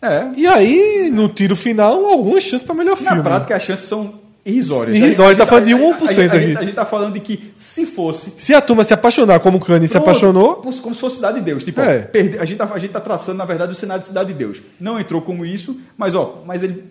É. 0.00 0.28
E 0.36 0.46
aí, 0.46 1.10
no 1.12 1.28
tiro 1.28 1.56
final, 1.56 2.04
alguma 2.06 2.40
chance 2.40 2.64
pra 2.64 2.74
melhor 2.74 2.92
Na 3.00 3.08
filme. 3.10 3.22
prática, 3.22 3.56
as 3.56 3.62
chances 3.64 3.86
são 3.86 4.14
irrisórias. 4.46 4.96
Irrisórias, 4.96 5.36
tá 5.36 5.44
falando 5.44 5.64
de 5.66 5.72
a- 5.72 5.76
1% 5.76 6.02
a, 6.08 6.12
gente- 6.12 6.30
a, 6.36 6.38
gente- 6.38 6.58
a 6.58 6.64
gente 6.64 6.74
tá 6.74 6.84
falando 6.86 7.14
de 7.14 7.20
que 7.20 7.52
se 7.56 7.84
fosse 7.84 8.32
Se 8.38 8.54
a 8.54 8.60
turma 8.60 8.84
se 8.84 8.94
apaixonar 8.94 9.40
como 9.40 9.58
o 9.58 9.60
Kanye 9.60 9.88
se 9.88 9.96
apaixonou, 9.96 10.54
Como, 10.56 10.74
como 10.80 10.94
se 10.94 11.00
fosse 11.00 11.16
Cidade 11.16 11.40
de 11.40 11.44
Deus. 11.44 11.64
Tipo, 11.64 11.80
É. 11.80 11.98
ó, 12.06 12.10
perde- 12.12 12.38
a, 12.38 12.44
gente 12.44 12.58
tá, 12.58 12.70
a 12.72 12.78
gente 12.78 12.92
tá 12.92 13.00
traçando, 13.00 13.38
na 13.38 13.44
verdade, 13.44 13.72
o 13.72 13.74
cenário 13.74 14.02
de 14.02 14.06
Cidade 14.08 14.28
de 14.32 14.38
Deus. 14.38 14.62
Não 14.80 15.00
entrou 15.00 15.20
como 15.20 15.44
isso, 15.44 15.78
mas 15.96 16.14
ó, 16.14 16.42
mas 16.46 16.62
ele 16.62 16.84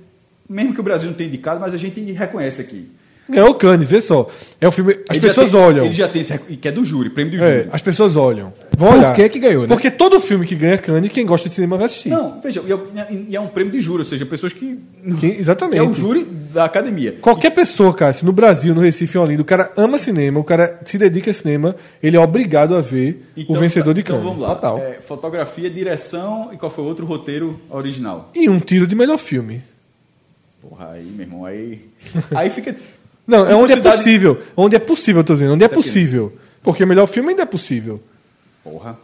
mesmo 0.49 0.73
que 0.73 0.79
o 0.79 0.83
Brasil 0.83 1.09
não 1.09 1.15
tenha 1.17 1.27
indicado, 1.27 1.59
mas 1.59 1.73
a 1.73 1.77
gente 1.77 1.99
reconhece 2.11 2.61
aqui. 2.61 2.89
Ganhou 3.29 3.49
o 3.49 3.55
Cannes, 3.55 3.85
vê 3.89 3.99
só. 3.99 4.29
É 4.61 4.65
um 4.69 4.71
filme. 4.71 4.99
As 5.09 5.17
Ele 5.17 5.27
pessoas 5.27 5.51
tem- 5.51 5.59
olham. 5.59 5.83
Ele 5.85 5.93
já 5.93 6.07
tem 6.07 6.21
esse 6.21 6.31
rec- 6.31 6.45
que 6.61 6.65
é 6.65 6.71
do 6.71 6.85
júri, 6.85 7.09
prêmio 7.09 7.37
do 7.37 7.43
É, 7.43 7.57
júri. 7.57 7.69
as 7.73 7.81
pessoas 7.81 8.15
olham. 8.15 8.53
Vão 8.77 8.87
Por 8.87 8.97
olhar. 8.99 9.13
que 9.13 9.27
que 9.27 9.37
ganhou, 9.39 9.63
né? 9.63 9.67
Porque 9.67 9.91
todo 9.91 10.17
filme 10.17 10.45
que 10.47 10.55
ganha 10.55 10.77
Cannes, 10.77 11.11
quem 11.11 11.25
gosta 11.25 11.49
de 11.49 11.55
cinema 11.55 11.75
vai 11.75 11.87
assistir. 11.87 12.07
Não, 12.07 12.39
veja, 12.41 12.63
e 12.65 12.71
é, 12.71 12.77
e 13.31 13.35
é 13.35 13.41
um 13.41 13.47
prêmio 13.47 13.73
de 13.73 13.81
júri, 13.81 13.99
ou 13.99 14.05
seja, 14.05 14.25
pessoas 14.25 14.53
que. 14.53 14.79
Quem- 15.19 15.37
exatamente. 15.37 15.81
que 15.81 15.85
é 15.85 15.89
o 15.89 15.93
júri 15.93 16.23
da 16.53 16.63
academia. 16.63 17.17
Qualquer 17.19 17.49
pessoa, 17.49 17.93
cara, 17.93 18.13
se 18.13 18.23
no 18.23 18.31
Brasil, 18.31 18.73
no 18.73 18.79
Recife, 18.79 19.17
em 19.17 19.19
Olinda, 19.21 19.41
o 19.41 19.45
cara 19.45 19.73
ama 19.75 19.99
cinema, 19.99 20.39
o 20.39 20.43
cara 20.45 20.79
se 20.85 20.97
dedica 20.97 21.29
a 21.29 21.33
cinema, 21.33 21.75
ele 22.01 22.15
é 22.15 22.19
obrigado 22.21 22.75
a 22.77 22.79
ver 22.81 23.27
o 23.49 23.55
vencedor 23.55 23.93
de 23.93 23.99
então 23.99 24.15
Cannes. 24.21 24.29
vamos 24.31 24.41
lá. 24.47 24.55
Total. 24.55 24.77
É, 24.77 25.01
fotografia, 25.01 25.69
direção 25.69 26.51
e 26.53 26.55
qual 26.57 26.71
foi 26.71 26.81
o 26.85 26.87
outro 26.87 27.05
roteiro 27.05 27.59
original? 27.69 28.31
E 28.33 28.47
um 28.47 28.57
tiro 28.57 28.87
de 28.87 28.95
melhor 28.95 29.17
filme. 29.17 29.61
Porra, 30.61 30.91
aí, 30.93 31.03
meu 31.05 31.25
irmão, 31.25 31.45
aí. 31.45 31.89
Aí 32.35 32.49
fica. 32.49 32.75
Não, 33.25 33.45
é 33.47 33.55
onde 33.55 33.73
é 33.73 33.77
possível. 33.81 34.41
Onde 34.55 34.75
é 34.75 34.79
possível, 34.79 35.19
eu 35.21 35.23
tô 35.25 35.33
dizendo. 35.33 35.53
Onde 35.53 35.63
é 35.63 35.67
possível. 35.67 36.37
Porque 36.63 36.83
o 36.83 36.87
melhor 36.87 37.05
filme 37.07 37.29
ainda 37.29 37.43
é 37.43 37.45
possível. 37.45 38.01
Porra. 38.63 38.97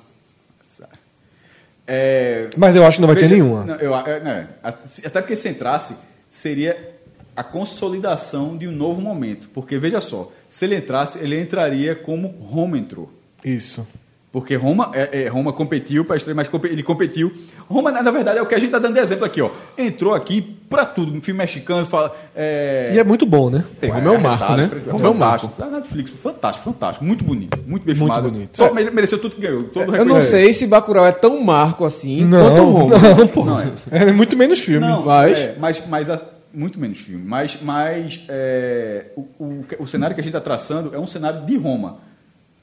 É, 1.85 2.49
Mas 2.57 2.75
eu 2.77 2.85
acho 2.85 2.95
que 2.97 3.01
não 3.01 3.07
vai 3.07 3.15
ter 3.17 3.23
Veja, 3.23 3.33
nenhuma. 3.35 3.65
não, 3.65 3.75
eu- 3.75 3.93
é, 3.93 4.47
não, 4.63 4.73
se- 4.85 5.05
até 5.05 5.19
porque 5.19 5.35
se 5.35 5.49
entrasse, 5.49 5.97
seria 6.29 6.93
a 7.35 7.43
consolidação 7.43 8.57
de 8.57 8.67
um 8.67 8.71
novo 8.71 9.01
momento. 9.01 9.49
Porque, 9.53 9.77
veja 9.77 9.99
só, 9.99 10.31
se 10.49 10.63
ele 10.63 10.77
entrasse, 10.77 11.19
ele 11.19 11.37
entraria 11.39 11.93
como 11.93 12.27
Roma 12.29 12.77
entrou. 12.77 13.11
Isso. 13.43 13.85
Porque 14.34 14.55
Roma, 14.55 14.89
é, 14.95 15.25
é, 15.25 15.27
Roma 15.27 15.53
competiu 15.53 16.03
para 16.03 16.17
estreia, 16.17 16.36
mas 16.36 16.49
ele 16.63 16.81
competiu. 16.81 17.31
Roma, 17.69 17.91
na 17.91 18.09
verdade, 18.09 18.39
é 18.39 18.41
o 18.41 18.47
que 18.47 18.55
a 18.55 18.57
gente 18.57 18.69
está 18.69 18.79
dando 18.79 18.95
de 18.95 18.99
exemplo 18.99 19.23
aqui. 19.25 19.39
Ó. 19.39 19.51
Entrou 19.77 20.11
aqui 20.15 20.41
para 20.67 20.88
tudo. 20.88 21.15
Um 21.15 21.21
filme 21.21 21.38
mexicano, 21.38 21.86
fala. 21.86 22.11
É, 22.36 22.89
E 22.95 22.97
é 22.97 23.03
muito 23.03 23.27
bom, 23.27 23.51
né? 23.51 23.63
É, 23.79 23.88
Roma 23.89 24.07
é 24.07 24.17
um 24.17 24.19
marco, 24.19 24.43
arretado, 24.43 24.75
né? 24.75 24.91
Roma 24.91 25.05
é 25.05 25.09
um 25.11 25.13
marco. 25.13 25.47
fantástico. 25.49 25.61
Da 25.61 25.77
Netflix, 25.77 26.09
fantástico, 26.19 26.65
fantástico. 26.65 27.05
Muito 27.05 27.23
bonito. 27.23 27.55
Muito 27.67 27.84
bem 27.86 27.93
Muito 27.95 27.97
filmado. 28.11 28.31
bonito. 28.31 28.57
Todo- 28.57 28.73
mere- 28.73 28.89
mereceu 28.89 29.19
tudo 29.19 29.36
que 29.36 29.41
ganhou. 29.41 29.65
Todo 29.65 29.95
Eu 29.95 30.03
não 30.03 30.15
sei 30.19 30.51
se 30.51 30.65
Bacurau 30.65 31.05
é 31.05 31.11
tão 31.11 31.39
marco 31.43 31.86
assim 31.86 32.25
Não, 32.25 32.41
quanto 32.49 32.63
Roma. 32.63 32.97
não, 32.97 33.27
pô. 33.27 33.45
Não 33.45 33.59
é. 33.61 33.67
é. 33.91 34.11
muito 34.11 34.36
menos 34.36 34.57
filme. 34.57 34.84
Não, 34.88 35.05
Mas- 35.05 35.38
é, 35.38 35.55
mas, 35.59 35.84
mas 35.88 36.09
a- 36.09 36.19
muito 36.51 36.79
menos 36.79 36.97
filme. 36.97 37.23
Mas, 37.23 37.59
mas 37.61 38.21
é, 38.27 39.11
o, 39.15 39.21
o, 39.39 39.65
o 39.77 39.88
cenário 39.88 40.15
que 40.15 40.21
a 40.21 40.23
gente 40.23 40.31
está 40.36 40.41
traçando 40.41 40.93
é 40.95 40.97
um 40.97 41.05
cenário 41.05 41.45
de 41.45 41.55
Roma. 41.55 41.97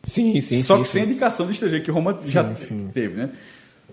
Sim, 0.03 0.41
sim, 0.41 0.63
Só 0.63 0.77
sim, 0.77 0.83
que 0.83 0.89
sim. 0.89 0.99
sem 1.01 1.05
indicação 1.09 1.47
de 1.47 1.53
estrangeiro, 1.53 1.85
que 1.85 1.91
Roma 1.91 2.19
já 2.25 2.45
teve, 2.93 3.17
né? 3.17 3.31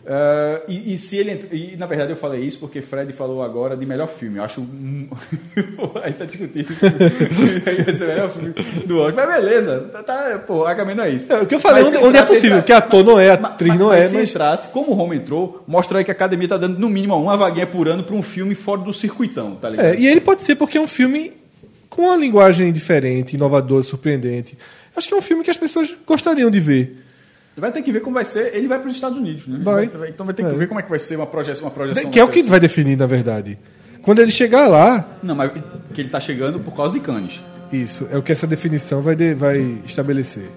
Ah, 0.10 0.62
e, 0.70 0.94
e 0.94 0.98
se 0.98 1.18
ele 1.18 1.50
e 1.52 1.76
na 1.76 1.86
verdade 1.86 2.12
eu 2.12 2.16
falei 2.16 2.42
isso 2.42 2.60
porque 2.60 2.82
Fred 2.82 3.12
falou 3.12 3.44
agora 3.44 3.76
de 3.76 3.86
melhor 3.86 4.08
filme. 4.08 4.38
Eu 4.38 4.44
acho. 4.46 4.62
Aí 6.02 6.14
tá 6.14 6.24
discutindo. 6.24 6.68
Ser 7.94 8.06
o 8.06 8.08
melhor 8.08 8.32
filme 8.32 8.54
do 8.86 9.00
Oscar. 9.00 9.28
Mas 9.28 9.36
beleza. 9.44 9.80
Tá, 9.92 10.04
tá, 10.04 10.44
pô, 10.48 10.66
Agamemnon 10.66 11.04
é 11.04 11.10
isso. 11.10 11.32
É, 11.34 11.42
o 11.42 11.46
que 11.46 11.56
eu 11.56 11.60
falei, 11.60 11.84
Mas 11.84 11.96
onde, 12.02 12.18
se 12.18 12.24
é 12.24 12.26
possível. 12.26 12.50
entra- 12.58 12.62
Que 12.62 12.72
ator 12.72 13.04
não 13.04 13.20
é, 13.20 13.32
atriz 13.32 13.70
mas- 13.70 13.80
não 13.80 13.88
mas 13.90 14.04
é, 14.04 14.08
se 14.08 14.16
mas. 14.16 14.30
entrasse, 14.30 14.68
como 14.70 14.92
o 14.92 14.94
Roma 14.94 15.14
entrou, 15.14 15.62
mostra 15.68 15.98
aí 16.00 16.06
que 16.06 16.12
a 16.12 16.14
academia 16.14 16.46
está 16.46 16.58
dando 16.58 16.80
no 16.80 16.90
mínimo 16.90 17.16
uma 17.22 17.36
vaguinha 17.36 17.68
por 17.68 17.90
ano 17.90 18.04
para 18.04 18.16
um 18.16 18.24
filme 18.24 18.56
fora 18.56 18.80
do 18.82 18.94
circuitão, 18.94 19.56
tá 19.56 19.70
ligado? 19.70 19.86
É, 19.88 20.00
e 20.00 20.08
ele 20.08 20.22
pode 20.22 20.42
ser 20.44 20.56
porque 20.56 20.78
é 20.78 20.82
um 20.82 20.88
filme 20.88 21.34
com 21.90 22.04
uma 22.04 22.16
linguagem 22.16 22.72
diferente, 22.72 23.36
inovadora, 23.36 23.84
surpreendente. 23.84 24.58
Acho 24.98 25.08
que 25.08 25.14
é 25.14 25.18
um 25.18 25.22
filme 25.22 25.44
que 25.44 25.52
as 25.52 25.58
pessoas 25.58 25.96
gostariam 26.06 26.50
de 26.50 26.60
ver. 26.60 27.04
Vai 27.56 27.72
ter 27.72 27.82
que 27.82 27.92
ver 27.92 28.02
como 28.02 28.14
vai 28.16 28.26
ser. 28.26 28.54
Ele 28.56 28.68
vai 28.68 28.80
para 28.80 28.88
os 28.90 28.96
Estados 28.96 29.18
Unidos, 29.18 29.48
né? 29.48 29.56
Ele 29.56 29.64
Vai. 29.64 29.86
Então 30.10 30.26
vai 30.26 30.34
ter 30.36 30.44
que 30.44 30.50
É. 30.50 30.54
ver 30.54 30.68
como 30.68 30.80
é 30.80 30.84
que 30.84 30.90
vai 30.90 31.00
ser 31.00 31.16
uma 31.16 31.26
projeção. 31.26 31.66
Uma 31.66 31.72
projeção 31.72 32.12
Que 32.12 32.20
é 32.20 32.24
o 32.24 32.28
que 32.28 32.44
vai 32.44 32.60
definir, 32.60 32.98
na 32.98 33.06
verdade. 33.08 33.58
Quando 34.04 34.20
ele 34.20 34.32
chegar 34.32 34.68
lá, 34.68 35.06
Não, 35.24 35.34
mas 35.36 35.52
que 35.52 36.02
ele 36.02 36.08
está 36.08 36.20
chegando 36.20 36.60
por 36.60 36.76
causa 36.76 36.94
de 36.94 37.00
Cannes. 37.04 37.42
isso, 37.72 38.08
é 38.12 38.18
o 38.18 38.22
que 38.22 38.32
essa 38.32 38.46
definição 38.48 39.02
vai, 39.02 39.16
de- 39.16 39.34
vai 39.34 39.60
estabelecer. 39.86 40.50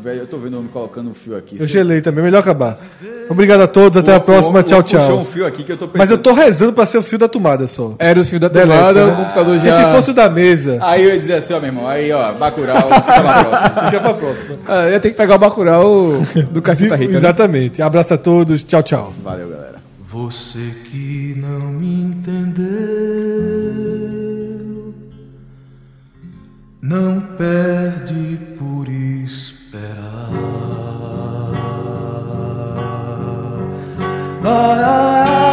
Eu, 0.00 0.02
velho, 0.02 0.20
eu 0.20 0.26
tô 0.26 0.38
vendo 0.38 0.54
o 0.54 0.58
homem 0.60 0.70
colocando 0.72 1.10
um 1.10 1.14
fio 1.14 1.36
aqui. 1.36 1.56
Eu 1.56 1.66
Você- 1.66 1.72
gelei 1.74 2.00
também, 2.00 2.24
melhor 2.24 2.38
acabar. 2.38 2.78
Obrigado 3.28 3.60
a 3.60 3.66
todos, 3.66 3.98
até 3.98 4.12
O- 4.12 4.16
a 4.16 4.20
próxima, 4.20 4.58
o- 4.58 4.60
o- 4.60 4.62
tchau, 4.62 4.82
tchau. 4.82 5.18
um 5.18 5.24
fio 5.26 5.46
aqui 5.46 5.62
que 5.62 5.72
eu 5.72 5.76
tô 5.76 5.86
pensando. 5.86 5.98
Mas 5.98 6.10
eu 6.10 6.16
tô 6.16 6.32
rezando 6.32 6.72
pra 6.72 6.86
ser 6.86 6.96
o 6.96 7.02
fio 7.02 7.18
da 7.18 7.28
tomada 7.28 7.66
só. 7.68 7.94
Era 7.98 8.18
o 8.18 8.24
fio 8.24 8.40
da 8.40 8.48
tomada, 8.48 9.06
né? 9.06 9.12
o 9.12 9.16
computador 9.16 9.54
Porque 9.56 9.68
já... 9.68 9.84
se 9.88 9.92
fosse 9.94 10.10
o 10.10 10.14
da 10.14 10.30
mesa, 10.30 10.78
Aí 10.80 11.04
eu 11.04 11.10
ia 11.10 11.18
dizer 11.20 11.34
assim, 11.34 11.52
ó, 11.52 11.60
meu 11.60 11.68
irmão, 11.68 11.86
aí, 11.86 12.10
ó, 12.12 12.32
Bacurau, 12.32 12.76
fica 12.76 13.02
pra 13.02 13.44
próxima. 13.44 13.84
fica 13.90 14.00
pra 14.00 14.14
próxima. 14.14 14.56
Ah, 14.66 14.88
ia 14.88 14.98
ter 15.00 15.10
que 15.10 15.16
pegar 15.18 15.34
o 15.34 15.38
Bacurau 15.38 16.12
do 16.50 16.62
Caceta 16.62 16.96
Rica, 16.96 17.12
né? 17.12 17.18
Exatamente. 17.18 17.82
Abraço 17.82 18.14
a 18.14 18.18
todos, 18.18 18.64
tchau, 18.64 18.82
tchau. 18.82 19.12
Valeu, 19.22 19.50
galera. 19.50 19.80
Você 20.10 20.60
que 20.90 21.34
não 21.36 21.68
me 21.68 22.04
entendeu, 22.04 22.70
não 26.82 27.20
perde 27.36 28.38
por 28.58 28.88
esperar. 28.88 29.49
But 34.42 34.82
I 34.82 35.49